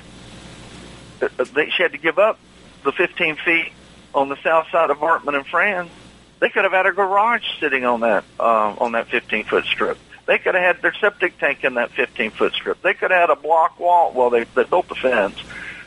She 1.20 1.84
had 1.84 1.92
to 1.92 1.98
give 1.98 2.20
up 2.20 2.40
the 2.84 2.92
15 2.92 3.38
feet 3.38 3.72
on 4.14 4.28
the 4.28 4.38
south 4.44 4.68
side 4.72 4.90
of 4.90 4.98
Vartman 4.98 5.36
and 5.36 5.46
Friends. 5.46 5.92
They 6.40 6.50
could 6.50 6.64
have 6.64 6.74
had 6.74 6.88
a 6.88 6.92
garage 6.92 7.44
sitting 7.60 7.86
on 7.86 8.02
that 8.02 8.26
uh, 8.40 8.76
on 8.80 8.94
that 8.94 9.08
15 9.08 9.46
foot 9.46 9.66
strip. 9.66 9.98
They 10.28 10.38
could 10.38 10.56
have 10.56 10.76
had 10.76 10.82
their 10.82 10.94
septic 10.94 11.40
tank 11.40 11.64
in 11.64 11.76
that 11.76 11.92
15 11.92 12.32
foot 12.32 12.54
strip. 12.54 12.82
They 12.82 12.94
could 12.94 13.12
have 13.12 13.30
had 13.30 13.38
a 13.38 13.42
block 13.42 13.80
wall. 13.80 14.12
Well, 14.14 14.30
they, 14.30 14.44
they 14.44 14.66
built 14.66 14.90
the 14.90 14.96
fence. 14.96 15.40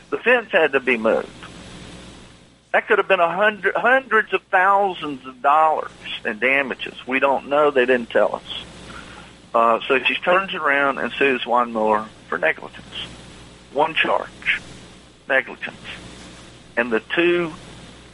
The 0.09 0.17
fence 0.17 0.51
had 0.51 0.73
to 0.73 0.79
be 0.79 0.97
moved. 0.97 1.29
That 2.73 2.87
could 2.87 2.97
have 2.97 3.07
been 3.07 3.19
a 3.19 3.33
hundred, 3.33 3.75
hundreds 3.75 4.33
of 4.33 4.41
thousands 4.43 5.25
of 5.27 5.41
dollars 5.43 5.91
in 6.25 6.39
damages. 6.39 6.95
We 7.05 7.19
don't 7.19 7.49
know. 7.49 7.69
They 7.69 7.85
didn't 7.85 8.09
tell 8.09 8.35
us. 8.35 8.65
Uh, 9.53 9.79
so 9.87 9.99
she 9.99 10.15
turns 10.15 10.55
around 10.55 10.97
and 10.97 11.11
sues 11.13 11.43
Weinmiller 11.43 12.07
for 12.27 12.37
negligence. 12.37 13.05
One 13.73 13.93
charge, 13.93 14.59
negligence. 15.29 15.77
And 16.77 16.91
the 16.91 17.01
two, 17.13 17.53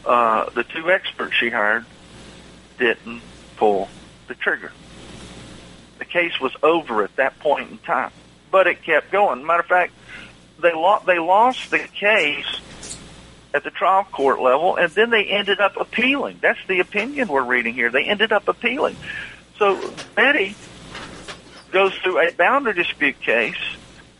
uh, 0.05 0.49
the 0.49 0.63
two 0.63 0.91
experts 0.91 1.35
she 1.35 1.49
hired 1.49 1.85
didn't 2.79 3.21
pull 3.55 3.87
the 4.27 4.35
trigger 4.35 4.71
case 6.07 6.39
was 6.39 6.55
over 6.63 7.03
at 7.03 7.15
that 7.17 7.39
point 7.39 7.71
in 7.71 7.77
time. 7.79 8.11
But 8.51 8.67
it 8.67 8.83
kept 8.83 9.11
going. 9.11 9.45
Matter 9.45 9.61
of 9.61 9.65
fact, 9.67 9.93
they 10.61 10.73
lost 10.73 11.05
they 11.05 11.19
lost 11.19 11.69
the 11.69 11.79
case 11.79 12.61
at 13.53 13.63
the 13.63 13.71
trial 13.71 14.05
court 14.11 14.41
level, 14.41 14.75
and 14.75 14.91
then 14.91 15.09
they 15.09 15.25
ended 15.25 15.59
up 15.59 15.77
appealing. 15.77 16.39
That's 16.41 16.59
the 16.67 16.79
opinion 16.79 17.27
we're 17.27 17.43
reading 17.43 17.73
here. 17.73 17.89
They 17.89 18.05
ended 18.05 18.31
up 18.31 18.47
appealing. 18.47 18.95
So 19.57 19.93
Betty 20.15 20.55
goes 21.71 21.93
through 21.95 22.19
a 22.19 22.31
boundary 22.31 22.73
dispute 22.73 23.19
case. 23.19 23.55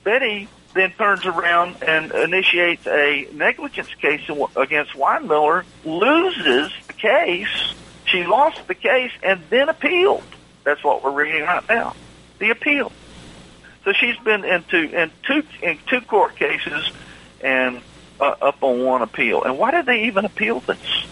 Betty 0.04 0.48
then 0.74 0.92
turns 0.92 1.26
around 1.26 1.84
and 1.84 2.12
initiates 2.12 2.86
a 2.88 3.28
negligence 3.34 3.94
case 3.96 4.22
against 4.56 4.94
Weinmiller, 4.94 5.64
loses 5.84 6.72
the 6.88 6.94
case. 6.94 7.74
She 8.06 8.24
lost 8.26 8.68
the 8.68 8.76
case 8.76 9.12
and 9.22 9.42
then 9.50 9.70
appealed. 9.70 10.24
That's 10.68 10.84
what 10.84 11.02
we're 11.02 11.12
reading 11.12 11.44
right 11.44 11.64
now. 11.70 11.96
The 12.40 12.50
appeal. 12.50 12.92
So 13.86 13.94
she's 13.94 14.18
been 14.18 14.44
into 14.44 15.02
in 15.02 15.12
two 15.26 15.42
in 15.64 15.80
two 15.88 16.02
court 16.02 16.36
cases 16.36 16.92
and 17.40 17.80
uh, 18.20 18.36
up 18.42 18.62
on 18.62 18.84
one 18.84 19.02
appeal. 19.02 19.44
And 19.44 19.58
why 19.58 19.72
did 19.72 19.86
they 19.86 20.08
even 20.08 20.26
appeal 20.26 20.60
this? 20.60 21.06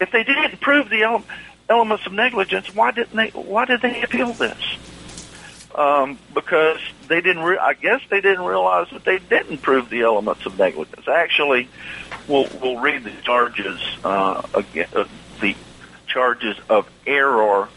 If 0.00 0.10
they 0.12 0.22
didn't 0.22 0.60
prove 0.60 0.90
the 0.90 1.02
ele- 1.02 1.24
elements 1.70 2.04
of 2.04 2.12
negligence, 2.12 2.74
why 2.74 2.90
didn't 2.90 3.16
they? 3.16 3.28
Why 3.28 3.64
did 3.64 3.80
they 3.80 4.02
appeal 4.02 4.34
this? 4.34 4.62
Um, 5.74 6.18
because 6.34 6.80
they 7.08 7.22
didn't. 7.22 7.44
Re- 7.44 7.56
I 7.56 7.72
guess 7.72 8.02
they 8.10 8.20
didn't 8.20 8.44
realize 8.44 8.90
that 8.90 9.04
they 9.04 9.18
didn't 9.18 9.62
prove 9.62 9.88
the 9.88 10.02
elements 10.02 10.44
of 10.44 10.58
negligence. 10.58 11.08
Actually, 11.08 11.70
we'll 12.28 12.48
we'll 12.60 12.80
read 12.80 13.04
the 13.04 13.12
charges 13.22 13.80
uh, 14.04 14.42
again. 14.52 14.88
Uh, 14.94 15.04
the 15.40 15.56
charges 16.06 16.58
of 16.68 16.86
error 17.06 17.70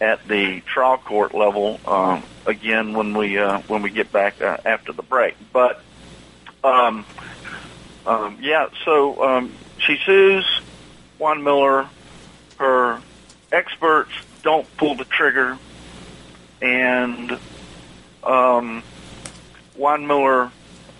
at 0.00 0.26
the 0.26 0.62
trial 0.62 0.98
court 0.98 1.34
level 1.34 1.78
um, 1.86 2.22
again 2.46 2.94
when 2.94 3.16
we 3.16 3.38
uh, 3.38 3.60
when 3.68 3.82
we 3.82 3.90
get 3.90 4.10
back 4.10 4.40
uh, 4.40 4.56
after 4.64 4.92
the 4.92 5.02
break. 5.02 5.36
But 5.52 5.82
um, 6.64 7.04
um, 8.06 8.38
yeah, 8.40 8.68
so 8.84 9.22
um, 9.22 9.52
she 9.78 9.96
sues 10.04 10.60
Weinmiller. 11.18 11.88
Her 12.58 13.00
experts 13.52 14.12
don't 14.42 14.66
pull 14.76 14.96
the 14.96 15.04
trigger, 15.04 15.58
and 16.60 17.32
um, 18.24 18.82
Weinmiller 19.78 20.50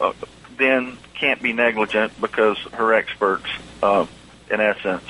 uh, 0.01 0.13
then 0.57 0.99
can't 1.19 1.43
be 1.43 1.53
negligent 1.53 2.19
because 2.21 2.59
her 2.73 2.95
experts, 2.95 3.47
uh, 3.83 4.07
in 4.51 4.61
essence, 4.61 5.09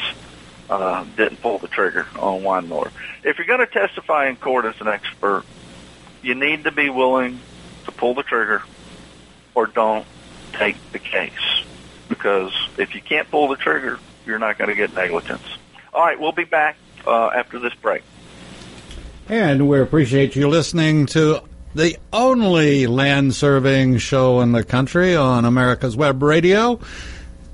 uh, 0.69 1.05
didn't 1.17 1.41
pull 1.41 1.59
the 1.59 1.69
trigger 1.69 2.07
on 2.19 2.43
Weinmiller. 2.43 2.91
If 3.23 3.39
you're 3.39 3.47
going 3.47 3.61
to 3.61 3.67
testify 3.67 4.29
in 4.29 4.37
court 4.37 4.65
as 4.65 4.81
an 4.81 4.89
expert, 4.89 5.45
you 6.23 6.35
need 6.35 6.65
to 6.65 6.71
be 6.71 6.89
willing 6.89 7.41
to 7.85 7.93
pull 7.93 8.15
the 8.15 8.23
trigger 8.23 8.63
or 9.55 9.67
don't 9.67 10.07
take 10.53 10.77
the 10.93 10.99
case. 10.99 11.33
Because 12.09 12.53
if 12.79 12.95
you 12.95 13.01
can't 13.01 13.31
pull 13.31 13.49
the 13.49 13.57
trigger, 13.57 13.99
you're 14.27 14.39
not 14.39 14.59
going 14.59 14.69
to 14.69 14.75
get 14.75 14.95
negligence. 14.95 15.43
All 15.93 16.05
right, 16.05 16.19
we'll 16.19 16.33
be 16.33 16.45
back 16.45 16.77
uh, 17.07 17.29
after 17.29 17.59
this 17.59 17.75
break. 17.75 18.03
And 19.29 19.69
we 19.69 19.81
appreciate 19.81 20.35
you 20.35 20.49
listening 20.49 21.07
to 21.07 21.43
the 21.75 21.97
only 22.13 22.87
land 22.87 23.35
surveying 23.35 23.99
show 23.99 24.41
in 24.41 24.53
the 24.53 24.65
country 24.65 25.15
on 25.15 25.45
America's 25.45 25.97
Web 25.97 26.23
Radio 26.23 26.81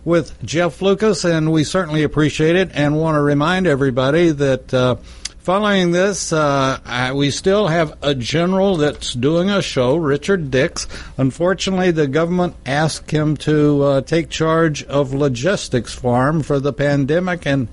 with 0.05 0.43
Jeff 0.43 0.81
Lucas, 0.81 1.25
and 1.25 1.53
we 1.53 1.65
certainly 1.65 2.03
appreciate 2.03 2.57
it 2.57 2.71
and 2.73 2.97
want 2.97 3.17
to 3.17 3.21
remind 3.21 3.67
everybody 3.67 4.31
that. 4.31 4.73
Uh, 4.73 4.97
Following 5.47 5.93
this, 5.93 6.33
uh, 6.33 7.13
we 7.15 7.31
still 7.31 7.69
have 7.69 7.97
a 8.03 8.17
general 8.17 8.79
that's 8.79 9.15
doing 9.15 9.49
a 9.49 9.63
show, 9.63 9.95
Richard 9.95 10.51
Dix. 10.51 10.89
Unfortunately, 11.17 11.93
the 11.93 12.09
government 12.09 12.57
asked 12.67 13.13
him 13.13 13.37
to 13.37 13.81
uh, 13.85 14.01
take 14.01 14.29
charge 14.29 14.83
of 14.83 15.15
logistics 15.15 15.95
farm 15.95 16.43
for 16.43 16.59
the 16.59 16.73
pandemic, 16.73 17.47
and 17.47 17.69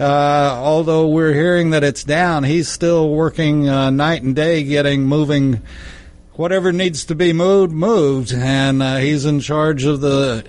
uh, 0.00 0.02
although 0.02 1.06
we're 1.06 1.32
hearing 1.32 1.70
that 1.70 1.84
it's 1.84 2.02
down, 2.02 2.42
he's 2.42 2.66
still 2.66 3.08
working 3.08 3.68
uh, 3.68 3.90
night 3.90 4.24
and 4.24 4.34
day 4.34 4.64
getting 4.64 5.04
moving 5.04 5.62
whatever 6.32 6.72
needs 6.72 7.04
to 7.04 7.14
be 7.14 7.32
moved, 7.32 7.72
moved, 7.72 8.32
and 8.34 8.82
uh, 8.82 8.96
he's 8.96 9.26
in 9.26 9.38
charge 9.38 9.84
of 9.84 10.00
the 10.00 10.44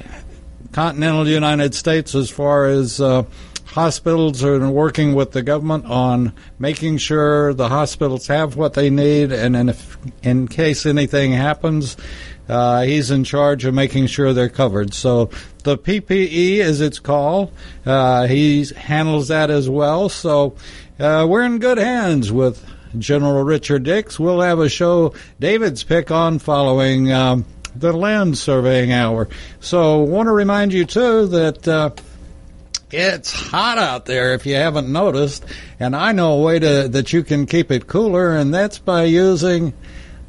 continental 0.72 1.28
United 1.28 1.76
States 1.76 2.16
as 2.16 2.32
far 2.32 2.66
as 2.66 3.00
uh, 3.00 3.22
hospitals 3.66 4.44
are 4.44 4.70
working 4.70 5.14
with 5.14 5.32
the 5.32 5.42
government 5.42 5.86
on 5.86 6.34
making 6.60 6.98
sure 6.98 7.54
the 7.54 7.70
hospitals 7.70 8.28
have 8.28 8.56
what 8.56 8.74
they 8.74 8.90
need, 8.90 9.32
and 9.32 9.56
in, 9.56 9.70
if, 9.70 9.98
in 10.22 10.48
case 10.48 10.86
anything 10.86 11.32
happens, 11.32 11.98
uh, 12.50 12.84
he's 12.84 13.10
in 13.10 13.24
charge 13.24 13.66
of 13.66 13.74
making 13.74 14.08
sure 14.08 14.34
they're 14.34 14.50
covered. 14.50 14.94
So 14.94 15.30
the 15.64 15.78
PPE, 15.78 16.60
as 16.60 16.82
it's 16.82 17.00
called, 17.00 17.52
uh, 17.86 18.28
he 18.28 18.66
handles 18.76 19.30
that 19.30 19.50
as 19.50 19.70
well. 19.70 20.10
So 20.10 20.56
uh, 21.00 21.26
we're 21.30 21.44
in 21.44 21.60
good 21.60 21.78
hands 21.78 22.32
with 22.32 22.66
General 22.98 23.44
Richard 23.44 23.84
Dix. 23.84 24.20
We'll 24.20 24.42
have 24.42 24.60
a 24.60 24.70
show, 24.70 25.14
David's 25.40 25.84
pick 25.84 26.12
on 26.12 26.40
following. 26.40 27.12
Um, 27.12 27.46
the 27.76 27.92
land 27.92 28.38
surveying 28.38 28.92
hour. 28.92 29.28
So, 29.60 30.00
want 30.00 30.28
to 30.28 30.32
remind 30.32 30.74
you 30.74 30.86
too 30.86 31.26
that 31.28 31.68
uh, 31.68 31.90
it's 32.94 33.32
hot 33.32 33.78
out 33.78 34.06
there 34.06 34.34
if 34.34 34.46
you 34.46 34.56
haven't 34.56 34.92
noticed, 34.92 35.44
and 35.80 35.96
I 35.96 36.12
know 36.12 36.34
a 36.34 36.42
way 36.42 36.60
to 36.60 36.88
that 36.90 37.12
you 37.12 37.24
can 37.24 37.46
keep 37.46 37.72
it 37.72 37.88
cooler, 37.88 38.36
and 38.36 38.54
that's 38.54 38.78
by 38.78 39.04
using 39.06 39.74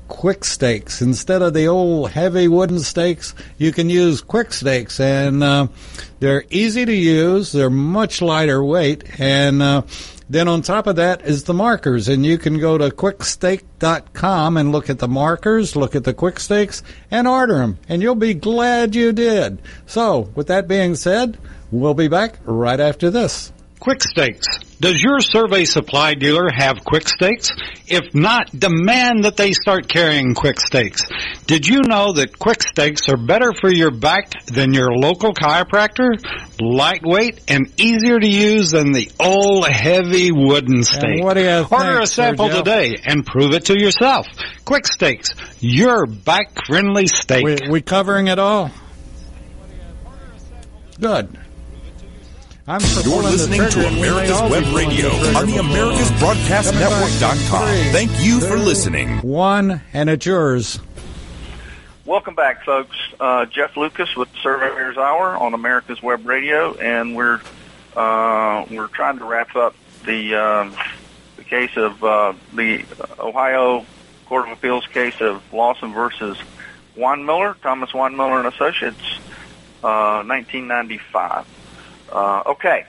quick 0.08 0.44
stakes 0.44 1.02
instead 1.02 1.42
of 1.42 1.54
the 1.54 1.66
old 1.66 2.10
heavy 2.10 2.48
wooden 2.48 2.80
stakes. 2.80 3.34
You 3.58 3.72
can 3.72 3.90
use 3.90 4.20
quick 4.22 4.52
stakes, 4.52 4.98
and 4.98 5.42
uh, 5.42 5.68
they're 6.20 6.44
easy 6.50 6.84
to 6.84 6.94
use. 6.94 7.52
They're 7.52 7.70
much 7.70 8.22
lighter 8.22 8.64
weight, 8.64 9.20
and 9.20 9.62
uh, 9.62 9.82
then 10.28 10.48
on 10.48 10.62
top 10.62 10.86
of 10.86 10.96
that 10.96 11.22
is 11.22 11.44
the 11.44 11.54
markers, 11.54 12.08
and 12.08 12.24
you 12.24 12.38
can 12.38 12.58
go 12.58 12.78
to 12.78 12.88
quikstake.com 12.88 14.56
and 14.56 14.72
look 14.72 14.88
at 14.88 14.98
the 14.98 15.08
markers, 15.08 15.76
look 15.76 15.94
at 15.94 16.04
the 16.04 16.14
quick 16.14 16.40
stakes, 16.40 16.82
and 17.10 17.28
order 17.28 17.58
them, 17.58 17.78
and 17.88 18.00
you'll 18.00 18.14
be 18.14 18.34
glad 18.34 18.94
you 18.94 19.12
did. 19.12 19.60
So, 19.86 20.30
with 20.34 20.46
that 20.46 20.66
being 20.66 20.94
said, 20.94 21.36
we'll 21.70 21.94
be 21.94 22.08
back 22.08 22.38
right 22.44 22.80
after 22.80 23.10
this. 23.10 23.52
Quick 23.84 24.02
Stakes. 24.02 24.46
Does 24.80 25.02
your 25.02 25.20
survey 25.20 25.66
supply 25.66 26.14
dealer 26.14 26.48
have 26.50 26.84
Quick 26.86 27.06
Stakes? 27.06 27.50
If 27.86 28.14
not, 28.14 28.50
demand 28.58 29.24
that 29.24 29.36
they 29.36 29.52
start 29.52 29.88
carrying 29.88 30.34
Quick 30.34 30.58
Stakes. 30.58 31.02
Did 31.46 31.66
you 31.66 31.82
know 31.82 32.14
that 32.14 32.38
Quick 32.38 32.62
Stakes 32.62 33.10
are 33.10 33.18
better 33.18 33.52
for 33.60 33.70
your 33.70 33.90
back 33.90 34.46
than 34.46 34.72
your 34.72 34.90
local 34.90 35.34
chiropractor? 35.34 36.14
Lightweight 36.58 37.42
and 37.48 37.70
easier 37.78 38.18
to 38.18 38.26
use 38.26 38.70
than 38.70 38.92
the 38.92 39.10
old 39.20 39.68
heavy 39.68 40.32
wooden 40.32 40.82
stake. 40.82 41.22
what 41.22 41.34
do 41.34 41.42
you 41.42 41.66
Order 41.70 41.92
think, 41.92 42.04
a 42.04 42.06
sample 42.06 42.48
today 42.48 42.96
and 43.04 43.26
prove 43.26 43.52
it 43.52 43.66
to 43.66 43.78
yourself. 43.78 44.26
Quick 44.64 44.86
Stakes, 44.86 45.34
your 45.60 46.06
back 46.06 46.64
friendly 46.66 47.06
stake. 47.06 47.44
We, 47.44 47.58
we 47.68 47.82
covering 47.82 48.28
it 48.28 48.38
all? 48.38 48.70
Good. 50.98 51.43
I'm 52.66 52.80
You're 53.04 53.22
listening 53.22 53.60
to 53.68 53.86
and 53.86 53.96
we 53.96 54.02
may 54.02 54.08
America's 54.08 54.40
Web 54.50 54.74
Radio 54.74 55.10
on 55.10 55.46
the 55.46 55.52
before- 55.52 56.32
AmericasBroadcastNetwork.com. 56.32 57.68
Three, 57.68 57.92
Thank 57.92 58.24
you 58.24 58.40
for 58.40 58.56
listening. 58.56 59.18
One, 59.18 59.82
and 59.92 60.08
it's 60.08 60.24
yours. 60.24 60.80
Welcome 62.06 62.34
back, 62.34 62.64
folks. 62.64 62.96
Uh, 63.20 63.44
Jeff 63.44 63.76
Lucas 63.76 64.16
with 64.16 64.30
Surveyor's 64.42 64.96
Hour 64.96 65.36
on 65.36 65.52
America's 65.52 66.02
Web 66.02 66.26
Radio, 66.26 66.72
and 66.74 67.14
we're 67.14 67.40
uh, 67.96 68.64
we're 68.70 68.88
trying 68.88 69.18
to 69.18 69.24
wrap 69.26 69.54
up 69.56 69.74
the 70.06 70.34
um, 70.34 70.74
the 71.36 71.44
case 71.44 71.76
of 71.76 72.02
uh, 72.02 72.32
the 72.54 72.82
Ohio 73.18 73.84
Court 74.24 74.46
of 74.46 74.52
Appeals 74.56 74.86
case 74.86 75.20
of 75.20 75.42
Lawson 75.52 75.92
versus 75.92 76.38
Weinmiller, 76.96 77.60
Thomas 77.60 77.90
Weinmiller 77.90 78.38
and 78.38 78.48
Associates, 78.48 79.18
uh, 79.82 80.24
1995. 80.24 81.44
Uh, 82.10 82.42
okay, 82.46 82.84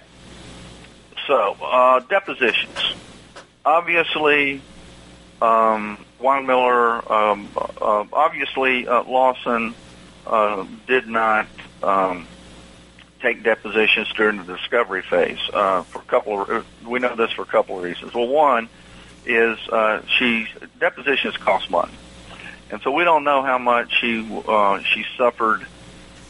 so 1.28 1.56
uh, 1.64 2.00
depositions. 2.02 2.94
Obviously, 3.64 4.62
um, 5.42 5.98
Weinmiller, 6.20 7.10
um, 7.10 7.50
uh, 7.58 8.06
obviously 8.14 8.88
uh, 8.88 9.04
Lawson 9.04 9.74
uh, 10.28 10.66
did 10.88 11.08
not 11.08 11.48
um, 11.82 12.28
take 13.22 13.44
depositions 13.44 14.12
during 14.14 14.38
the 14.38 14.44
discovery 14.44 15.02
phase 15.02 15.40
uh, 15.54 15.84
for 15.84 16.00
a 16.00 16.06
couple. 16.06 16.42
Of, 16.42 16.66
we 16.86 17.00
know 17.00 17.16
this 17.16 17.32
for 17.32 17.42
a 17.42 17.48
couple 17.48 17.78
of 17.78 17.84
reasons. 17.84 18.14
Well, 18.14 18.28
one 18.28 18.70
is 19.26 19.58
she 20.20 20.48
depositions 20.80 21.36
cost 21.38 21.72
money, 21.72 21.94
and 22.70 22.82
so 22.84 22.92
we 22.92 23.04
don't 23.04 23.24
know 23.24 23.42
how 23.42 23.58
much 23.58 23.92
she 24.00 24.22
she 24.94 25.04
suffered, 25.18 25.66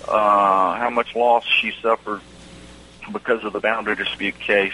how 0.08 0.90
much 0.94 1.14
loss 1.14 1.44
she 1.44 1.74
suffered 1.82 2.22
because 3.12 3.44
of 3.44 3.54
the 3.54 3.60
boundary 3.60 3.96
dispute 3.96 4.40
case. 4.40 4.74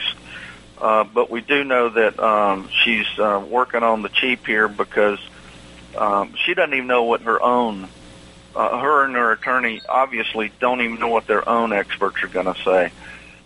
Uh, 0.78 1.04
but 1.04 1.30
we 1.30 1.42
do 1.42 1.64
know 1.64 1.90
that 1.90 2.20
um, 2.20 2.70
she's 2.84 3.08
uh, 3.20 3.44
working 3.48 3.84
on 3.84 4.02
the 4.02 4.10
cheap 4.10 4.46
here 4.46 4.68
because 4.68 5.20
um, 5.96 6.34
she 6.44 6.54
doesn't 6.54 6.74
even 6.74 6.88
know 6.88 7.04
what 7.04 7.22
her 7.22 7.42
own, 7.42 7.88
uh, 8.56 8.80
her 8.80 9.06
and 9.06 9.16
her 9.16 9.32
attorney 9.34 9.80
obviously 9.88 10.52
don't 10.60 10.82
even 10.82 11.00
know 11.00 11.10
what 11.10 11.28
their 11.28 11.48
own 11.48 11.72
experts 11.72 12.24
are 12.24 12.28
going 12.28 12.52
to 12.52 12.60
say. 12.64 12.92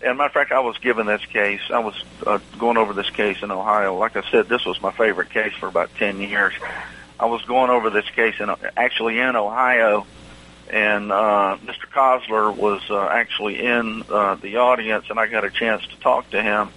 And 0.02 0.18
matter 0.18 0.26
of 0.26 0.32
fact, 0.32 0.52
I 0.52 0.60
was 0.60 0.78
given 0.78 1.06
this 1.06 1.24
case. 1.26 1.60
I 1.70 1.80
was 1.80 1.94
uh, 2.26 2.38
going 2.58 2.76
over 2.76 2.92
this 2.92 3.10
case 3.10 3.42
in 3.42 3.50
Ohio. 3.50 3.96
Like 3.96 4.16
I 4.16 4.22
said, 4.30 4.48
this 4.48 4.64
was 4.64 4.80
my 4.80 4.92
favorite 4.92 5.30
case 5.30 5.52
for 5.54 5.68
about 5.68 5.90
ten 5.96 6.20
years. 6.20 6.54
I 7.18 7.26
was 7.26 7.42
going 7.42 7.70
over 7.70 7.90
this 7.90 8.08
case 8.10 8.34
in 8.38 8.50
actually 8.76 9.18
in 9.18 9.36
Ohio, 9.36 10.06
and 10.70 11.12
uh, 11.12 11.58
Mr. 11.64 11.86
Kosler 11.92 12.54
was 12.54 12.82
uh, 12.90 13.06
actually 13.06 13.64
in 13.64 14.02
uh, 14.10 14.34
the 14.36 14.56
audience, 14.56 15.06
and 15.10 15.18
I 15.18 15.26
got 15.26 15.44
a 15.44 15.50
chance 15.50 15.86
to 15.86 15.96
talk 16.00 16.30
to 16.30 16.42
him 16.42 16.70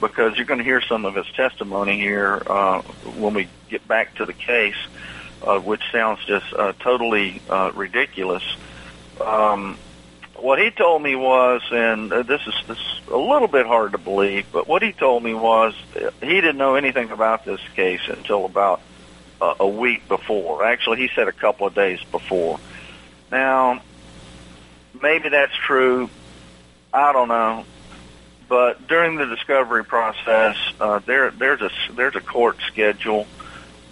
because 0.00 0.36
you're 0.36 0.46
going 0.46 0.58
to 0.58 0.64
hear 0.64 0.80
some 0.80 1.04
of 1.04 1.14
his 1.14 1.26
testimony 1.32 1.98
here 1.98 2.42
uh, 2.46 2.80
when 3.18 3.34
we 3.34 3.48
get 3.68 3.86
back 3.86 4.14
to 4.16 4.24
the 4.24 4.32
case, 4.32 4.76
uh, 5.42 5.58
which 5.58 5.82
sounds 5.92 6.24
just 6.24 6.52
uh, 6.54 6.72
totally 6.80 7.40
uh, 7.50 7.70
ridiculous. 7.74 8.42
Um, 9.20 9.78
what 10.36 10.58
he 10.58 10.70
told 10.70 11.02
me 11.02 11.14
was, 11.14 11.60
and 11.70 12.10
uh, 12.12 12.22
this 12.22 12.40
is, 12.46 12.54
this 12.66 12.78
is 12.78 13.08
a 13.08 13.16
little 13.16 13.48
bit 13.48 13.66
hard 13.66 13.92
to 13.92 13.98
believe, 13.98 14.46
but 14.52 14.66
what 14.66 14.82
he 14.82 14.92
told 14.92 15.22
me 15.22 15.34
was 15.34 15.74
uh, 15.96 16.10
he 16.20 16.40
didn't 16.40 16.56
know 16.56 16.76
anything 16.76 17.10
about 17.10 17.44
this 17.44 17.60
case 17.76 18.00
until 18.08 18.46
about 18.46 18.80
uh, 19.40 19.54
a 19.60 19.68
week 19.68 20.08
before. 20.08 20.64
Actually, 20.64 20.98
he 20.98 21.10
said 21.14 21.28
a 21.28 21.32
couple 21.32 21.66
of 21.66 21.74
days 21.74 22.02
before. 22.10 22.58
Now, 23.30 23.82
maybe 25.00 25.28
that's 25.28 25.56
true. 25.66 26.10
I 26.92 27.12
don't 27.12 27.28
know 27.28 27.66
but 28.50 28.88
during 28.88 29.16
the 29.16 29.26
discovery 29.26 29.84
process, 29.84 30.56
uh, 30.80 31.00
there 31.06 31.30
there's 31.30 31.60
a 31.60 31.70
there's 31.94 32.16
a 32.16 32.20
court 32.20 32.56
schedule, 32.66 33.28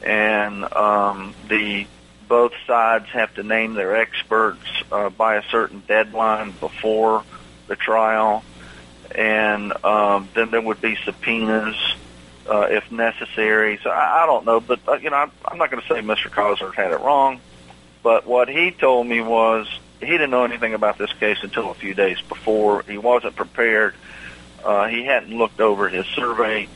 and 0.02 0.64
um, 0.74 1.36
the 1.48 1.86
both 2.28 2.52
sides 2.66 3.06
have 3.12 3.32
to 3.34 3.44
name 3.44 3.74
their 3.74 3.96
experts 3.96 4.64
uh, 4.90 5.10
by 5.10 5.36
a 5.36 5.42
certain 5.50 5.84
deadline 5.86 6.56
before 6.58 7.24
the 7.68 7.76
trial, 7.76 8.44
and 9.14 9.72
um, 9.84 10.28
then 10.34 10.50
there 10.50 10.60
would 10.60 10.80
be 10.80 10.96
subpoenas 11.04 11.76
uh, 12.50 12.66
if 12.68 12.90
necessary. 12.90 13.78
So 13.84 13.90
I, 13.90 14.24
I 14.24 14.26
don't 14.26 14.44
know, 14.44 14.60
but 14.60 14.80
uh, 14.88 14.96
you 14.96 15.10
know 15.10 15.16
I'm, 15.16 15.32
I'm 15.46 15.58
not 15.58 15.70
going 15.70 15.82
to 15.82 15.88
say 15.88 16.00
Mr. 16.00 16.30
Kosler 16.30 16.74
had 16.74 16.90
it 16.90 17.00
wrong, 17.00 17.40
but 18.08 18.26
what 18.26 18.48
he 18.48 18.70
told 18.70 19.06
me 19.06 19.20
was 19.20 19.68
he 20.00 20.06
didn't 20.06 20.30
know 20.30 20.46
anything 20.46 20.72
about 20.72 20.96
this 20.96 21.12
case 21.12 21.36
until 21.42 21.70
a 21.70 21.74
few 21.74 21.92
days 21.92 22.18
before. 22.22 22.82
He 22.88 22.96
wasn't 22.96 23.36
prepared. 23.36 23.94
Uh, 24.64 24.86
he 24.86 25.04
hadn't 25.04 25.36
looked 25.36 25.60
over 25.60 25.90
his 25.90 26.06
survey, 26.06 26.68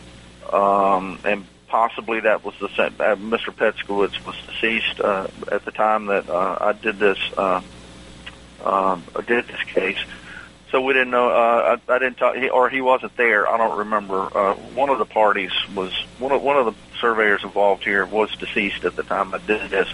um, 0.52 1.18
and 1.24 1.46
possibly 1.68 2.20
that 2.20 2.44
was 2.44 2.52
the 2.60 2.68
same. 2.76 2.94
Uh, 3.00 3.16
Mr. 3.16 3.46
Petskowitz 3.50 4.22
was 4.26 4.36
deceased 4.46 5.00
uh, 5.00 5.26
at 5.50 5.64
the 5.64 5.70
time 5.70 6.04
that 6.04 6.28
uh, 6.28 6.58
I 6.60 6.72
did 6.74 6.98
this 6.98 7.18
uh, 7.38 7.62
um, 8.62 9.02
I 9.16 9.22
did 9.26 9.46
this 9.48 9.62
case. 9.68 10.04
So 10.70 10.82
we 10.82 10.92
didn't 10.92 11.12
know. 11.12 11.30
Uh, 11.30 11.78
I, 11.88 11.94
I 11.94 11.98
didn't 11.98 12.18
talk, 12.18 12.36
he, 12.36 12.50
or 12.50 12.68
he 12.68 12.82
wasn't 12.82 13.16
there. 13.16 13.48
I 13.48 13.56
don't 13.56 13.78
remember. 13.78 14.36
Uh, 14.36 14.52
one 14.74 14.90
of 14.90 14.98
the 14.98 15.06
parties 15.06 15.52
was 15.74 15.94
one 16.18 16.32
of 16.32 16.42
one 16.42 16.58
of 16.58 16.66
the 16.66 16.74
surveyors 17.00 17.42
involved 17.42 17.84
here 17.84 18.04
was 18.04 18.36
deceased 18.36 18.84
at 18.84 18.96
the 18.96 19.02
time 19.02 19.32
I 19.32 19.38
did 19.38 19.70
this. 19.70 19.88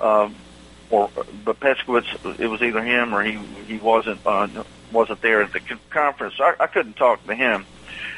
Um, 0.00 0.34
or 0.90 1.10
but 1.44 1.60
Petskowitz, 1.60 2.38
it 2.38 2.46
was 2.46 2.62
either 2.62 2.82
him 2.82 3.14
or 3.14 3.22
he 3.24 3.38
he 3.66 3.78
wasn't 3.78 4.20
uh, 4.26 4.48
wasn't 4.92 5.20
there 5.22 5.42
at 5.42 5.52
the 5.52 5.60
conference. 5.90 6.34
I, 6.38 6.54
I 6.60 6.66
couldn't 6.66 6.96
talk 6.96 7.24
to 7.26 7.34
him. 7.34 7.64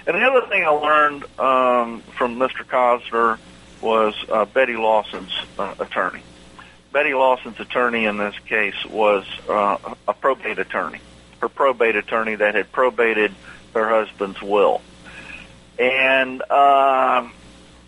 And 0.06 0.16
the 0.16 0.22
other 0.22 0.46
thing 0.48 0.64
I 0.64 0.68
learned 0.68 1.24
um, 1.38 2.00
from 2.16 2.36
Mr. 2.36 2.64
Kosler 2.64 3.38
was 3.80 4.14
uh, 4.30 4.44
Betty 4.44 4.76
Lawson's 4.76 5.32
uh, 5.58 5.74
attorney. 5.78 6.22
Betty 6.92 7.14
Lawson's 7.14 7.60
attorney 7.60 8.04
in 8.04 8.16
this 8.16 8.34
case 8.48 8.86
was 8.88 9.24
uh, 9.48 9.76
a 10.08 10.14
probate 10.14 10.58
attorney, 10.58 11.00
her 11.40 11.48
probate 11.48 11.96
attorney 11.96 12.36
that 12.36 12.54
had 12.54 12.72
probated 12.72 13.34
her 13.74 13.88
husband's 13.88 14.40
will. 14.40 14.80
And 15.78 16.40
um, 16.50 17.32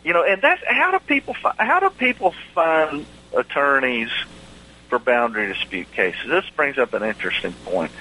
you 0.05 0.13
know, 0.13 0.25
and 0.25 0.43
that's 0.43 0.63
how 0.67 0.91
do 0.91 0.99
people 1.07 1.35
fi- 1.35 1.55
how 1.57 1.81
do 1.81 1.91
people 1.91 2.35
find 2.55 3.07
attorneys 3.37 4.11
for 4.89 4.99
boundary 4.99 5.53
dispute 5.53 5.91
cases? 5.93 6.21
This 6.29 6.45
brings 6.57 6.79
up 6.79 6.95
an 6.95 7.03
interesting 7.03 7.55
point. 7.65 7.93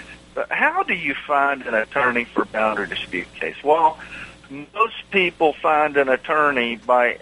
How 0.49 0.83
do 0.83 0.93
you 0.93 1.15
find 1.27 1.63
an 1.63 1.73
attorney 1.73 2.27
for 2.33 2.45
boundary 2.45 2.87
dispute 2.87 3.27
case? 3.39 3.55
Well, 3.63 3.97
most 4.49 4.95
people 5.11 5.53
find 5.61 5.97
an 5.97 6.09
attorney 6.09 6.75
by 6.75 7.17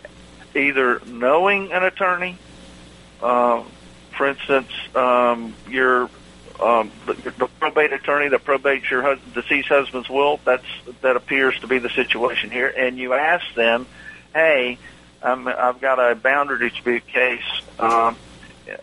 either 0.54 1.00
knowing 1.06 1.72
an 1.72 1.84
attorney. 1.84 2.38
Uh, 3.22 3.64
for 4.18 4.28
instance, 4.28 4.70
um, 4.94 5.56
your 5.70 6.10
um, 6.60 6.92
the, 7.06 7.34
the 7.38 7.48
probate 7.60 7.92
attorney 7.92 8.30
that 8.30 8.46
probates 8.46 8.90
your 8.90 9.02
hus- 9.02 9.20
deceased 9.34 9.68
husband's 9.68 10.10
will. 10.10 10.40
That's 10.46 10.66
that 11.02 11.16
appears 11.16 11.56
to 11.62 11.68
be 11.68 11.80
the 11.80 11.90
situation 11.90 12.52
here. 12.52 12.68
And 12.78 12.98
you 12.98 13.14
ask 13.14 13.44
them, 13.56 13.88
"Hey, 14.34 14.80
I'm, 15.26 15.48
I've 15.48 15.82
got 15.82 16.00
a 16.00 16.16
boundary 16.16 16.70
dispute 16.70 17.04
case. 17.08 17.44
Um, 17.80 18.18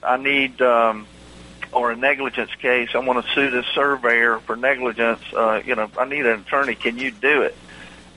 I 0.03 0.17
need." 0.17 0.61
Um, 0.61 1.09
or 1.73 1.91
a 1.91 1.97
negligence 1.97 2.51
case, 2.61 2.91
I 2.95 2.99
want 2.99 3.25
to 3.25 3.33
sue 3.33 3.51
this 3.51 3.65
surveyor 3.75 4.41
for 4.41 4.57
negligence. 4.57 5.23
Uh, 5.35 5.61
you 5.65 5.75
know, 5.75 5.91
I 5.99 6.05
need 6.05 6.27
an 6.27 6.41
attorney. 6.41 6.75
Can 6.75 6.99
you 6.99 7.11
do 7.11 7.43
it? 7.43 7.57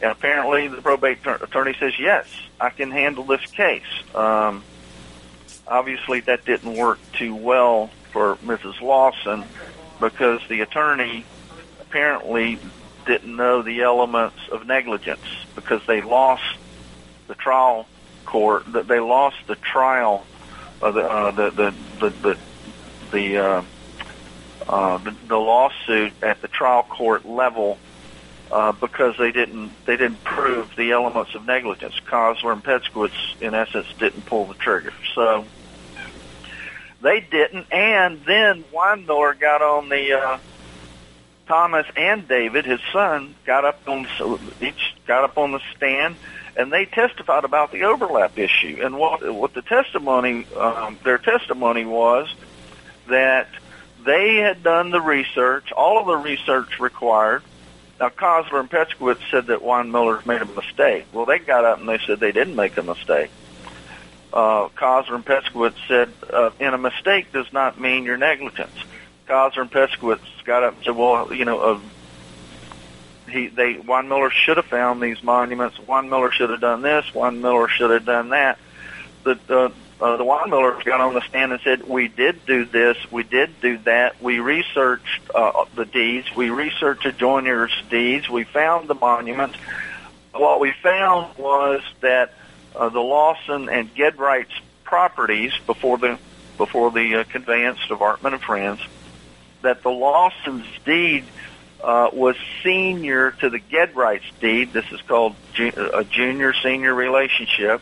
And 0.02 0.12
apparently, 0.12 0.68
the 0.68 0.82
probate 0.82 1.24
tur- 1.24 1.40
attorney 1.42 1.74
says, 1.80 1.94
"Yes, 1.98 2.26
I 2.60 2.70
can 2.70 2.92
handle 2.92 3.24
this 3.24 3.40
case." 3.56 3.84
Um, 4.14 4.66
obviously 5.68 6.22
that 6.22 6.46
didn't 6.46 6.76
work 6.76 7.00
too 7.14 7.36
well 7.36 7.90
for 8.12 8.38
Mrs. 8.38 8.82
Lawson 8.82 9.46
because 10.00 10.42
the 10.50 10.62
attorney 10.62 11.26
apparently 11.80 12.60
didn't 13.06 13.36
know 13.36 13.62
the 13.62 13.82
elements 13.82 14.38
of 14.52 14.66
negligence 14.66 15.26
because 15.56 15.82
they 15.88 16.02
lost 16.02 16.44
the 17.28 17.36
trial 17.36 17.88
court. 18.26 18.72
That 18.74 18.88
they 18.88 19.00
lost 19.00 19.38
the 19.48 19.56
trial 19.56 20.26
of 20.82 20.94
the 20.94 21.02
uh, 21.02 21.32
the 21.32 21.50
the 21.52 21.74
the 22.00 22.10
the, 22.10 22.38
the, 23.12 23.38
uh, 23.38 23.64
uh, 24.68 24.98
the 24.98 25.16
the 25.28 25.38
lawsuit 25.38 26.14
at 26.22 26.42
the 26.42 26.48
trial 26.48 26.84
court 26.84 27.26
level 27.26 27.78
uh, 28.52 28.72
because 28.74 29.16
they 29.18 29.32
didn't 29.32 29.72
they 29.86 29.98
didn't 29.98 30.24
prove 30.24 30.70
the 30.78 30.92
elements 30.92 31.36
of 31.36 31.46
negligence. 31.46 31.96
Kosler 32.08 32.54
and 32.54 32.64
Petskowitz, 32.64 33.42
in 33.42 33.54
essence, 33.54 33.88
didn't 34.00 34.26
pull 34.26 34.46
the 34.46 34.54
trigger. 34.56 34.94
So 35.14 35.46
they 37.02 37.20
didn't, 37.20 37.72
and 37.72 38.22
then 38.26 38.64
Weinmiller 38.74 39.40
got 39.40 39.62
on 39.62 39.90
the 39.90 40.14
uh, 40.14 40.40
Thomas 41.48 41.86
and 41.96 42.28
David, 42.28 42.66
his 42.66 42.80
son, 42.92 43.36
got 43.46 43.66
up 43.66 43.82
on 43.88 44.08
each 44.62 44.96
got 45.06 45.24
up 45.24 45.38
on 45.38 45.52
the 45.52 45.62
stand, 45.76 46.16
and 46.56 46.72
they 46.72 46.86
testified 46.86 47.44
about 47.44 47.72
the 47.72 47.84
overlap 47.84 48.38
issue. 48.38 48.80
And 48.82 48.98
what 48.98 49.34
what 49.34 49.54
the 49.54 49.62
testimony 49.62 50.46
um, 50.56 50.98
their 51.04 51.18
testimony 51.18 51.86
was 51.86 52.34
that 53.08 53.48
they 54.06 54.36
had 54.36 54.64
done 54.64 54.92
the 54.92 55.02
research, 55.02 55.72
all 55.72 56.00
of 56.00 56.08
the 56.08 56.18
research 56.18 56.80
required. 56.80 57.44
Now, 58.00 58.10
Kosler 58.10 58.60
and 58.60 58.70
Petskowitz 58.70 59.22
said 59.32 59.48
that 59.48 59.62
Weinmiller 59.62 60.26
made 60.26 60.42
a 60.42 60.46
mistake. 60.46 61.06
Well, 61.14 61.26
they 61.26 61.40
got 61.40 61.64
up 61.64 61.80
and 61.80 61.88
they 61.88 61.98
said 62.00 62.20
they 62.20 62.34
didn't 62.34 62.56
make 62.56 62.78
a 62.78 62.84
mistake. 62.84 63.32
Uh, 64.34 64.68
and 64.68 65.26
Petskowitz 65.26 65.76
said, 65.88 66.12
uh, 66.32 66.50
"In 66.60 66.74
a 66.74 66.78
mistake 66.78 67.32
does 67.32 67.52
not 67.54 67.80
mean 67.80 68.04
your 68.04 68.18
negligence." 68.18 68.76
Kosler 69.28 69.62
and 69.62 69.72
Petskowitz 69.72 70.20
got 70.44 70.64
up 70.64 70.76
and 70.76 70.84
said, 70.84 70.96
"Well, 70.96 71.34
you 71.34 71.46
know, 71.46 71.82
he 73.36 73.48
they 73.48 73.76
Weinmiller 73.76 74.32
should 74.32 74.58
have 74.58 74.66
found 74.66 75.02
these 75.02 75.22
monuments. 75.24 75.78
Weinmiller 75.78 76.32
should 76.32 76.50
have 76.50 76.62
done 76.62 76.82
this. 76.82 77.06
Weinmiller 77.14 77.70
should 77.70 77.92
have 77.92 78.06
done 78.06 78.30
that." 78.30 78.58
The 79.24 79.40
uh, 79.50 79.70
uh, 80.02 80.18
the 80.18 80.24
Weinmillers 80.24 80.84
got 80.84 81.02
on 81.02 81.14
the 81.14 81.22
stand 81.22 81.52
and 81.52 81.62
said, 81.62 81.88
"We 81.88 82.08
did 82.08 82.46
do 82.46 82.66
this. 82.66 82.98
We 83.12 83.24
did 83.24 83.60
do 83.62 83.78
that. 83.80 84.22
We 84.22 84.40
researched 84.40 85.22
uh, 85.34 85.66
the 85.76 85.86
deeds. 85.86 86.28
We 86.36 86.50
researched 86.50 87.04
the 87.04 87.70
deeds. 87.90 88.30
We 88.30 88.44
found 88.44 88.88
the 88.88 88.96
monuments. 88.96 89.58
What 90.34 90.60
we 90.60 90.72
found 90.72 91.38
was 91.38 91.82
that." 92.02 92.34
uh, 92.76 92.90
the 92.90 93.00
Lawson 93.00 93.70
and 93.70 93.94
Gedright's 93.96 94.54
properties 94.84 95.54
before 95.66 95.98
the 95.98 96.20
before 96.58 96.92
the 96.92 97.16
uh, 97.16 97.24
conveyance 97.26 97.80
to 97.88 97.96
Vartman 97.96 98.34
and 98.34 98.42
Friends, 98.42 98.80
that 99.62 99.84
the 99.84 99.90
Lawson's 99.90 100.66
deed 100.86 101.26
uh, 101.84 102.10
was 102.14 102.36
senior 102.64 103.32
to 103.32 103.50
the 103.50 103.60
Gedright's 103.60 104.26
deed. 104.40 104.74
This 104.74 104.86
is 104.92 105.02
called 105.02 105.36
ju- 105.54 105.92
a 105.94 106.04
junior-senior 106.04 106.94
relationship. 106.94 107.82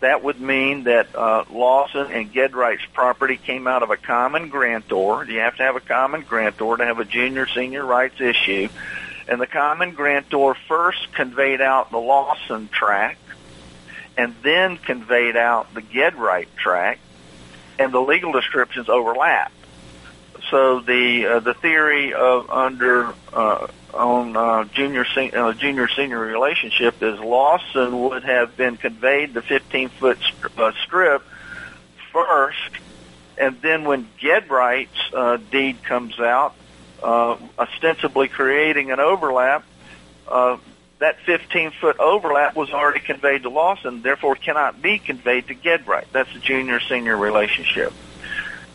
That 0.00 0.22
would 0.24 0.40
mean 0.40 0.84
that 0.84 1.14
uh, 1.14 1.44
Lawson 1.50 2.10
and 2.10 2.32
Gedright's 2.32 2.84
property 2.92 3.36
came 3.36 3.66
out 3.66 3.82
of 3.82 3.90
a 3.90 3.96
common 3.96 4.48
grantor. 4.48 5.24
You 5.24 5.40
have 5.40 5.56
to 5.56 5.62
have 5.62 5.76
a 5.76 5.80
common 5.80 6.22
grantor 6.22 6.76
to 6.78 6.84
have 6.84 6.98
a 6.98 7.04
junior-senior 7.04 7.84
rights 7.84 8.20
issue. 8.20 8.68
And 9.28 9.40
the 9.40 9.46
common 9.46 9.92
grantor 9.92 10.56
first 10.66 11.12
conveyed 11.12 11.60
out 11.60 11.90
the 11.90 11.98
Lawson 11.98 12.68
tract 12.68 13.18
and 14.16 14.34
then 14.42 14.76
conveyed 14.76 15.36
out 15.36 15.72
the 15.72 15.80
Gedright 15.80 16.48
tract, 16.56 17.00
and 17.78 17.92
the 17.92 18.00
legal 18.00 18.32
descriptions 18.32 18.88
overlap. 18.88 19.50
So 20.50 20.80
the 20.80 21.26
uh, 21.26 21.40
the 21.40 21.54
theory 21.54 22.12
of 22.12 22.50
under 22.50 23.14
uh, 23.32 23.68
on 23.94 24.36
uh, 24.36 24.64
junior 24.64 25.04
sen- 25.14 25.34
uh, 25.34 25.52
junior 25.52 25.88
senior 25.88 26.18
relationship 26.18 27.00
is 27.02 27.20
Lawson 27.20 28.02
would 28.02 28.24
have 28.24 28.56
been 28.56 28.76
conveyed 28.76 29.32
the 29.32 29.42
15 29.42 29.88
foot 29.90 30.18
st- 30.20 30.58
uh, 30.58 30.72
strip 30.84 31.22
first, 32.12 32.70
and 33.38 33.62
then 33.62 33.84
when 33.84 34.08
Gedright's 34.18 34.90
uh, 35.14 35.36
deed 35.36 35.82
comes 35.84 36.18
out, 36.18 36.54
uh, 37.00 37.36
ostensibly 37.56 38.26
creating 38.26 38.90
an 38.90 38.98
overlap, 38.98 39.64
uh, 40.28 40.56
that 40.98 41.16
15 41.26 41.70
foot 41.80 42.00
overlap 42.00 42.56
was 42.56 42.70
already 42.70 43.00
conveyed 43.00 43.44
to 43.44 43.50
Lawson, 43.50 44.02
therefore 44.02 44.34
cannot 44.34 44.82
be 44.82 44.98
conveyed 44.98 45.46
to 45.46 45.54
Gedright. 45.54 46.06
That's 46.12 46.34
a 46.34 46.40
junior 46.40 46.80
senior 46.80 47.16
relationship. 47.16 47.92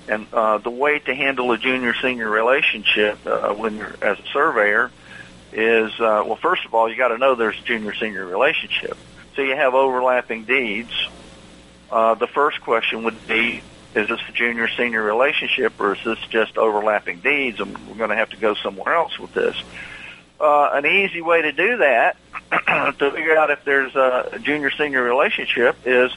And 0.08 0.28
uh, 0.32 0.60
the 0.60 0.70
way 0.70 1.00
to 1.00 1.16
handle 1.16 1.52
a 1.52 1.58
junior 1.58 1.96
senior 2.02 2.30
relationship 2.30 3.26
uh, 3.26 3.54
when 3.54 3.78
you're 3.78 3.96
as 4.02 4.20
a 4.20 4.26
surveyor 4.32 4.92
is 5.52 5.92
uh, 5.94 6.24
well, 6.26 6.36
first 6.36 6.66
of 6.66 6.74
all, 6.74 6.90
you 6.90 6.96
got 6.96 7.10
to 7.10 7.18
know 7.18 7.36
there's 7.36 7.60
a 7.60 7.64
junior 7.64 7.94
senior 7.96 8.26
relationship. 8.26 8.98
So 9.36 9.42
you 9.42 9.56
have 9.56 9.74
overlapping 9.74 10.44
deeds. 10.44 10.94
Uh, 11.92 12.16
the 12.16 12.28
first 12.28 12.62
question 12.62 13.04
would 13.04 13.28
be: 13.28 13.62
Is 13.96 14.10
this 14.10 14.20
a 14.30 14.32
junior 14.32 14.68
senior 14.78 15.02
relationship, 15.02 15.80
or 15.80 15.96
is 15.96 16.04
this 16.04 16.20
just 16.30 16.58
overlapping 16.58 17.20
deeds? 17.20 17.60
And 17.60 17.76
we're 17.88 17.96
going 17.96 18.12
to 18.12 18.16
have 18.16 18.30
to 18.30 18.38
go 18.38 18.54
somewhere 18.54 18.94
else 18.96 19.18
with 19.18 19.34
this 19.34 19.56
uh, 20.40 20.70
an 20.74 20.86
easy 20.86 21.22
way 21.22 21.42
to 21.42 21.52
do 21.52 21.78
that 21.78 22.18
to 23.00 23.12
figure 23.12 23.38
out 23.38 23.52
if 23.52 23.64
there's 23.64 23.96
a 23.96 24.40
junior 24.42 24.72
senior 24.72 25.02
relationship 25.02 25.78
is 25.86 26.12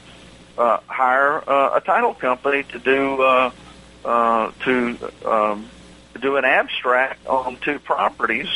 uh, 0.57 0.79
hire 0.87 1.49
uh, 1.49 1.77
a 1.77 1.81
title 1.81 2.13
company 2.13 2.63
to 2.63 2.79
do 2.79 3.51
uh, 4.05 4.51
to 4.65 5.11
um, 5.25 5.69
do 6.21 6.37
an 6.37 6.45
abstract 6.45 7.25
on 7.27 7.57
two 7.57 7.79
properties 7.79 8.49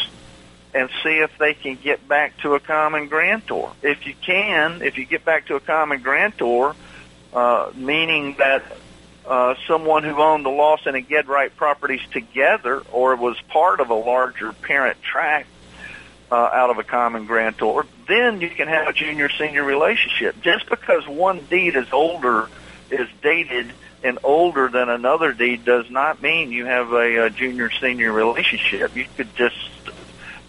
and 0.74 0.90
see 1.04 1.20
if 1.20 1.38
they 1.38 1.54
can 1.54 1.76
get 1.76 2.08
back 2.08 2.38
to 2.38 2.56
a 2.56 2.60
common 2.60 3.08
grantor. 3.08 3.72
If 3.82 4.08
you 4.08 4.16
can, 4.22 4.82
if 4.82 4.98
you 4.98 5.06
get 5.06 5.24
back 5.24 5.48
to 5.48 5.56
a 5.56 5.60
common 5.60 6.02
grantor, 6.02 6.76
uh, 7.34 7.72
meaning 7.76 8.36
that 8.40 8.64
uh, 9.26 9.56
someone 9.68 10.04
who 10.04 10.22
owned 10.22 10.46
the 10.46 10.50
Lawson 10.50 10.96
and 10.96 11.06
a 11.06 11.08
Gedright 11.08 11.56
properties 11.56 12.02
together 12.12 12.82
or 12.92 13.16
was 13.16 13.40
part 13.50 13.80
of 13.80 13.90
a 13.90 13.96
larger 13.96 14.52
parent 14.52 15.02
tract 15.02 15.48
uh, 16.32 16.36
out 16.36 16.70
of 16.70 16.78
a 16.80 16.84
common 16.84 17.26
grantor, 17.26 17.86
then 18.08 18.42
you 18.42 18.50
can 18.50 18.68
have 18.68 18.88
a 18.88 18.94
junior 18.94 19.30
senior 19.30 19.64
relationship. 19.64 20.42
Just 20.42 20.68
because 20.70 21.08
one 21.08 21.40
deed 21.50 21.76
is 21.76 21.88
older, 21.94 22.50
is 22.90 23.08
dated 23.22 23.72
and 24.04 24.20
older 24.24 24.68
than 24.68 24.90
another 24.90 25.32
deed 25.32 25.64
does 25.64 25.90
not 25.90 26.22
mean 26.22 26.52
you 26.52 26.66
have 26.66 26.92
a, 26.92 27.26
a 27.26 27.30
junior 27.30 27.72
senior 27.72 28.12
relationship. 28.12 28.96
You 28.96 29.06
could 29.16 29.34
just 29.36 29.56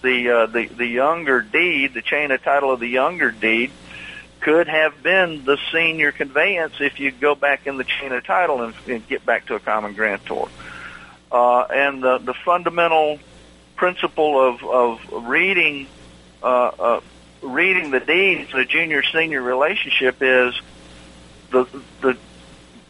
the 0.03 0.31
uh, 0.31 0.47
the 0.47 0.67
the 0.67 0.87
younger 0.87 1.41
deed, 1.41 1.95
the 1.95 2.03
chain 2.03 2.31
of 2.33 2.43
title 2.43 2.73
of 2.73 2.81
the 2.81 2.89
younger 2.89 3.31
deed, 3.31 3.71
could 4.41 4.69
have 4.69 5.03
been 5.03 5.45
the 5.45 5.57
senior 5.73 6.13
conveyance 6.13 6.75
if 6.81 6.99
you 7.01 7.13
go 7.13 7.35
back 7.35 7.67
in 7.67 7.77
the 7.77 7.85
chain 7.85 8.13
of 8.13 8.25
title 8.25 8.63
and, 8.63 8.75
and 8.87 9.09
get 9.09 9.25
back 9.25 9.47
to 9.47 9.55
a 9.55 9.61
common 9.61 9.95
grantor. 9.95 10.49
Uh, 11.31 11.63
and 11.63 12.03
the 12.03 12.19
the 12.19 12.35
fundamental 12.35 13.19
principle 13.77 14.41
of 14.41 14.65
of 14.65 15.27
reading 15.27 15.87
uh, 16.43 16.47
uh, 16.47 17.01
reading 17.41 17.91
the 17.91 18.01
deeds 18.01 18.53
the 18.53 18.65
junior 18.65 19.03
senior 19.03 19.41
relationship 19.41 20.17
is 20.21 20.55
the 21.51 21.65
the 22.01 22.17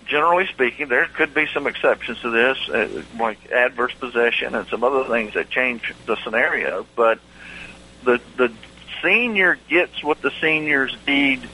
generally 0.07 0.47
speaking, 0.47 0.89
there 0.89 1.07
could 1.07 1.35
be 1.35 1.47
some 1.53 1.67
exceptions 1.67 2.21
to 2.21 2.31
this, 2.31 2.59
uh, 2.69 3.03
like 3.19 3.51
adverse 3.51 3.95
possession 3.95 4.55
and 4.55 4.67
some 4.69 4.85
other 4.85 5.05
things 5.09 5.35
that 5.35 5.51
change 5.51 5.93
the 6.07 6.17
scenario. 6.25 6.87
But 6.97 7.19
the 8.05 8.21
the 8.37 8.53
senior 9.03 9.59
gets 9.69 10.03
what 10.03 10.21
the 10.23 10.33
senior's 10.41 10.97
deed 11.07 11.49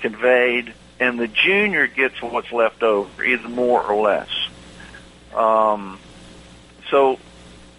conveyed, 0.00 0.74
and 0.98 1.18
the 1.18 1.28
junior 1.28 1.86
gets 1.86 2.20
what's 2.22 2.52
left 2.52 2.82
over, 2.82 3.24
either 3.24 3.48
more 3.48 3.82
or 3.82 4.02
less. 4.02 4.30
Um, 5.34 5.98
so 6.90 7.18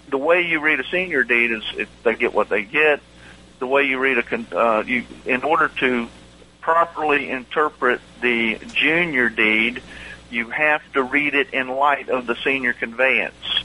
the 0.09 0.17
way 0.17 0.41
you 0.41 0.59
read 0.59 0.79
a 0.79 0.85
senior 0.89 1.23
deed 1.23 1.51
is 1.51 1.63
if 1.77 2.03
they 2.03 2.15
get 2.15 2.33
what 2.33 2.49
they 2.49 2.63
get. 2.63 3.01
The 3.59 3.67
way 3.67 3.83
you 3.83 3.99
read 3.99 4.17
a 4.17 4.57
uh, 4.57 4.81
you 4.81 5.05
in 5.25 5.43
order 5.43 5.69
to 5.79 6.07
properly 6.61 7.29
interpret 7.29 8.01
the 8.21 8.57
junior 8.73 9.29
deed, 9.29 9.81
you 10.31 10.49
have 10.49 10.81
to 10.93 11.03
read 11.03 11.35
it 11.35 11.53
in 11.53 11.67
light 11.67 12.09
of 12.09 12.25
the 12.25 12.35
senior 12.43 12.73
conveyance. 12.73 13.63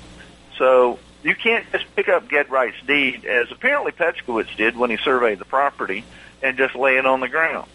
So 0.59 0.99
you 1.23 1.35
can't 1.35 1.65
just 1.73 1.85
pick 1.95 2.09
up 2.09 2.29
Gedright's 2.29 2.81
deed, 2.87 3.25
as 3.25 3.51
apparently 3.51 3.93
Petskowitz 3.93 4.55
did 4.57 4.77
when 4.77 4.91
he 4.91 4.97
surveyed 4.97 5.39
the 5.39 5.45
property, 5.45 6.05
and 6.43 6.57
just 6.57 6.75
lay 6.75 6.99
it 6.99 7.07
on 7.07 7.21
the 7.21 7.29
ground. 7.29 7.69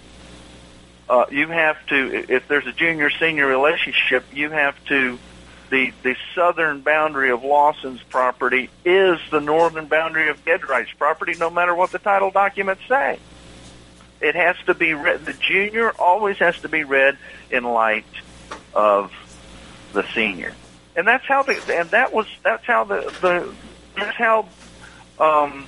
Uh, 1.09 1.25
you 1.29 1.47
have 1.47 1.85
to, 1.87 2.33
if 2.33 2.47
there's 2.47 2.67
a 2.67 2.71
junior-senior 2.71 3.45
relationship, 3.45 4.23
you 4.33 4.49
have 4.49 4.81
to, 4.85 5.19
the, 5.69 5.91
the 6.03 6.15
southern 6.33 6.81
boundary 6.81 7.31
of 7.31 7.43
Lawson's 7.43 8.01
property 8.03 8.69
is 8.85 9.19
the 9.29 9.41
northern 9.41 9.87
boundary 9.87 10.29
of 10.29 10.43
Gedright's 10.45 10.93
property, 10.93 11.33
no 11.37 11.49
matter 11.49 11.75
what 11.75 11.91
the 11.91 11.99
title 11.99 12.31
documents 12.31 12.83
say. 12.87 13.19
It 14.21 14.35
has 14.35 14.55
to 14.67 14.73
be 14.73 14.93
read, 14.93 15.25
the 15.25 15.33
junior 15.33 15.91
always 15.91 16.37
has 16.37 16.57
to 16.61 16.69
be 16.69 16.83
read 16.83 17.17
in 17.49 17.63
light 17.63 18.05
of 18.73 19.11
the 19.93 20.05
senior, 20.13 20.53
and 20.95 21.07
that's 21.07 21.25
how 21.25 21.43
the 21.43 21.59
and 21.73 21.89
that 21.91 22.13
was 22.13 22.27
that's 22.43 22.65
how 22.65 22.83
the 22.83 23.13
the 23.21 23.53
that's 23.95 24.17
how 24.17 24.47
um, 25.19 25.67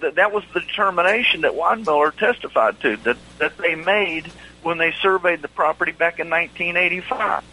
that 0.00 0.16
that 0.16 0.32
was 0.32 0.44
the 0.54 0.60
determination 0.60 1.42
that 1.42 1.52
Weinmiller 1.52 2.14
testified 2.16 2.80
to 2.80 2.96
that 2.98 3.16
that 3.38 3.56
they 3.58 3.74
made 3.74 4.26
when 4.62 4.78
they 4.78 4.92
surveyed 5.02 5.42
the 5.42 5.48
property 5.48 5.92
back 5.92 6.20
in 6.20 6.30
1985. 6.30 7.44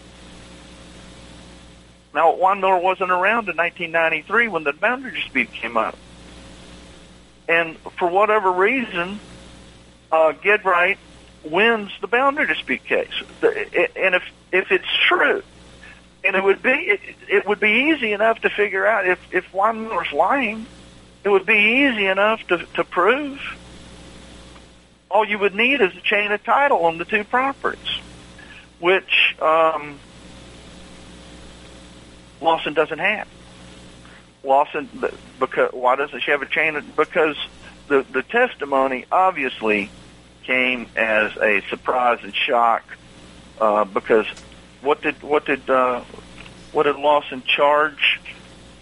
Now, 2.13 2.35
Weinmiller 2.35 2.81
wasn't 2.81 3.11
around 3.11 3.49
in 3.49 3.57
1993 3.57 4.47
when 4.47 4.63
the 4.63 4.73
boundary 4.73 5.11
dispute 5.11 5.51
came 5.51 5.77
up. 5.77 5.97
And 7.47 7.77
for 7.97 8.07
whatever 8.07 8.51
reason, 8.51 9.19
uh, 10.11 10.33
Gedright 10.33 10.97
wins 11.43 11.91
the 12.01 12.07
boundary 12.07 12.47
dispute 12.47 12.83
case. 12.85 13.23
And 13.41 14.15
if 14.15 14.23
if 14.51 14.71
it's 14.71 14.87
true, 15.07 15.41
and 16.23 16.35
it 16.35 16.43
would 16.43 16.61
be 16.61 16.69
it, 16.69 16.99
it 17.29 17.47
would 17.47 17.59
be 17.59 17.91
easy 17.91 18.13
enough 18.13 18.39
to 18.41 18.49
figure 18.49 18.85
out 18.85 19.07
if 19.07 19.19
if 19.31 19.45
Weinmiller's 19.51 20.11
lying, 20.11 20.67
it 21.23 21.29
would 21.29 21.45
be 21.45 21.87
easy 21.87 22.05
enough 22.07 22.39
to 22.47 22.65
to 22.75 22.83
prove. 22.83 23.39
All 25.11 25.25
you 25.25 25.39
would 25.39 25.55
need 25.55 25.81
is 25.81 25.95
a 25.97 26.01
chain 26.01 26.31
of 26.31 26.43
title 26.43 26.85
on 26.85 26.99
the 26.99 27.05
two 27.05 27.23
properties, 27.23 27.79
which 28.79 29.35
um, 29.41 29.99
Lawson 32.41 32.73
doesn't 32.75 32.99
have. 32.99 33.27
Lawson, 34.43 34.87
because 35.39 35.71
why 35.73 35.95
doesn't 35.95 36.21
she 36.21 36.31
have 36.31 36.41
a 36.41 36.45
chain? 36.45 36.75
Of, 36.75 36.95
because 36.95 37.35
the 37.87 38.05
the 38.13 38.23
testimony 38.23 39.05
obviously 39.11 39.89
came 40.49 40.87
as 40.95 41.37
a 41.37 41.61
surprise 41.69 42.17
and 42.23 42.33
shock. 42.35 42.83
Uh, 43.61 43.85
because 43.85 44.25
what 44.81 44.99
did 45.01 45.21
what 45.21 45.45
did 45.45 45.69
uh, 45.69 46.01
what 46.71 46.83
did 46.83 46.95
Lawson 46.95 47.43
charge 47.43 48.19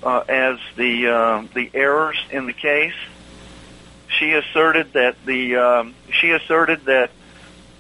uh, 0.01 0.23
as 0.29 0.59
the 0.77 1.07
uh, 1.07 1.43
the 1.53 1.69
errors 1.73 2.17
in 2.31 2.45
the 2.45 2.53
case? 2.53 2.95
She 4.07 4.31
asserted 4.31 4.93
that 4.93 5.17
the 5.25 5.57
um, 5.57 5.95
she 6.09 6.31
asserted 6.31 6.85
that 6.85 7.11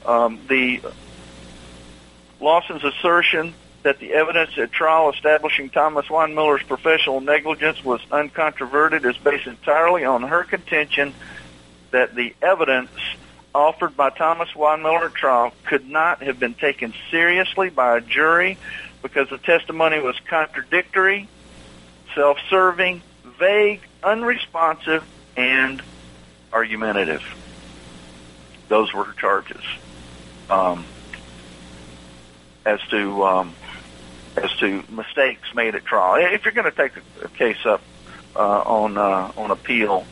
um, 0.05 0.41
the 0.49 0.81
Lawson's 2.41 2.83
assertion 2.83 3.53
that 3.83 3.99
the 3.99 4.11
evidence 4.11 4.57
at 4.57 4.69
trial 4.73 5.09
establishing 5.11 5.69
Thomas 5.69 6.07
Weinmiller's 6.07 6.63
professional 6.63 7.21
negligence 7.21 7.85
was 7.85 8.01
uncontroverted 8.11 9.05
is 9.05 9.17
based 9.17 9.47
entirely 9.47 10.03
on 10.03 10.23
her 10.23 10.43
contention 10.43 11.13
that 11.91 12.15
the 12.15 12.35
evidence 12.41 12.89
offered 13.57 13.97
by 13.97 14.11
Thomas 14.11 14.49
Weinmiller 14.49 15.11
trial 15.11 15.51
could 15.65 15.87
not 15.87 16.21
have 16.21 16.39
been 16.39 16.53
taken 16.53 16.93
seriously 17.09 17.69
by 17.69 17.97
a 17.97 18.01
jury 18.01 18.57
because 19.01 19.29
the 19.29 19.37
testimony 19.37 19.99
was 19.99 20.15
contradictory, 20.29 21.27
self-serving, 22.13 23.01
vague, 23.39 23.81
unresponsive, 24.03 25.03
and 25.35 25.81
argumentative. 26.53 27.23
Those 28.67 28.93
were 28.93 29.05
her 29.05 29.13
charges. 29.13 29.63
Um, 30.49 30.85
as 32.67 32.81
to 32.89 33.23
um, 33.23 33.55
as 34.35 34.51
to 34.59 34.83
mistakes 34.89 35.53
made 35.55 35.73
at 35.73 35.85
trial. 35.85 36.15
If 36.33 36.45
you're 36.45 36.53
going 36.53 36.69
to 36.69 36.77
take 36.77 36.91
a, 37.23 37.27
case 37.29 37.65
up 37.65 37.81
uh, 38.35 38.39
on 38.39 38.97
uh, 38.97 39.31
on 39.37 39.51
appeal, 39.51 40.05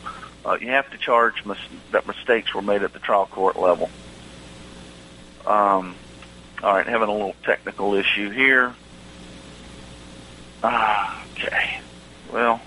uh, 0.46 0.56
you 0.60 0.68
have 0.70 0.88
to 0.90 0.98
charge 0.98 1.34
mis- 1.44 1.80
that 1.90 2.06
mistakes 2.06 2.54
were 2.54 2.62
made 2.62 2.82
at 2.82 2.92
the 2.92 3.00
trial 3.00 3.26
court 3.26 3.58
level. 3.58 3.90
Um, 5.44 5.98
all 6.62 6.74
right, 6.74 6.86
having 6.86 7.08
a 7.08 7.12
little 7.12 7.34
technical 7.44 7.94
issue 7.94 8.30
here. 8.30 8.76
Ah, 10.62 11.24
okay. 11.32 11.56
Well, 12.32 12.62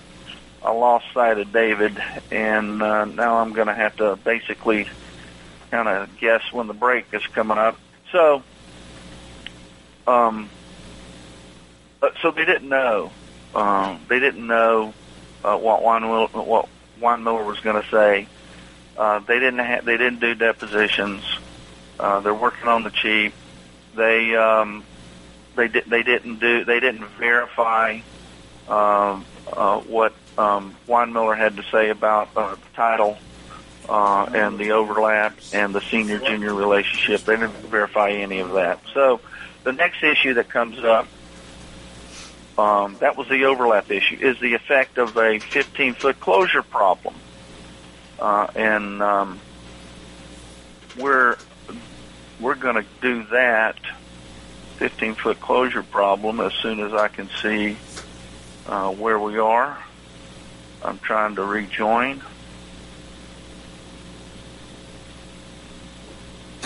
I 0.61 0.71
lost 0.71 1.05
sight 1.13 1.37
of 1.37 1.53
David, 1.53 1.97
and 2.31 2.81
uh, 2.81 3.05
now 3.05 3.37
I'm 3.37 3.53
going 3.53 3.67
to 3.67 3.75
have 3.75 3.95
to 3.97 4.17
basically 4.17 4.87
kind 5.71 5.87
of 5.87 6.17
guess 6.19 6.41
when 6.51 6.67
the 6.67 6.73
break 6.73 7.07
is 7.13 7.21
coming 7.33 7.57
up. 7.57 7.79
So, 8.11 8.43
um, 10.07 10.51
uh, 12.01 12.09
so 12.21 12.31
they 12.31 12.45
didn't 12.45 12.69
know. 12.69 13.13
Um, 13.53 14.05
they 14.09 14.19
didn't 14.19 14.45
know 14.45 14.93
uh, 15.43 15.57
what 15.57 15.81
will 15.83 16.27
what 16.33 16.69
Weinmiller 16.99 17.45
was 17.45 17.59
going 17.59 17.81
to 17.81 17.89
say. 17.89 18.27
Uh, 18.97 19.19
they 19.19 19.39
didn't 19.39 19.59
ha- 19.59 19.81
they 19.83 19.97
didn't 19.97 20.19
do 20.19 20.35
depositions. 20.35 21.23
Uh, 21.99 22.19
they're 22.19 22.33
working 22.33 22.67
on 22.67 22.83
the 22.83 22.89
cheap. 22.89 23.33
They 23.95 24.35
um, 24.35 24.83
they 25.55 25.67
di- 25.67 25.83
they 25.87 26.03
didn't 26.03 26.39
do 26.39 26.65
they 26.65 26.79
didn't 26.79 27.05
verify 27.17 27.99
um, 28.67 29.25
uh, 29.51 29.79
what 29.79 30.13
um, 30.37 30.75
Weinmiller 30.87 31.37
had 31.37 31.57
to 31.57 31.63
say 31.71 31.89
about 31.89 32.29
uh, 32.35 32.55
the 32.55 32.61
title 32.75 33.17
uh, 33.87 34.29
and 34.33 34.57
the 34.59 34.71
overlap 34.71 35.37
and 35.53 35.73
the 35.73 35.81
senior 35.81 36.19
junior 36.19 36.53
relationship. 36.53 37.21
They 37.21 37.35
didn't 37.35 37.53
verify 37.67 38.11
any 38.11 38.39
of 38.39 38.51
that. 38.53 38.79
So 38.93 39.21
the 39.63 39.71
next 39.73 40.03
issue 40.03 40.35
that 40.35 40.49
comes 40.49 40.83
up 40.83 41.07
um, 42.59 42.97
that 43.01 43.17
was 43.17 43.27
the 43.29 43.45
overlap 43.45 43.89
issue, 43.89 44.17
is 44.19 44.37
the 44.41 44.53
effect 44.53 44.97
of 44.97 45.17
a 45.17 45.41
15 45.53 45.95
foot 45.95 46.19
closure 46.19 46.63
problem. 46.63 47.15
Uh, 48.19 48.47
and 48.55 49.01
um, 49.01 49.41
we're 50.97 51.37
we're 52.39 52.55
going 52.55 52.75
to 52.75 52.85
do 53.01 53.25
that 53.31 53.75
15 54.77 55.15
foot 55.15 55.39
closure 55.39 55.83
problem 55.83 56.39
as 56.39 56.51
soon 56.61 56.79
as 56.79 56.93
I 56.93 57.07
can 57.07 57.29
see 57.41 57.77
uh, 58.65 58.89
where 58.91 59.19
we 59.19 59.37
are. 59.37 59.77
I'm 60.81 60.99
trying 60.99 61.35
to 61.35 61.43
rejoin. 61.43 62.21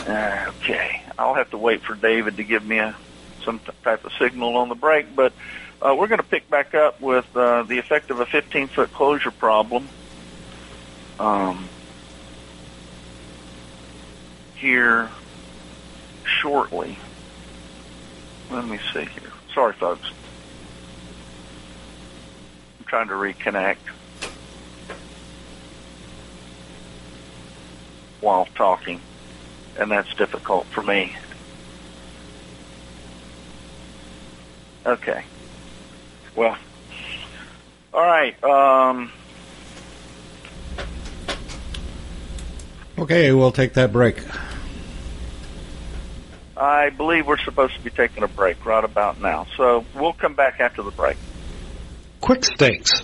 Okay, 0.06 1.02
I'll 1.18 1.36
have 1.36 1.50
to 1.52 1.58
wait 1.58 1.84
for 1.84 1.96
David 1.96 2.38
to 2.38 2.44
give 2.44 2.64
me 2.64 2.78
a, 2.78 2.96
some 3.46 3.62
type 3.84 4.06
of 4.06 4.12
signal 4.20 4.58
on 4.58 4.70
the 4.70 4.76
break, 4.76 5.16
but 5.16 5.34
uh, 5.84 5.94
we're 5.94 6.08
going 6.08 6.20
to 6.20 6.28
pick 6.28 6.50
back 6.50 6.74
up 6.74 7.00
with 7.02 7.26
uh, 7.36 7.64
the 7.64 7.78
effect 7.78 8.10
of 8.10 8.20
a 8.20 8.26
15 8.26 8.70
foot 8.70 8.94
closure 8.94 9.32
problem. 9.32 9.90
Um, 11.20 11.68
here 14.56 15.10
shortly. 16.42 16.98
Let 18.50 18.66
me 18.66 18.80
see 18.94 19.02
here. 19.02 19.32
Sorry, 19.54 19.74
folks. 19.74 20.10
I'm 22.80 22.86
trying 22.86 23.08
to 23.10 23.14
reconnect 23.14 23.78
while 28.22 28.48
talking, 28.56 29.02
and 29.78 29.92
that's 29.92 30.14
difficult 30.16 30.66
for 30.68 30.82
me. 30.82 31.14
Okay. 34.86 35.24
Well, 36.36 36.58
all 37.94 38.06
right. 38.06 38.44
Um, 38.44 39.12
okay, 42.98 43.32
we'll 43.32 43.52
take 43.52 43.74
that 43.74 43.92
break. 43.92 44.24
I 46.56 46.90
believe 46.90 47.28
we're 47.28 47.38
supposed 47.38 47.76
to 47.76 47.82
be 47.82 47.90
taking 47.90 48.24
a 48.24 48.28
break 48.28 48.66
right 48.66 48.84
about 48.84 49.20
now. 49.20 49.48
So 49.58 49.86
we'll 49.96 50.14
come 50.14 50.34
back 50.34 50.60
after 50.60 50.82
the 50.82 50.92
break. 50.92 51.18
Quick 52.22 52.46
Stakes 52.46 53.04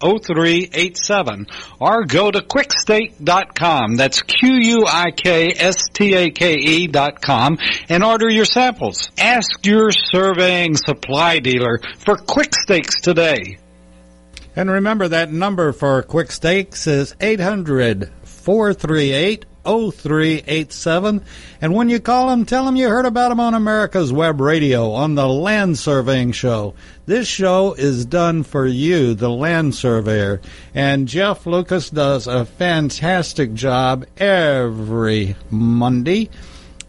0387 0.00 1.46
or 1.80 2.04
go 2.04 2.30
to 2.30 2.40
quikstake.com. 2.40 3.96
That's 3.96 4.22
Q-U-I-K-S-T-A-K-E 4.22 4.86
dot 6.88 7.20
com 7.20 7.58
and 7.88 8.04
order 8.04 8.28
your 8.28 8.44
samples. 8.44 9.10
Ask 9.18 9.64
your 9.66 9.90
surveying 9.90 10.76
supply 10.76 11.38
dealer 11.38 11.80
for 11.98 12.16
quick 12.16 12.54
stakes 12.54 13.00
today. 13.00 13.58
And 14.56 14.70
remember 14.70 15.08
that 15.08 15.32
number 15.32 15.72
for 15.72 16.02
quick 16.02 16.32
stakes 16.32 16.86
is 16.86 17.14
800 17.20 18.10
438 18.24 19.44
0387. 19.68 21.22
And 21.60 21.74
when 21.74 21.88
you 21.88 22.00
call 22.00 22.28
them, 22.28 22.46
tell 22.46 22.64
them 22.64 22.76
you 22.76 22.88
heard 22.88 23.04
about 23.04 23.28
them 23.28 23.40
on 23.40 23.54
America's 23.54 24.12
Web 24.12 24.40
Radio 24.40 24.92
on 24.92 25.14
the 25.14 25.28
Land 25.28 25.78
Surveying 25.78 26.32
Show. 26.32 26.74
This 27.06 27.28
show 27.28 27.74
is 27.74 28.06
done 28.06 28.42
for 28.42 28.66
you, 28.66 29.14
the 29.14 29.30
land 29.30 29.74
surveyor. 29.74 30.40
And 30.74 31.06
Jeff 31.06 31.46
Lucas 31.46 31.90
does 31.90 32.26
a 32.26 32.44
fantastic 32.46 33.54
job 33.54 34.06
every 34.16 35.36
Monday. 35.50 36.30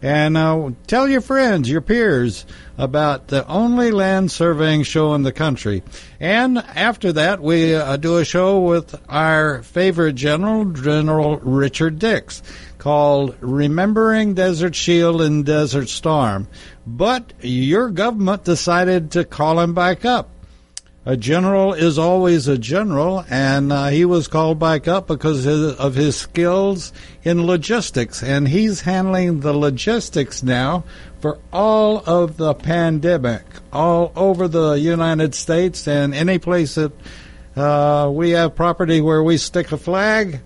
And 0.02 0.36
uh, 0.36 0.70
tell 0.86 1.08
your 1.08 1.20
friends, 1.20 1.68
your 1.68 1.82
peers, 1.82 2.46
about 2.78 3.28
the 3.28 3.46
only 3.46 3.90
land 3.90 4.30
surveying 4.30 4.82
show 4.82 5.12
in 5.14 5.22
the 5.22 5.32
country. 5.32 5.82
And 6.18 6.58
after 6.58 7.12
that, 7.12 7.42
we 7.42 7.74
uh, 7.74 7.98
do 7.98 8.16
a 8.16 8.24
show 8.24 8.60
with 8.60 8.98
our 9.10 9.62
favorite 9.62 10.14
general, 10.14 10.64
General 10.64 11.36
Richard 11.38 11.98
Dix, 11.98 12.42
called 12.78 13.36
Remembering 13.40 14.32
Desert 14.32 14.74
Shield 14.74 15.20
and 15.20 15.44
Desert 15.44 15.90
Storm. 15.90 16.48
But 16.86 17.34
your 17.40 17.90
government 17.90 18.44
decided 18.44 19.10
to 19.12 19.26
call 19.26 19.60
him 19.60 19.74
back 19.74 20.06
up 20.06 20.30
a 21.06 21.16
general 21.16 21.72
is 21.72 21.98
always 21.98 22.46
a 22.46 22.58
general, 22.58 23.24
and 23.30 23.72
uh, 23.72 23.88
he 23.88 24.04
was 24.04 24.28
called 24.28 24.58
back 24.58 24.86
up 24.86 25.06
because 25.06 25.46
of 25.46 25.94
his 25.94 26.16
skills 26.16 26.92
in 27.24 27.46
logistics, 27.46 28.22
and 28.22 28.46
he's 28.48 28.82
handling 28.82 29.40
the 29.40 29.54
logistics 29.54 30.42
now 30.42 30.84
for 31.20 31.38
all 31.52 31.98
of 31.98 32.36
the 32.36 32.54
pandemic, 32.54 33.42
all 33.72 34.12
over 34.14 34.46
the 34.46 34.74
United 34.74 35.34
States, 35.34 35.88
and 35.88 36.14
any 36.14 36.38
place 36.38 36.74
that 36.74 36.92
uh, 37.56 38.10
we 38.12 38.30
have 38.30 38.54
property 38.54 39.00
where 39.00 39.22
we 39.22 39.38
stick 39.38 39.72
a 39.72 39.78
flag. 39.78 40.40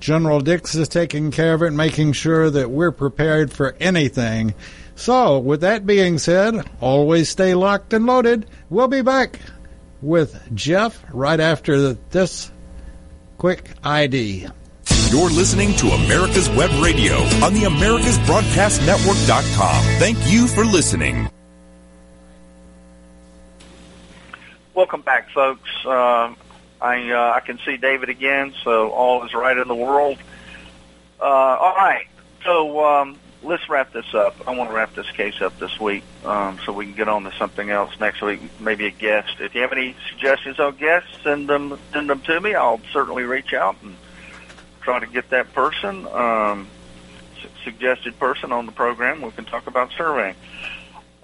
General 0.00 0.40
Dix 0.40 0.74
is 0.74 0.88
taking 0.88 1.30
care 1.30 1.54
of 1.54 1.62
it, 1.62 1.72
making 1.72 2.12
sure 2.12 2.50
that 2.50 2.70
we're 2.70 2.90
prepared 2.90 3.52
for 3.52 3.76
anything. 3.80 4.54
So, 4.96 5.38
with 5.38 5.60
that 5.60 5.86
being 5.86 6.18
said, 6.18 6.68
always 6.80 7.28
stay 7.28 7.54
locked 7.54 7.92
and 7.92 8.06
loaded. 8.06 8.46
We'll 8.70 8.88
be 8.88 9.02
back 9.02 9.38
with 10.00 10.40
Jeff 10.54 11.04
right 11.12 11.38
after 11.38 11.92
this 11.92 12.50
quick 13.36 13.70
ID. 13.84 14.48
You're 15.10 15.30
listening 15.30 15.74
to 15.76 15.88
America's 15.88 16.48
Web 16.48 16.70
Radio 16.82 17.16
on 17.44 17.52
the 17.52 17.64
AmericasBroadcastNetwork.com. 17.64 19.84
Thank 20.00 20.16
you 20.30 20.46
for 20.48 20.64
listening. 20.64 21.28
Welcome 24.74 25.02
back, 25.02 25.28
folks. 25.30 25.68
Uh, 25.84 26.34
I 26.80 27.10
uh, 27.10 27.34
I 27.36 27.40
can 27.40 27.58
see 27.66 27.76
David 27.76 28.08
again, 28.08 28.54
so 28.64 28.88
all 28.90 29.24
is 29.24 29.34
right 29.34 29.56
in 29.56 29.68
the 29.68 29.74
world. 29.74 30.16
Uh, 31.20 31.24
all 31.24 31.74
right, 31.74 32.06
so 32.44 32.82
um, 32.84 33.18
let's 33.46 33.68
wrap 33.68 33.92
this 33.92 34.12
up. 34.14 34.36
I 34.46 34.54
want 34.54 34.70
to 34.70 34.76
wrap 34.76 34.94
this 34.94 35.10
case 35.12 35.40
up 35.40 35.58
this 35.58 35.78
week 35.80 36.02
um, 36.24 36.58
so 36.64 36.72
we 36.72 36.86
can 36.86 36.94
get 36.94 37.08
on 37.08 37.22
to 37.24 37.32
something 37.38 37.70
else 37.70 37.98
next 38.00 38.20
week, 38.20 38.40
maybe 38.60 38.86
a 38.86 38.90
guest. 38.90 39.36
If 39.40 39.54
you 39.54 39.62
have 39.62 39.72
any 39.72 39.94
suggestions 40.10 40.58
on 40.58 40.76
guests, 40.76 41.08
send 41.22 41.48
them 41.48 41.78
send 41.92 42.10
them 42.10 42.20
to 42.22 42.40
me. 42.40 42.54
I'll 42.54 42.80
certainly 42.92 43.22
reach 43.22 43.54
out 43.54 43.76
and 43.82 43.96
try 44.82 44.98
to 44.98 45.06
get 45.06 45.30
that 45.30 45.52
person, 45.54 46.06
um, 46.08 46.68
su- 47.40 47.48
suggested 47.64 48.18
person 48.18 48.52
on 48.52 48.66
the 48.66 48.72
program. 48.72 49.22
We 49.22 49.30
can 49.30 49.44
talk 49.44 49.66
about 49.66 49.90
surveying. 49.96 50.34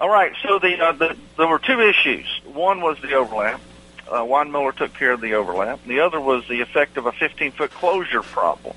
All 0.00 0.08
right, 0.08 0.32
so 0.42 0.58
the, 0.58 0.80
uh, 0.80 0.92
the 0.92 1.16
there 1.36 1.46
were 1.46 1.60
two 1.60 1.80
issues. 1.80 2.26
One 2.44 2.80
was 2.80 2.98
the 3.00 3.14
overlap. 3.14 3.60
Uh, 4.08 4.22
Weinmiller 4.22 4.74
took 4.74 4.92
care 4.94 5.12
of 5.12 5.20
the 5.20 5.34
overlap. 5.34 5.84
The 5.86 6.00
other 6.00 6.20
was 6.20 6.46
the 6.48 6.60
effect 6.60 6.96
of 6.96 7.06
a 7.06 7.12
15-foot 7.12 7.70
closure 7.70 8.22
problem. 8.22 8.74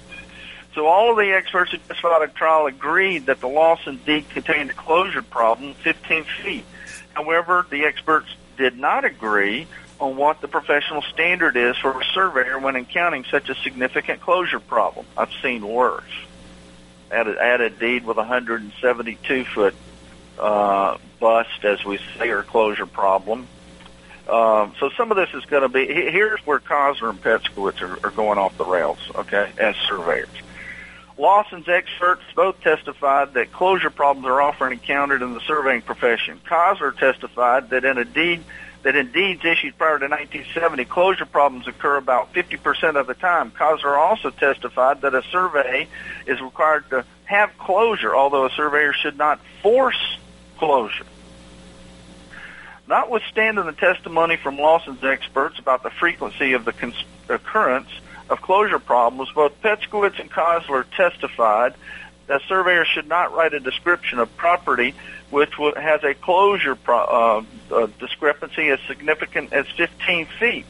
So 0.75 0.87
all 0.87 1.11
of 1.11 1.17
the 1.17 1.31
experts 1.31 1.71
who 1.71 1.77
testified 1.77 2.21
at 2.21 2.35
trial 2.35 2.65
agreed 2.65 3.27
that 3.27 3.39
the 3.39 3.47
Lawson 3.47 3.97
deed 4.05 4.29
contained 4.29 4.71
a 4.71 4.73
closure 4.73 5.21
problem 5.21 5.73
15 5.75 6.25
feet. 6.43 6.65
However, 7.13 7.65
the 7.69 7.85
experts 7.85 8.27
did 8.57 8.77
not 8.77 9.05
agree 9.05 9.67
on 10.01 10.17
what 10.17 10.41
the 10.41 10.49
professional 10.49 11.01
standard 11.01 11.55
is 11.55 11.77
for 11.77 12.01
a 12.01 12.03
surveyor 12.13 12.59
when 12.59 12.75
encountering 12.75 13.23
such 13.31 13.49
a 13.49 13.55
significant 13.55 14.19
closure 14.19 14.59
problem. 14.59 15.05
I've 15.17 15.31
seen 15.41 15.65
worse. 15.65 16.03
Added, 17.09 17.37
added 17.37 17.79
deed 17.79 18.05
with 18.05 18.17
a 18.17 18.21
172 18.21 19.45
foot 19.45 19.75
uh, 20.37 20.97
bust, 21.21 21.63
as 21.63 21.85
we 21.85 21.99
say, 22.17 22.29
or 22.31 22.43
closure 22.43 22.85
problem. 22.85 23.47
Um, 24.27 24.73
so 24.79 24.89
some 24.97 25.09
of 25.11 25.15
this 25.15 25.29
is 25.33 25.45
going 25.45 25.61
to 25.61 25.69
be 25.69 25.85
here's 25.85 26.39
where 26.45 26.59
Kosler 26.59 27.11
and 27.11 27.21
Petskowitz 27.21 27.81
are, 27.81 28.05
are 28.05 28.11
going 28.11 28.39
off 28.39 28.57
the 28.57 28.65
rails, 28.65 28.97
okay, 29.15 29.51
as 29.57 29.75
surveyors. 29.87 30.27
Lawson's 31.17 31.69
experts 31.69 32.23
both 32.35 32.59
testified 32.61 33.33
that 33.35 33.51
closure 33.51 33.89
problems 33.89 34.27
are 34.27 34.41
often 34.41 34.73
encountered 34.73 35.21
in 35.21 35.33
the 35.33 35.39
surveying 35.41 35.81
profession. 35.81 36.41
Kosler 36.45 36.97
testified 36.97 37.69
that 37.69 37.85
in 37.85 37.97
a 37.97 38.05
deed 38.05 38.43
that 38.83 38.95
in 38.95 39.11
deeds 39.11 39.43
issued 39.43 39.75
prior 39.77 39.97
to 39.97 40.05
1970, 40.05 40.85
closure 40.85 41.25
problems 41.25 41.67
occur 41.67 41.97
about 41.97 42.31
50% 42.33 42.99
of 42.99 43.07
the 43.07 43.15
time. 43.15 43.49
Kosler 43.49 43.97
also 43.97 44.29
testified 44.29 45.01
that 45.01 45.15
a 45.15 45.23
survey 45.23 45.87
is 46.27 46.39
required 46.39 46.87
to 46.91 47.03
have 47.23 47.57
closure, 47.57 48.15
although 48.15 48.45
a 48.45 48.51
surveyor 48.51 48.93
should 48.93 49.17
not 49.17 49.39
force 49.63 50.17
closure. 50.57 51.05
Notwithstanding 52.87 53.65
the 53.65 53.71
testimony 53.71 54.35
from 54.35 54.57
Lawson's 54.57 55.03
experts 55.03 55.57
about 55.57 55.81
the 55.81 55.89
frequency 55.89 56.53
of 56.53 56.65
the 56.65 56.73
cons- 56.73 57.03
occurrence 57.27 57.89
of 58.29 58.41
closure 58.41 58.79
problems, 58.79 59.31
both 59.33 59.61
Petskowitz 59.61 60.19
and 60.19 60.31
Kosler 60.31 60.85
testified 60.95 61.75
that 62.27 62.41
surveyors 62.47 62.87
should 62.87 63.07
not 63.07 63.35
write 63.35 63.53
a 63.53 63.59
description 63.59 64.19
of 64.19 64.35
property 64.35 64.95
which 65.29 65.53
has 65.75 66.03
a 66.03 66.13
closure 66.13 66.75
pro- 66.75 66.97
uh, 66.97 67.43
uh, 67.73 67.87
discrepancy 67.99 68.69
as 68.69 68.79
significant 68.87 69.53
as 69.53 69.65
15 69.75 70.27
feet. 70.39 70.65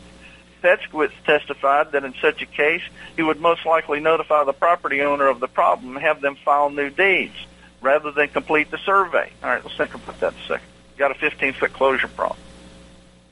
Petskowitz 0.64 1.12
testified 1.26 1.92
that 1.92 2.04
in 2.04 2.14
such 2.22 2.42
a 2.42 2.46
case, 2.46 2.82
he 3.16 3.22
would 3.22 3.40
most 3.40 3.66
likely 3.66 4.00
notify 4.00 4.44
the 4.44 4.54
property 4.54 5.02
owner 5.02 5.28
of 5.28 5.40
the 5.40 5.48
problem 5.48 5.96
and 5.96 6.04
have 6.04 6.22
them 6.22 6.36
file 6.36 6.70
new 6.70 6.90
deeds 6.90 7.36
rather 7.82 8.12
than 8.12 8.30
complete 8.30 8.72
the 8.72 8.80
survey. 8.80 9.32
All 9.44 9.50
right, 9.50 9.64
let's 9.64 9.78
think 9.78 9.94
about 9.94 10.20
that 10.22 10.34
a 10.34 10.48
second. 10.48 10.68
You 10.96 11.00
got 11.00 11.12
a 11.12 11.16
15 11.16 11.54
foot 11.54 11.74
closure 11.74 12.08
problem. 12.08 12.40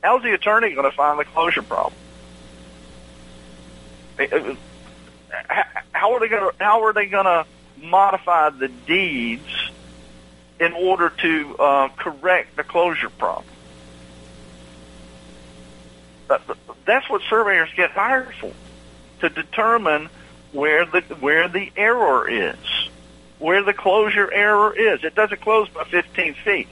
How's 0.04 0.22
the 0.22 0.34
attorney 0.34 0.74
going 0.74 0.90
to 0.90 0.96
find 0.96 1.18
the 1.18 1.26
closure 1.26 1.64
problem? 1.64 1.94
How 4.18 6.14
are 6.14 6.20
they 6.20 6.28
going 6.28 6.52
to 6.52 6.64
how 6.64 6.84
are 6.84 6.94
they 6.94 7.08
going 7.08 7.26
to 7.26 7.46
modify 7.82 8.50
the 8.50 8.68
deeds 8.68 9.72
in 10.60 10.74
order 10.74 11.10
to 11.10 11.58
uh, 11.58 11.90
correct 11.90 12.56
the 12.56 12.64
closure 12.64 13.10
problem? 13.10 13.48
That's 16.86 17.10
what 17.10 17.22
surveyors 17.30 17.70
get 17.76 17.92
hired 17.92 18.34
for, 18.36 18.52
to 19.22 19.30
determine 19.30 20.10
where 20.52 20.86
the 20.86 21.02
where 21.20 21.48
the 21.48 21.72
error 21.76 22.30
is, 22.30 22.90
where 23.40 23.64
the 23.64 23.74
closure 23.74 24.32
error 24.32 24.74
is. 24.76 25.04
It 25.04 25.16
doesn't 25.16 25.42
close 25.42 25.70
by 25.70 25.84
15 25.84 26.36
feet. 26.36 26.68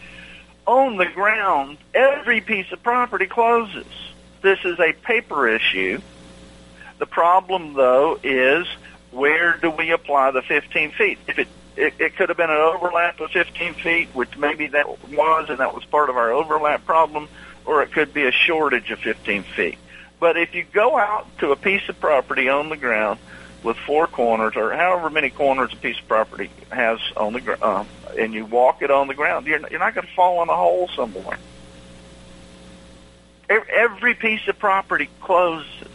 On 0.68 0.98
the 0.98 1.08
ground, 1.08 1.78
every 1.94 2.40
piece 2.40 2.72
of 2.72 2.82
property 2.84 3.26
closes. 3.26 3.88
This 4.42 4.60
is 4.64 4.80
a 4.80 4.94
paper 4.94 5.48
issue. 5.48 6.00
The 7.02 7.08
problem, 7.08 7.74
though, 7.74 8.20
is 8.24 8.68
where 9.10 9.58
do 9.58 9.72
we 9.72 9.90
apply 9.90 10.30
the 10.30 10.44
15 10.44 10.92
feet? 10.92 11.18
If 11.28 11.40
it 11.40 11.48
it, 11.76 11.94
it 11.98 12.16
could 12.16 12.30
have 12.30 12.38
been 12.38 12.52
an 12.52 12.58
overlap 12.58 13.20
of 13.20 13.32
15 13.32 13.74
feet, 13.74 14.10
which 14.14 14.38
maybe 14.38 14.68
that 14.68 14.88
was, 15.10 15.50
and 15.50 15.58
that 15.58 15.74
was 15.74 15.84
part 15.86 16.12
of 16.12 16.18
our 16.18 16.32
overlap 16.32 16.86
problem, 16.86 17.28
or 17.66 17.82
it 17.82 17.92
could 17.92 18.14
be 18.14 18.28
a 18.28 18.32
shortage 18.32 18.92
of 18.92 19.00
15 19.00 19.42
feet. 19.56 19.80
But 20.20 20.38
if 20.38 20.54
you 20.54 20.64
go 20.64 20.96
out 20.96 21.26
to 21.40 21.52
a 21.52 21.56
piece 21.56 21.90
of 21.90 22.00
property 22.00 22.50
on 22.50 22.70
the 22.70 22.78
ground 22.78 23.20
with 23.64 23.78
four 23.78 24.06
corners, 24.06 24.54
or 24.56 24.72
however 24.72 25.10
many 25.10 25.32
corners 25.32 25.74
a 25.74 25.78
piece 25.78 25.98
of 25.98 26.08
property 26.08 26.52
has 26.72 27.00
on 27.18 27.34
the 27.34 27.42
ground, 27.42 27.64
um, 27.64 27.88
and 28.16 28.32
you 28.32 28.46
walk 28.46 28.84
it 28.84 28.92
on 28.92 29.08
the 29.08 29.16
ground, 29.16 29.48
you're, 29.48 29.68
you're 29.72 29.80
not 29.80 29.96
going 29.96 30.06
to 30.06 30.14
fall 30.14 30.44
in 30.44 30.50
a 30.50 30.56
hole 30.56 30.88
somewhere. 30.96 31.40
Every 33.50 34.14
piece 34.14 34.48
of 34.48 34.60
property 34.60 35.10
closes. 35.20 35.88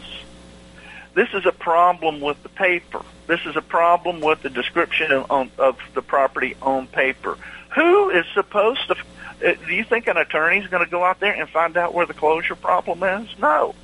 This 1.16 1.30
is 1.32 1.46
a 1.46 1.52
problem 1.52 2.20
with 2.20 2.42
the 2.42 2.50
paper. 2.50 3.00
This 3.26 3.40
is 3.46 3.56
a 3.56 3.62
problem 3.62 4.20
with 4.20 4.42
the 4.42 4.50
description 4.50 5.10
of, 5.10 5.58
of 5.58 5.78
the 5.94 6.02
property 6.02 6.54
on 6.60 6.88
paper. 6.88 7.38
Who 7.74 8.10
is 8.10 8.26
supposed 8.34 8.86
to? 8.88 8.96
Uh, 9.42 9.54
do 9.66 9.74
you 9.74 9.82
think 9.82 10.08
an 10.08 10.18
attorney 10.18 10.58
is 10.58 10.66
going 10.66 10.84
to 10.84 10.90
go 10.90 11.02
out 11.02 11.18
there 11.18 11.32
and 11.32 11.48
find 11.48 11.74
out 11.78 11.94
where 11.94 12.04
the 12.04 12.12
closure 12.12 12.54
problem 12.54 13.02
is? 13.02 13.30
No. 13.38 13.74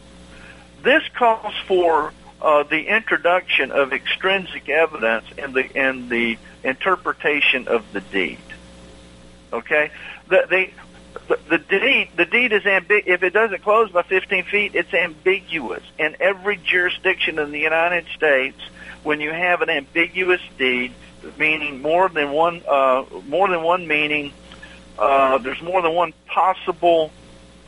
This 0.82 1.02
calls 1.14 1.54
for 1.66 2.12
uh, 2.42 2.64
the 2.64 2.88
introduction 2.88 3.72
of 3.72 3.94
extrinsic 3.94 4.68
evidence 4.68 5.24
in 5.38 5.54
the 5.54 5.64
in 5.74 6.10
the 6.10 6.36
interpretation 6.62 7.66
of 7.66 7.90
the 7.94 8.02
deed. 8.02 8.40
Okay, 9.54 9.90
the, 10.28 10.46
the 10.50 10.70
the, 11.48 11.58
deed 11.58 12.08
the 12.16 12.24
deed 12.24 12.52
is 12.52 12.62
ambig- 12.62 13.06
if 13.06 13.22
it 13.22 13.32
doesn't 13.32 13.62
close 13.62 13.90
by 13.90 14.02
15 14.02 14.44
feet, 14.44 14.74
it's 14.74 14.92
ambiguous. 14.92 15.82
In 15.98 16.16
every 16.20 16.56
jurisdiction 16.56 17.38
in 17.38 17.52
the 17.52 17.60
United 17.60 18.06
States, 18.14 18.58
when 19.02 19.20
you 19.20 19.30
have 19.30 19.62
an 19.62 19.70
ambiguous 19.70 20.40
deed, 20.58 20.94
meaning 21.38 21.82
more 21.82 22.08
than 22.08 22.32
one 22.32 22.62
uh, 22.68 23.04
more 23.28 23.48
than 23.48 23.62
one 23.62 23.86
meaning. 23.86 24.32
Uh, 24.98 25.38
there's 25.38 25.62
more 25.62 25.80
than 25.82 25.94
one 25.94 26.12
possible 26.26 27.10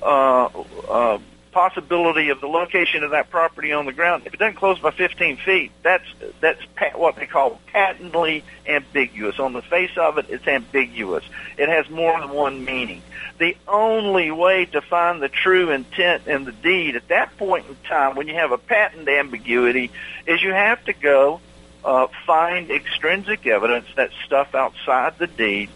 uh, 0.03 0.49
uh, 0.89 1.19
possibility 1.55 2.31
of 2.31 2.41
the 2.41 2.49
location 2.49 3.05
of 3.05 3.13
that 3.13 3.31
property 3.31 3.73
on 3.73 3.87
the 3.87 3.93
ground. 3.93 4.25
If 4.27 4.35
it 4.35 4.41
doesn't 4.41 4.57
close 4.57 4.81
by 4.81 4.91
15 4.91 5.37
feet, 5.39 5.71
that's 5.83 6.05
that's 6.41 6.61
pa- 6.75 6.99
what 6.99 7.15
they 7.15 7.27
call 7.27 7.61
patently 7.69 8.43
ambiguous. 8.67 9.39
On 9.39 9.53
the 9.53 9.63
face 9.63 9.97
of 9.97 10.19
it, 10.19 10.27
it's 10.29 10.47
ambiguous. 10.49 11.25
It 11.57 11.69
has 11.69 11.89
more 11.89 12.21
than 12.21 12.31
one 12.31 12.65
meaning. 12.65 13.03
The 13.39 13.57
only 13.69 14.33
way 14.33 14.67
to 14.67 14.83
find 14.83 15.23
the 15.23 15.29
true 15.29 15.71
intent 15.71 16.27
in 16.27 16.45
the 16.45 16.53
deed 16.53 16.97
at 16.97 17.09
that 17.09 17.37
point 17.39 17.67
in 17.69 17.77
time, 17.89 18.17
when 18.17 18.27
you 18.27 18.35
have 18.35 18.51
a 18.51 18.59
patent 18.59 19.09
ambiguity, 19.09 19.93
is 20.27 20.43
you 20.43 20.53
have 20.53 20.85
to 20.87 20.93
go 20.93 21.41
uh, 21.85 22.09
find 22.27 22.71
extrinsic 22.71 23.47
evidence, 23.47 23.87
that 23.95 24.11
stuff 24.27 24.55
outside 24.55 25.19
the 25.19 25.29
deed, 25.29 25.69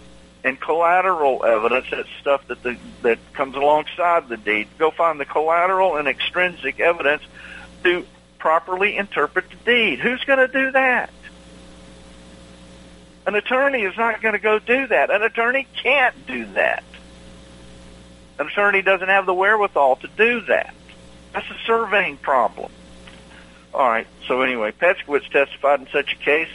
and 0.49 0.59
collateral 0.59 1.45
evidence, 1.45 1.87
that's 1.91 2.09
stuff 2.21 2.47
that 2.49 2.63
the, 2.63 2.79
that 3.03 3.19
comes 3.35 3.55
alongside 3.55 4.29
the 4.29 4.39
deed. 4.39 4.67
Go 4.79 4.91
find 4.91 5.21
the 5.21 5.27
collateral 5.27 5.97
and 5.97 6.09
extrinsic 6.09 6.81
evidence 6.81 7.23
to 7.85 8.07
properly 8.39 8.97
interpret 8.97 9.45
the 9.51 9.57
deed. 9.57 9.99
Who's 9.99 10.25
going 10.25 10.39
to 10.39 10.49
do 10.49 10.71
that? 10.73 11.11
An 13.27 13.35
attorney 13.35 13.83
is 13.83 13.95
not 13.99 14.23
going 14.23 14.33
to 14.33 14.39
go 14.39 14.59
do 14.59 14.87
that. 14.87 15.11
An 15.11 15.23
attorney 15.23 15.67
can't 15.83 16.27
do 16.27 16.47
that. 16.55 16.83
An 18.39 18.47
attorney 18.47 18.81
doesn't 18.81 19.09
have 19.09 19.27
the 19.27 19.35
wherewithal 19.35 19.97
to 19.97 20.09
do 20.17 20.41
that. 20.47 20.73
That's 21.35 21.51
a 21.51 21.59
surveying 21.67 22.17
problem. 22.17 22.73
All 23.75 23.87
right. 23.87 24.07
So 24.27 24.41
anyway, 24.41 24.73
Petskowitz 24.73 25.29
testified 25.31 25.81
in 25.81 25.89
such 25.93 26.15
a 26.15 26.17
case 26.17 26.49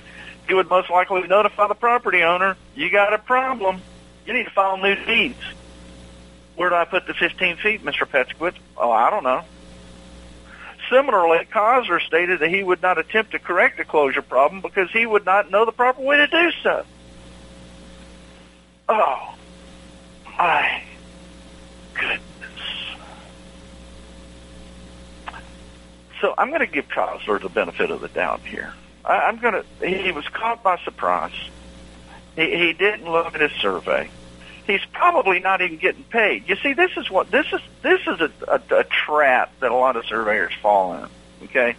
he 0.47 0.53
would 0.53 0.69
most 0.69 0.89
likely 0.89 1.25
notify 1.27 1.67
the 1.67 1.75
property 1.75 2.23
owner, 2.23 2.57
you 2.75 2.89
got 2.89 3.13
a 3.13 3.17
problem. 3.17 3.81
You 4.25 4.33
need 4.33 4.45
to 4.45 4.49
file 4.51 4.77
new 4.77 4.95
deeds. 5.05 5.39
Where 6.55 6.69
do 6.69 6.75
I 6.75 6.85
put 6.85 7.07
the 7.07 7.13
15 7.13 7.57
feet, 7.57 7.83
Mr. 7.83 8.07
Petskowitz? 8.07 8.55
Oh, 8.77 8.91
I 8.91 9.09
don't 9.09 9.23
know. 9.23 9.43
Similarly, 10.89 11.45
Kosler 11.51 12.01
stated 12.01 12.39
that 12.39 12.49
he 12.49 12.63
would 12.63 12.81
not 12.81 12.97
attempt 12.97 13.31
to 13.31 13.39
correct 13.39 13.77
the 13.77 13.85
closure 13.85 14.21
problem 14.21 14.61
because 14.61 14.91
he 14.91 15.05
would 15.05 15.25
not 15.25 15.49
know 15.49 15.65
the 15.65 15.71
proper 15.71 16.01
way 16.01 16.17
to 16.17 16.27
do 16.27 16.51
so. 16.61 16.85
Oh, 18.89 19.35
my 20.37 20.83
goodness. 21.93 22.19
So 26.21 26.33
I'm 26.37 26.49
going 26.49 26.59
to 26.59 26.67
give 26.67 26.87
Kosler 26.89 27.41
the 27.41 27.49
benefit 27.49 27.89
of 27.89 28.01
the 28.01 28.09
doubt 28.09 28.41
here. 28.41 28.73
I, 29.05 29.19
I'm 29.19 29.37
going 29.37 29.53
to. 29.53 29.87
He 29.87 30.11
was 30.11 30.27
caught 30.29 30.63
by 30.63 30.77
surprise. 30.83 31.33
He, 32.35 32.57
he 32.57 32.73
didn't 32.73 33.09
look 33.09 33.35
at 33.35 33.41
his 33.41 33.51
survey. 33.61 34.09
He's 34.65 34.83
probably 34.93 35.39
not 35.39 35.61
even 35.61 35.77
getting 35.77 36.05
paid. 36.05 36.47
You 36.47 36.55
see, 36.55 36.73
this 36.73 36.91
is 36.95 37.09
what 37.11 37.29
this 37.29 37.45
is. 37.51 37.61
This 37.81 38.01
is 38.07 38.21
a, 38.21 38.31
a, 38.47 38.79
a 38.79 38.83
trap 38.85 39.51
that 39.59 39.71
a 39.71 39.75
lot 39.75 39.97
of 39.97 40.05
surveyors 40.05 40.53
fall 40.61 40.95
in. 40.95 41.09
Okay, 41.45 41.75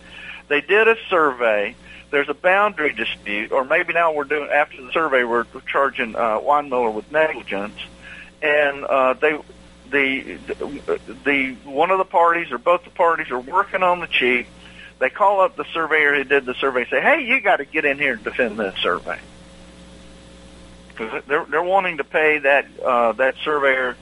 they 0.49 0.61
did 0.61 0.89
a 0.89 0.97
survey. 1.09 1.75
There's 2.11 2.29
a 2.29 2.35
boundary 2.35 2.93
dispute, 2.93 3.51
or 3.51 3.65
maybe 3.65 3.93
now 3.93 4.13
we're 4.13 4.25
doing 4.25 4.49
after 4.49 4.81
the 4.81 4.93
survey, 4.93 5.25
we're 5.25 5.47
charging 5.67 6.15
uh, 6.15 6.39
Weinmiller 6.39 6.93
with 6.93 7.11
negligence, 7.11 7.75
and 8.41 8.85
uh, 8.85 9.15
they 9.15 9.37
the 9.91 10.39
the 11.25 11.57
one 11.65 11.91
of 11.91 11.99
the 11.99 12.05
parties 12.05 12.53
or 12.53 12.59
both 12.59 12.85
the 12.85 12.91
parties 12.91 13.31
are 13.31 13.41
working 13.41 13.83
on 13.83 14.01
the 14.01 14.07
cheap 14.07 14.47
they 14.99 15.11
call 15.11 15.41
up 15.41 15.57
the 15.57 15.65
surveyor 15.73 16.15
who 16.15 16.25
did 16.25 16.47
the 16.47 16.55
survey, 16.55 16.83
and 16.83 16.91
say, 16.91 17.01
"Hey, 17.01 17.25
you 17.25 17.41
got 17.41 17.57
to 17.57 17.65
get 17.65 17.85
in 17.85 17.99
here 17.99 18.15
and 18.15 18.25
defend 18.25 18.59
this 18.59 18.77
survey," 18.79 19.19
because 20.89 21.25
they're 21.27 21.45
they're 21.45 21.63
wanting 21.63 21.99
to 21.99 22.05
pay 22.05 22.39
that 22.39 22.67
uh, 22.83 23.13
that 23.13 23.35
surveyor 23.45 23.97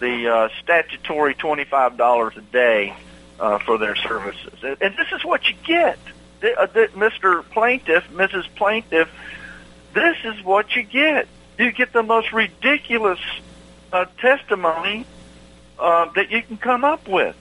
the 0.00 0.28
uh, 0.28 0.48
statutory 0.62 1.34
twenty 1.34 1.64
five 1.64 1.96
dollars 1.96 2.36
a 2.36 2.40
day 2.40 2.94
uh, 3.38 3.58
for 3.58 3.78
their 3.78 3.96
services, 3.96 4.58
and, 4.62 4.76
and 4.80 4.96
this 4.96 5.08
is 5.12 5.24
what 5.24 5.48
you 5.48 5.54
get, 5.64 5.98
the, 6.40 6.58
uh, 6.58 6.66
the, 6.66 6.88
Mr. 6.94 7.48
Plaintiff, 7.50 8.04
Mrs. 8.12 8.46
Plaintiff. 8.56 9.08
This 9.94 10.16
is 10.24 10.42
what 10.44 10.74
you 10.76 10.82
get. 10.82 11.28
You 11.58 11.72
get 11.72 11.92
the 11.92 12.02
most 12.02 12.32
ridiculous 12.32 13.20
uh, 13.92 14.04
testimony 14.20 15.06
uh, 15.78 16.10
that 16.14 16.30
you 16.30 16.42
can 16.42 16.56
come 16.56 16.84
up 16.84 17.08
with. 17.08 17.36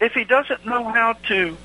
If 0.00 0.12
he 0.12 0.24
doesn't 0.24 0.66
know 0.66 0.84
how 0.84 1.14
to 1.28 1.56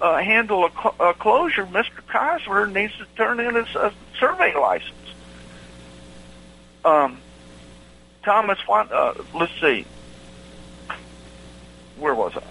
uh, 0.00 0.18
handle 0.18 0.64
a, 0.64 0.70
cl- 0.70 1.10
a 1.10 1.14
closure, 1.14 1.66
Mr. 1.66 2.02
Kosler 2.08 2.72
needs 2.72 2.92
to 2.98 3.06
turn 3.16 3.40
in 3.40 3.54
his 3.54 3.74
uh, 3.76 3.90
survey 4.18 4.54
license. 4.54 4.92
Um, 6.84 7.18
Thomas, 8.24 8.58
uh, 8.68 9.12
let's 9.34 9.52
see, 9.60 9.86
where 11.98 12.14
was 12.14 12.32
I? 12.36 12.42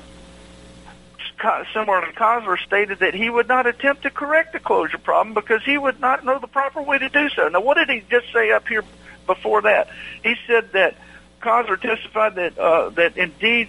Similar 1.73 2.01
to 2.05 2.13
Kosler 2.13 2.57
stated 2.57 2.99
that 2.99 3.13
he 3.13 3.29
would 3.29 3.49
not 3.49 3.67
attempt 3.67 4.03
to 4.03 4.09
correct 4.09 4.53
the 4.53 4.59
closure 4.59 4.97
problem 4.97 5.33
because 5.33 5.61
he 5.65 5.77
would 5.77 5.99
not 5.99 6.23
know 6.23 6.39
the 6.39 6.47
proper 6.47 6.81
way 6.81 6.97
to 6.97 7.09
do 7.09 7.27
so. 7.29 7.49
Now, 7.49 7.59
what 7.59 7.75
did 7.75 7.89
he 7.89 8.01
just 8.09 8.31
say 8.33 8.51
up 8.51 8.65
here 8.65 8.83
before 9.27 9.61
that? 9.63 9.87
He 10.23 10.35
said 10.47 10.71
that 10.71 10.95
Kosler 11.41 11.81
testified 11.81 12.35
that 12.35 12.57
uh, 12.57 12.91
that 12.91 13.17
indeed 13.17 13.67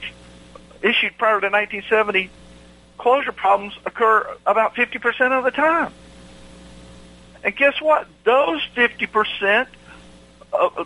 issued 0.83 1.19
prior 1.19 1.41
to 1.41 1.49
1970 1.49 2.31
closure 2.99 3.33
problems 3.33 3.75
occur 3.85 4.27
about 4.47 4.75
50% 4.75 5.37
of 5.37 5.45
the 5.45 5.51
time. 5.51 5.93
And 7.43 7.55
guess 7.55 7.81
what? 7.81 8.07
Those 8.25 8.63
50%, 8.75 9.67
uh, 10.53 10.85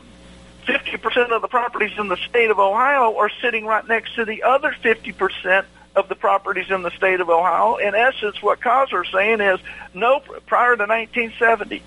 50% 0.66 1.30
of 1.30 1.42
the 1.42 1.48
properties 1.48 1.92
in 1.98 2.08
the 2.08 2.16
state 2.28 2.50
of 2.50 2.58
Ohio 2.58 3.16
are 3.16 3.30
sitting 3.40 3.64
right 3.64 3.86
next 3.86 4.16
to 4.16 4.24
the 4.24 4.42
other 4.42 4.74
50% 4.82 5.64
of 5.94 6.08
the 6.08 6.14
properties 6.14 6.70
in 6.70 6.82
the 6.82 6.90
state 6.90 7.20
of 7.20 7.30
Ohio. 7.30 7.76
In 7.76 7.94
essence, 7.94 8.42
what 8.42 8.60
Kosler 8.60 9.04
is 9.04 9.12
saying 9.12 9.40
is, 9.40 9.60
no, 9.94 10.20
prior 10.46 10.76
to 10.76 10.82
1970, 10.82 11.82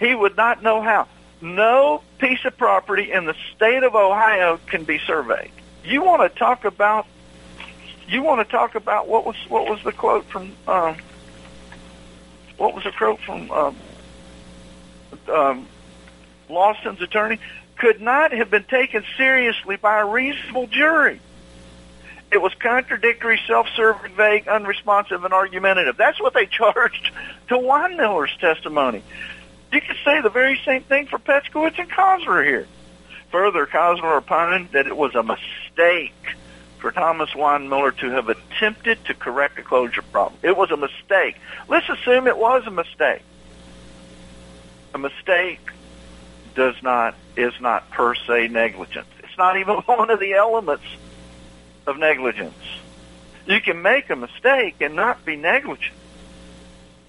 he 0.00 0.14
would 0.14 0.36
not 0.36 0.62
know 0.62 0.80
how. 0.80 1.08
No 1.40 2.02
piece 2.18 2.44
of 2.44 2.56
property 2.56 3.12
in 3.12 3.26
the 3.26 3.34
state 3.54 3.82
of 3.82 3.94
Ohio 3.94 4.58
can 4.66 4.84
be 4.84 4.98
surveyed. 4.98 5.50
You 5.84 6.02
want 6.02 6.22
to 6.22 6.38
talk 6.38 6.64
about 6.64 7.06
you 8.08 8.22
want 8.22 8.46
to 8.46 8.50
talk 8.50 8.74
about 8.74 9.08
what 9.08 9.24
was 9.24 9.36
what 9.48 9.68
was 9.68 9.82
the 9.82 9.92
quote 9.92 10.24
from 10.26 10.52
um, 10.66 10.96
what 12.56 12.74
was 12.74 12.84
the 12.84 12.92
quote 12.92 13.20
from 13.20 13.50
um, 13.50 13.76
um, 15.32 15.68
Lawson's 16.48 17.00
attorney? 17.00 17.38
Could 17.76 18.00
not 18.00 18.32
have 18.32 18.50
been 18.50 18.64
taken 18.64 19.04
seriously 19.16 19.76
by 19.76 20.00
a 20.00 20.06
reasonable 20.06 20.66
jury. 20.68 21.20
It 22.30 22.40
was 22.40 22.52
contradictory, 22.54 23.40
self-serving, 23.46 24.14
vague, 24.14 24.48
unresponsive, 24.48 25.24
and 25.24 25.32
argumentative. 25.32 25.96
That's 25.96 26.20
what 26.20 26.34
they 26.34 26.46
charged 26.50 27.10
to 27.48 27.54
Weinmiller's 27.54 28.36
testimony. 28.38 29.02
You 29.72 29.80
could 29.80 29.96
say 30.04 30.20
the 30.20 30.30
very 30.30 30.60
same 30.64 30.82
thing 30.82 31.06
for 31.06 31.18
Petskowitz 31.18 31.78
and 31.78 31.90
Kosler 31.90 32.44
here. 32.44 32.66
Further, 33.30 33.66
Kosler 33.66 34.18
opined 34.18 34.70
that 34.72 34.86
it 34.86 34.96
was 34.96 35.14
a 35.16 35.22
mistake 35.22 36.14
for 36.84 36.92
Thomas 36.92 37.30
Weinmiller 37.30 37.96
to 37.96 38.10
have 38.10 38.28
attempted 38.28 39.02
to 39.06 39.14
correct 39.14 39.58
a 39.58 39.62
closure 39.62 40.02
problem. 40.02 40.38
It 40.42 40.54
was 40.54 40.70
a 40.70 40.76
mistake. 40.76 41.36
Let's 41.66 41.88
assume 41.88 42.26
it 42.26 42.36
was 42.36 42.66
a 42.66 42.70
mistake. 42.70 43.22
A 44.92 44.98
mistake 44.98 45.60
does 46.54 46.74
not 46.82 47.14
is 47.38 47.54
not 47.58 47.90
per 47.90 48.14
se 48.14 48.48
negligence. 48.48 49.06
It's 49.20 49.38
not 49.38 49.56
even 49.56 49.76
one 49.86 50.10
of 50.10 50.20
the 50.20 50.34
elements 50.34 50.84
of 51.86 51.96
negligence. 51.96 52.62
You 53.46 53.62
can 53.62 53.80
make 53.80 54.10
a 54.10 54.16
mistake 54.16 54.76
and 54.82 54.94
not 54.94 55.24
be 55.24 55.36
negligent. 55.36 55.96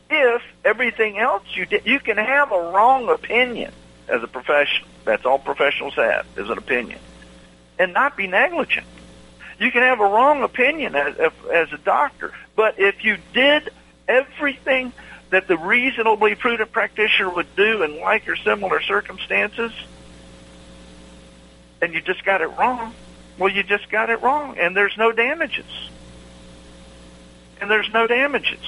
If 0.10 0.42
everything 0.64 1.18
else 1.18 1.44
you 1.54 1.66
did, 1.66 1.86
you 1.86 2.00
can 2.00 2.16
have 2.16 2.54
a 2.54 2.72
wrong 2.72 3.10
opinion 3.10 3.74
as 4.08 4.24
a 4.24 4.28
professional. 4.28 4.88
That's 5.04 5.26
all 5.26 5.38
professionals 5.38 5.96
have 5.96 6.26
is 6.38 6.50
an 6.50 6.58
opinion, 6.58 7.00
and 7.78 7.92
not 7.92 8.16
be 8.16 8.28
negligent. 8.28 8.88
You 9.60 9.72
can 9.72 9.84
have 9.84 9.99
a 9.99 10.06
wrong 10.06 10.43
opinion 10.43 10.95
as, 10.95 11.16
as 11.53 11.72
a 11.72 11.78
doctor, 11.78 12.34
but 12.56 12.76
if 12.78 13.03
you 13.03 13.18
did 13.34 13.70
everything 14.08 14.91
that 15.30 15.47
the 15.47 15.58
reasonably 15.58 16.36
prudent 16.36 16.72
practitioner 16.72 17.30
would 17.30 17.56
do 17.56 17.84
in 17.84 18.01
like 18.01 18.28
or 18.28 18.36
similar 18.36 18.82
circumstances, 18.82 19.72
and 21.82 21.93
you 21.93 22.01
just 22.01 22.24
got 22.26 22.41
it 22.41 22.49
wrong, 22.58 22.93
well, 23.38 23.51
you 23.51 23.64
just 23.64 23.89
got 23.89 24.10
it 24.10 24.22
wrong, 24.22 24.58
and 24.58 24.76
there's 24.76 24.95
no 24.97 25.12
damages. 25.12 25.66
And 27.62 27.72
there's 27.72 27.89
no 27.93 28.08
damages. 28.08 28.64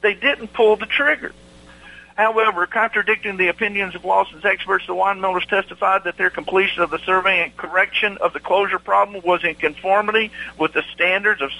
They 0.00 0.14
didn't 0.14 0.52
pull 0.52 0.76
the 0.76 0.86
trigger. 0.86 1.32
However, 2.16 2.66
contradicting 2.66 3.36
the 3.36 3.48
opinions 3.48 3.94
of 3.94 4.06
Lawson's 4.06 4.46
experts, 4.46 4.86
the 4.86 4.94
Weinmillers 4.94 5.46
testified 5.46 6.04
that 6.04 6.16
their 6.16 6.30
completion 6.30 6.82
of 6.82 6.90
the 6.90 6.98
survey 7.00 7.42
and 7.42 7.54
correction 7.54 8.16
of 8.18 8.32
the 8.32 8.40
closure 8.40 8.78
problem 8.78 9.22
was 9.22 9.44
in 9.44 9.54
conformity 9.54 10.30
with 10.58 10.72
the 10.72 10.82
standards 10.94 11.42
of 11.42 11.50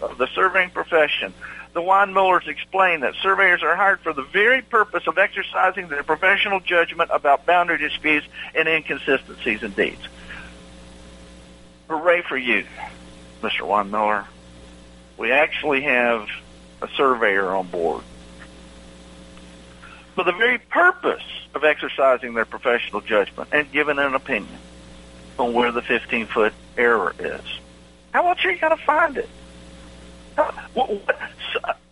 of 0.00 0.16
the 0.16 0.26
surveying 0.34 0.70
profession. 0.70 1.34
The 1.74 1.82
Weinmillers 1.82 2.48
explained 2.48 3.02
that 3.02 3.14
surveyors 3.22 3.62
are 3.62 3.76
hired 3.76 4.00
for 4.00 4.14
the 4.14 4.22
very 4.22 4.62
purpose 4.62 5.06
of 5.06 5.18
exercising 5.18 5.88
their 5.88 6.02
professional 6.02 6.60
judgment 6.60 7.10
about 7.12 7.44
boundary 7.44 7.78
disputes 7.78 8.26
and 8.54 8.68
inconsistencies 8.68 9.62
in 9.62 9.72
deeds. 9.72 10.08
Hooray 11.88 12.22
for 12.22 12.38
you, 12.38 12.64
Mr. 13.42 13.60
Weinmiller. 13.60 14.24
We 15.18 15.30
actually 15.30 15.82
have 15.82 16.26
a 16.80 16.88
surveyor 16.96 17.50
on 17.50 17.66
board 17.66 18.02
for 20.20 20.24
the 20.24 20.36
very 20.36 20.58
purpose 20.58 21.22
of 21.54 21.64
exercising 21.64 22.34
their 22.34 22.44
professional 22.44 23.00
judgment 23.00 23.48
and 23.52 23.72
giving 23.72 23.98
an 23.98 24.14
opinion 24.14 24.58
on 25.38 25.54
where 25.54 25.72
the 25.72 25.80
15 25.80 26.26
foot 26.26 26.52
error 26.76 27.14
is. 27.18 27.40
How 28.12 28.28
else 28.28 28.44
are 28.44 28.50
you 28.50 28.58
going 28.58 28.76
to 28.76 28.84
find 28.84 29.16
it? 29.16 29.30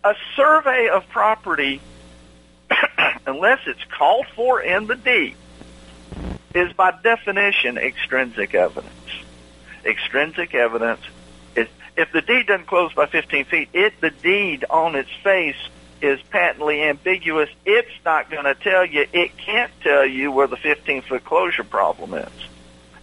A 0.03 0.13
survey 0.35 0.89
of 0.89 1.09
property, 1.09 1.81
unless 3.25 3.61
it's 3.65 3.83
called 3.85 4.27
for 4.35 4.61
in 4.61 4.85
the 4.85 4.95
deed, 4.95 5.35
is 6.53 6.71
by 6.73 6.93
definition 7.01 7.79
extrinsic 7.79 8.53
evidence. 8.53 8.93
Extrinsic 9.83 10.53
evidence 10.53 11.01
is 11.55 11.67
if 11.97 12.11
the 12.11 12.21
deed 12.21 12.45
doesn't 12.45 12.67
close 12.67 12.93
by 12.93 13.07
15 13.07 13.45
feet, 13.45 13.69
it 13.73 13.99
the 14.01 14.11
deed 14.11 14.65
on 14.69 14.93
its 14.93 15.09
face 15.23 15.57
is 16.01 16.19
patently 16.29 16.83
ambiguous. 16.83 17.49
It's 17.65 17.91
not 18.05 18.29
going 18.29 18.45
to 18.45 18.55
tell 18.55 18.85
you. 18.85 19.05
It 19.11 19.37
can't 19.37 19.71
tell 19.81 20.05
you 20.05 20.31
where 20.31 20.47
the 20.47 20.57
15 20.57 21.03
foot 21.03 21.23
closure 21.23 21.63
problem 21.63 22.13
is. 22.13 22.31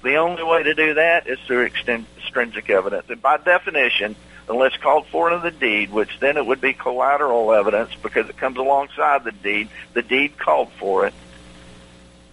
The 0.03 0.17
only 0.17 0.43
way 0.43 0.63
to 0.63 0.75
do 0.75 0.95
that 0.95 1.27
is 1.27 1.39
through 1.41 1.67
extrinsic 1.67 2.71
evidence. 2.71 3.07
And 3.09 3.21
by 3.21 3.39
definition, 3.39 4.15
unless 4.49 4.77
called 4.77 5.07
for 5.09 5.33
in 5.33 5.43
the 5.43 5.51
deed, 5.51 5.91
which 5.91 6.21
then 6.21 6.37
it 6.37 6.47
would 6.47 6.61
be 6.61 6.73
collateral 6.73 7.53
evidence 7.53 7.91
because 8.03 8.29
it 8.29 8.37
comes 8.37 8.57
alongside 8.59 9.25
the 9.25 9.33
deed, 9.33 9.69
the 9.95 10.03
deed 10.03 10.39
called 10.39 10.71
for 10.73 11.07
it. 11.07 11.15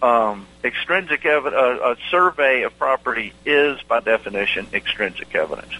Um, 0.02 0.46
extrinsic 0.62 1.24
evidence, 1.24 1.60
a, 1.60 1.92
a 1.92 1.96
survey 2.10 2.62
of 2.62 2.78
property 2.78 3.32
is 3.44 3.80
by 3.82 4.00
definition 4.00 4.68
extrinsic 4.72 5.34
evidence. 5.34 5.72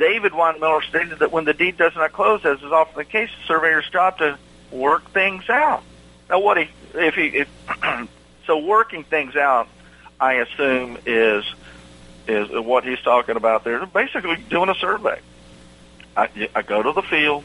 David 0.00 0.32
Weinmiller 0.32 0.82
stated 0.82 1.18
that 1.18 1.30
when 1.30 1.44
the 1.44 1.52
deed 1.52 1.76
does 1.76 1.94
not 1.94 2.12
close, 2.12 2.42
as 2.46 2.58
is 2.62 2.72
often 2.72 2.96
the 2.96 3.04
case, 3.04 3.28
the 3.42 3.46
surveyor's 3.46 3.88
job 3.90 4.16
to 4.18 4.38
work 4.72 5.10
things 5.10 5.48
out. 5.50 5.82
Now, 6.30 6.40
what 6.40 6.56
he, 6.56 6.70
if 6.94 7.14
he, 7.14 7.26
if, 7.26 7.48
so 8.46 8.58
working 8.58 9.04
things 9.04 9.36
out, 9.36 9.68
I 10.18 10.34
assume 10.34 10.96
is 11.04 11.44
is 12.26 12.48
what 12.50 12.84
he's 12.84 13.00
talking 13.00 13.36
about 13.36 13.64
there. 13.64 13.84
Basically, 13.84 14.36
doing 14.48 14.70
a 14.70 14.74
survey. 14.74 15.20
I, 16.16 16.48
I 16.54 16.62
go 16.62 16.82
to 16.82 16.92
the 16.92 17.02
field, 17.02 17.44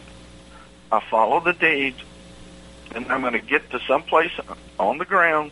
I 0.92 1.02
follow 1.02 1.42
the 1.42 1.54
deeds, 1.54 2.00
and 2.94 3.12
I'm 3.12 3.20
going 3.22 3.34
to 3.34 3.40
get 3.40 3.70
to 3.72 3.80
some 3.86 4.04
place 4.04 4.32
on 4.80 4.98
the 4.98 5.06
ground 5.06 5.52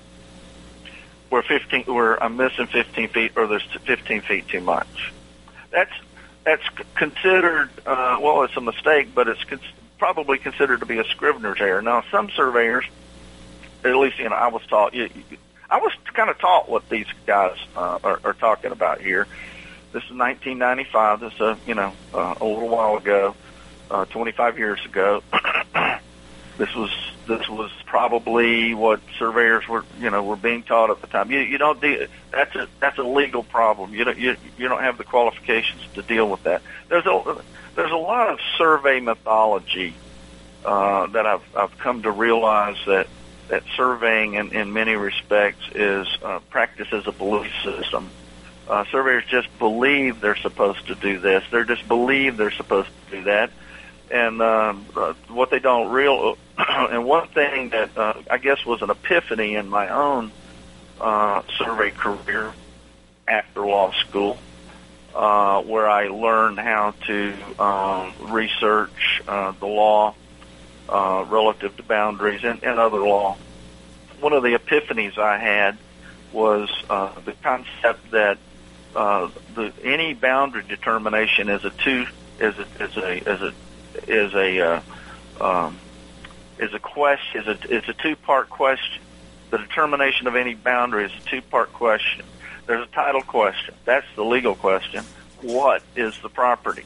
where 1.29 1.41
15, 1.41 1.83
where 1.85 2.21
I'm 2.23 2.37
missing 2.37 2.67
15 2.67 3.09
feet, 3.09 3.31
or 3.35 3.47
there's 3.47 3.63
15 3.63 4.21
feet 4.21 4.47
too 4.47 4.61
much. 4.61 5.11
That's 5.71 5.91
that's 6.43 6.63
considered 6.95 7.69
uh, 7.85 8.17
well, 8.21 8.43
it's 8.43 8.55
a 8.57 8.61
mistake, 8.61 9.09
but 9.13 9.27
it's 9.27 9.43
cons- 9.43 9.61
probably 9.97 10.37
considered 10.37 10.79
to 10.81 10.85
be 10.85 10.99
a 10.99 11.03
scrivener's 11.05 11.61
error. 11.61 11.81
Now, 11.81 12.03
some 12.11 12.29
surveyors, 12.35 12.85
at 13.83 13.95
least 13.95 14.19
you 14.19 14.29
know, 14.29 14.35
I 14.35 14.47
was 14.47 14.65
taught. 14.67 14.93
You, 14.93 15.09
you, 15.29 15.37
I 15.69 15.79
was 15.79 15.93
kind 16.13 16.29
of 16.29 16.37
taught 16.39 16.69
what 16.69 16.87
these 16.89 17.07
guys 17.25 17.57
uh, 17.75 17.99
are, 18.03 18.19
are 18.23 18.33
talking 18.33 18.71
about 18.71 19.01
here. 19.01 19.27
This 19.91 20.03
is 20.03 20.11
1995. 20.11 21.19
This 21.19 21.33
is 21.33 21.41
a 21.41 21.59
you 21.65 21.75
know 21.75 21.93
uh, 22.13 22.35
a 22.39 22.45
little 22.45 22.69
while 22.69 22.97
ago, 22.97 23.35
uh, 23.89 24.05
25 24.05 24.57
years 24.57 24.85
ago. 24.85 25.23
this 26.57 26.73
was 26.75 26.91
this 27.27 27.47
was 27.49 27.71
probably 27.85 28.73
what 28.73 28.99
surveyors 29.17 29.67
were 29.67 29.83
you 29.99 30.09
know 30.09 30.23
were 30.23 30.35
being 30.35 30.63
taught 30.63 30.89
at 30.89 31.01
the 31.01 31.07
time. 31.07 31.31
You 31.31 31.39
you 31.39 31.57
don't 31.57 31.81
de- 31.81 32.07
that's 32.31 32.55
a 32.55 32.67
that's 32.79 32.97
a 32.99 33.03
legal 33.03 33.43
problem. 33.43 33.93
You 33.93 34.03
don't 34.03 34.17
you 34.17 34.35
you 34.57 34.67
don't 34.67 34.81
have 34.81 34.97
the 34.97 35.03
qualifications 35.03 35.81
to 35.95 36.03
deal 36.03 36.29
with 36.29 36.43
that. 36.43 36.61
There's 36.89 37.05
a 37.05 37.43
there's 37.75 37.91
a 37.91 37.97
lot 37.97 38.29
of 38.29 38.39
survey 38.57 38.99
mythology 38.99 39.95
uh, 40.63 41.07
that 41.07 41.25
I've 41.25 41.55
I've 41.55 41.77
come 41.79 42.03
to 42.03 42.11
realize 42.11 42.77
that 42.85 43.07
that 43.49 43.63
surveying 43.75 44.35
in, 44.35 44.53
in 44.53 44.73
many 44.73 44.95
respects 44.95 45.63
is 45.73 46.07
uh, 46.23 46.39
practiced 46.49 46.93
as 46.93 47.07
a 47.07 47.11
belief 47.11 47.51
system. 47.63 48.09
Uh, 48.67 48.85
surveyors 48.91 49.25
just 49.29 49.47
believe 49.59 50.21
they're 50.21 50.37
supposed 50.37 50.87
to 50.87 50.95
do 50.95 51.19
this. 51.19 51.43
They 51.51 51.63
just 51.63 51.85
believe 51.87 52.37
they're 52.37 52.51
supposed 52.51 52.89
to 53.09 53.17
do 53.17 53.23
that 53.25 53.51
and 54.11 54.41
um, 54.41 54.85
uh, 54.95 55.13
what 55.29 55.49
they 55.49 55.59
don't 55.59 55.91
real 55.91 56.37
and 56.57 57.05
one 57.05 57.27
thing 57.29 57.69
that 57.69 57.97
uh, 57.97 58.13
I 58.29 58.37
guess 58.37 58.65
was 58.65 58.81
an 58.81 58.89
epiphany 58.89 59.55
in 59.55 59.69
my 59.69 59.89
own 59.89 60.31
uh, 60.99 61.41
survey 61.57 61.91
career 61.91 62.53
after 63.27 63.61
law 63.61 63.91
school, 63.91 64.37
uh, 65.15 65.61
where 65.61 65.89
I 65.89 66.07
learned 66.07 66.59
how 66.59 66.93
to 67.07 67.33
um, 67.59 68.13
research 68.31 69.21
uh, 69.27 69.53
the 69.59 69.67
law 69.67 70.15
uh, 70.89 71.25
relative 71.27 71.75
to 71.77 71.83
boundaries 71.83 72.43
and, 72.43 72.63
and 72.63 72.79
other 72.79 72.99
law. 72.99 73.37
One 74.19 74.33
of 74.33 74.43
the 74.43 74.53
epiphanies 74.57 75.17
I 75.17 75.37
had 75.37 75.77
was 76.31 76.69
uh, 76.89 77.19
the 77.21 77.33
concept 77.43 78.11
that 78.11 78.37
uh, 78.95 79.29
the 79.55 79.73
any 79.83 80.13
boundary 80.13 80.63
determination 80.67 81.49
is 81.49 81.65
a 81.65 81.69
two 81.69 82.05
is 82.39 82.55
a 82.57 82.83
is 82.83 82.97
a 82.97 83.31
is 83.31 83.41
a 83.41 83.53
is 84.07 84.33
a 84.33 84.59
uh, 84.59 84.81
um, 85.41 85.77
is 86.59 86.73
a 86.73 86.79
question 86.79 87.41
is 87.41 87.47
a 87.47 87.75
is 87.75 87.89
a 87.89 87.93
two 87.93 88.15
part 88.15 88.49
question. 88.49 89.01
The 89.49 89.57
determination 89.59 90.27
of 90.27 90.35
any 90.35 90.55
boundary 90.55 91.05
is 91.05 91.11
a 91.11 91.29
two 91.29 91.41
part 91.41 91.73
question. 91.73 92.25
There's 92.65 92.87
a 92.87 92.91
title 92.91 93.21
question. 93.21 93.75
That's 93.85 94.07
the 94.15 94.23
legal 94.23 94.55
question. 94.55 95.03
What 95.41 95.83
is 95.95 96.17
the 96.21 96.29
property? 96.29 96.85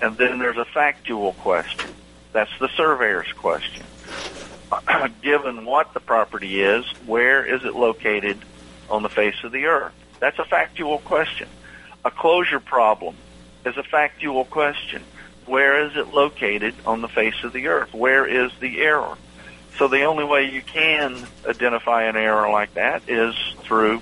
And 0.00 0.16
then 0.16 0.38
there's 0.38 0.56
a 0.56 0.64
factual 0.64 1.34
question. 1.34 1.90
That's 2.32 2.50
the 2.58 2.68
surveyor's 2.68 3.30
question. 3.32 3.84
Given 5.22 5.64
what 5.64 5.92
the 5.92 6.00
property 6.00 6.62
is, 6.62 6.86
where 7.04 7.44
is 7.44 7.64
it 7.64 7.74
located 7.74 8.38
on 8.88 9.02
the 9.02 9.08
face 9.08 9.34
of 9.44 9.52
the 9.52 9.66
earth? 9.66 9.92
That's 10.20 10.38
a 10.38 10.44
factual 10.44 10.98
question. 10.98 11.48
A 12.04 12.10
closure 12.10 12.60
problem 12.60 13.16
is 13.66 13.76
a 13.76 13.82
factual 13.82 14.46
question 14.46 15.02
where 15.50 15.84
is 15.84 15.96
it 15.96 16.14
located 16.14 16.74
on 16.86 17.02
the 17.02 17.08
face 17.08 17.34
of 17.42 17.52
the 17.52 17.66
earth? 17.66 17.92
Where 17.92 18.24
is 18.24 18.52
the 18.60 18.80
error? 18.80 19.16
So 19.78 19.88
the 19.88 20.04
only 20.04 20.24
way 20.24 20.50
you 20.50 20.62
can 20.62 21.26
identify 21.46 22.04
an 22.04 22.16
error 22.16 22.48
like 22.50 22.74
that 22.74 23.02
is 23.08 23.34
through, 23.62 24.00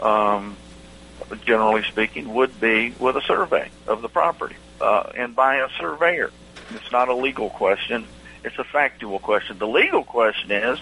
um, 0.00 0.56
generally 1.46 1.84
speaking, 1.84 2.34
would 2.34 2.60
be 2.60 2.94
with 2.98 3.16
a 3.16 3.22
survey 3.22 3.70
of 3.86 4.02
the 4.02 4.08
property 4.08 4.56
uh, 4.80 5.10
and 5.14 5.34
by 5.34 5.56
a 5.56 5.68
surveyor. 5.78 6.30
It's 6.74 6.92
not 6.92 7.08
a 7.08 7.14
legal 7.14 7.48
question; 7.48 8.06
it's 8.44 8.58
a 8.58 8.64
factual 8.64 9.18
question. 9.18 9.58
The 9.58 9.66
legal 9.66 10.04
question 10.04 10.50
is, 10.50 10.78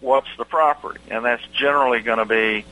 what's 0.00 0.28
the 0.36 0.44
property? 0.44 1.00
And 1.10 1.24
that's 1.24 1.46
generally 1.48 2.00
going 2.00 2.18
to 2.18 2.26
be 2.26 2.64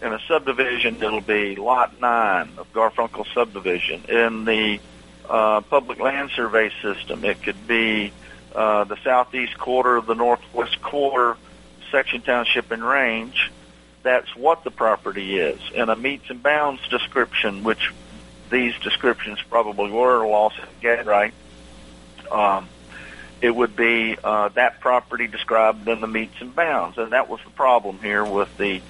in 0.00 0.12
a 0.12 0.20
subdivision. 0.28 1.02
It'll 1.02 1.20
be 1.20 1.56
Lot 1.56 2.00
Nine 2.00 2.50
of 2.58 2.72
Garfunkel 2.72 3.26
subdivision 3.34 4.04
in 4.08 4.44
the 4.44 4.80
uh, 5.32 5.62
public 5.62 5.98
land 5.98 6.30
survey 6.36 6.70
system. 6.82 7.24
It 7.24 7.42
could 7.42 7.66
be 7.66 8.12
uh, 8.54 8.84
the 8.84 8.98
southeast 9.02 9.58
quarter, 9.58 10.02
the 10.02 10.14
northwest 10.14 10.82
quarter, 10.82 11.38
section, 11.90 12.20
township, 12.20 12.70
and 12.70 12.84
range. 12.84 13.50
That's 14.02 14.36
what 14.36 14.62
the 14.62 14.70
property 14.70 15.38
is. 15.38 15.58
And 15.74 15.88
a 15.88 15.96
metes 15.96 16.28
and 16.28 16.42
bounds 16.42 16.86
description, 16.88 17.64
which 17.64 17.92
these 18.50 18.74
descriptions 18.80 19.40
probably 19.48 19.90
were 19.90 20.26
lost 20.26 20.60
get 20.82 21.06
right. 21.06 21.32
Um, 22.30 22.68
it 23.40 23.56
would 23.56 23.74
be 23.74 24.16
uh, 24.22 24.50
that 24.50 24.80
property 24.80 25.28
described 25.28 25.88
in 25.88 26.02
the 26.02 26.06
metes 26.06 26.40
and 26.40 26.54
bounds, 26.54 26.98
and 26.98 27.12
that 27.12 27.30
was 27.30 27.40
the 27.44 27.50
problem 27.50 27.98
here 28.00 28.24
with 28.24 28.54
the 28.58 28.82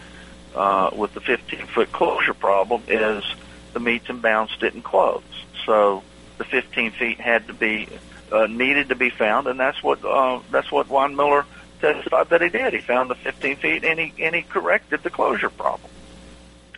uh, 0.57 0.91
with 0.93 1.15
the 1.15 1.21
15 1.21 1.67
foot 1.69 1.93
closure 1.93 2.35
problem 2.35 2.83
is 2.89 3.25
the 3.73 3.81
metes 3.81 4.11
and 4.11 4.21
bounds 4.21 4.55
didn't 4.59 4.83
close. 4.83 5.23
So 5.65 6.03
the 6.43 6.63
15 6.63 6.91
feet 6.93 7.21
had 7.21 7.47
to 7.47 7.55
be 7.55 7.89
uh, 8.33 8.47
needed 8.47 8.89
to 8.89 8.97
be 8.97 9.11
found, 9.11 9.47
and 9.47 9.61
that's 9.61 9.83
what 9.83 10.03
uh, 10.05 10.41
that's 10.51 10.73
what 10.73 10.89
Weinmiller 10.89 11.45
testified 11.81 12.29
that 12.31 12.43
he 12.43 12.49
did. 12.49 12.73
He 12.73 12.81
found 12.81 13.11
the 13.11 13.15
15 13.15 13.57
feet, 13.57 13.85
and 13.85 14.01
he 14.01 14.13
and 14.23 14.35
he 14.35 14.43
corrected 14.43 15.03
the 15.03 15.11
closure 15.11 15.51
problem. 15.51 15.91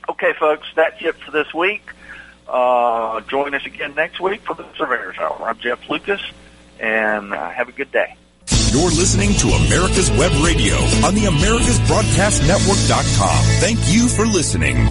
Okay, 0.08 0.32
folks, 0.38 0.66
that's 0.74 0.96
it 1.00 1.14
for 1.16 1.30
this 1.30 1.52
week. 1.54 1.82
Uh, 2.46 3.22
join 3.22 3.54
us 3.54 3.64
again 3.64 3.94
next 3.94 4.20
week 4.20 4.42
for 4.42 4.54
the 4.54 4.66
Surveyor's 4.76 5.16
Hour. 5.18 5.38
I'm 5.44 5.58
Jeff 5.58 5.88
Lucas, 5.88 6.20
and 6.78 7.32
uh, 7.32 7.48
have 7.50 7.70
a 7.70 7.72
good 7.72 7.90
day. 7.90 8.16
You're 8.70 8.90
listening 8.90 9.32
to 9.34 9.48
America's 9.48 10.10
Web 10.10 10.32
Radio 10.44 10.74
on 11.06 11.14
the 11.14 11.24
AmericasBroadcastNetwork.com. 11.30 13.44
Thank 13.60 13.78
you 13.86 14.08
for 14.08 14.26
listening. 14.26 14.90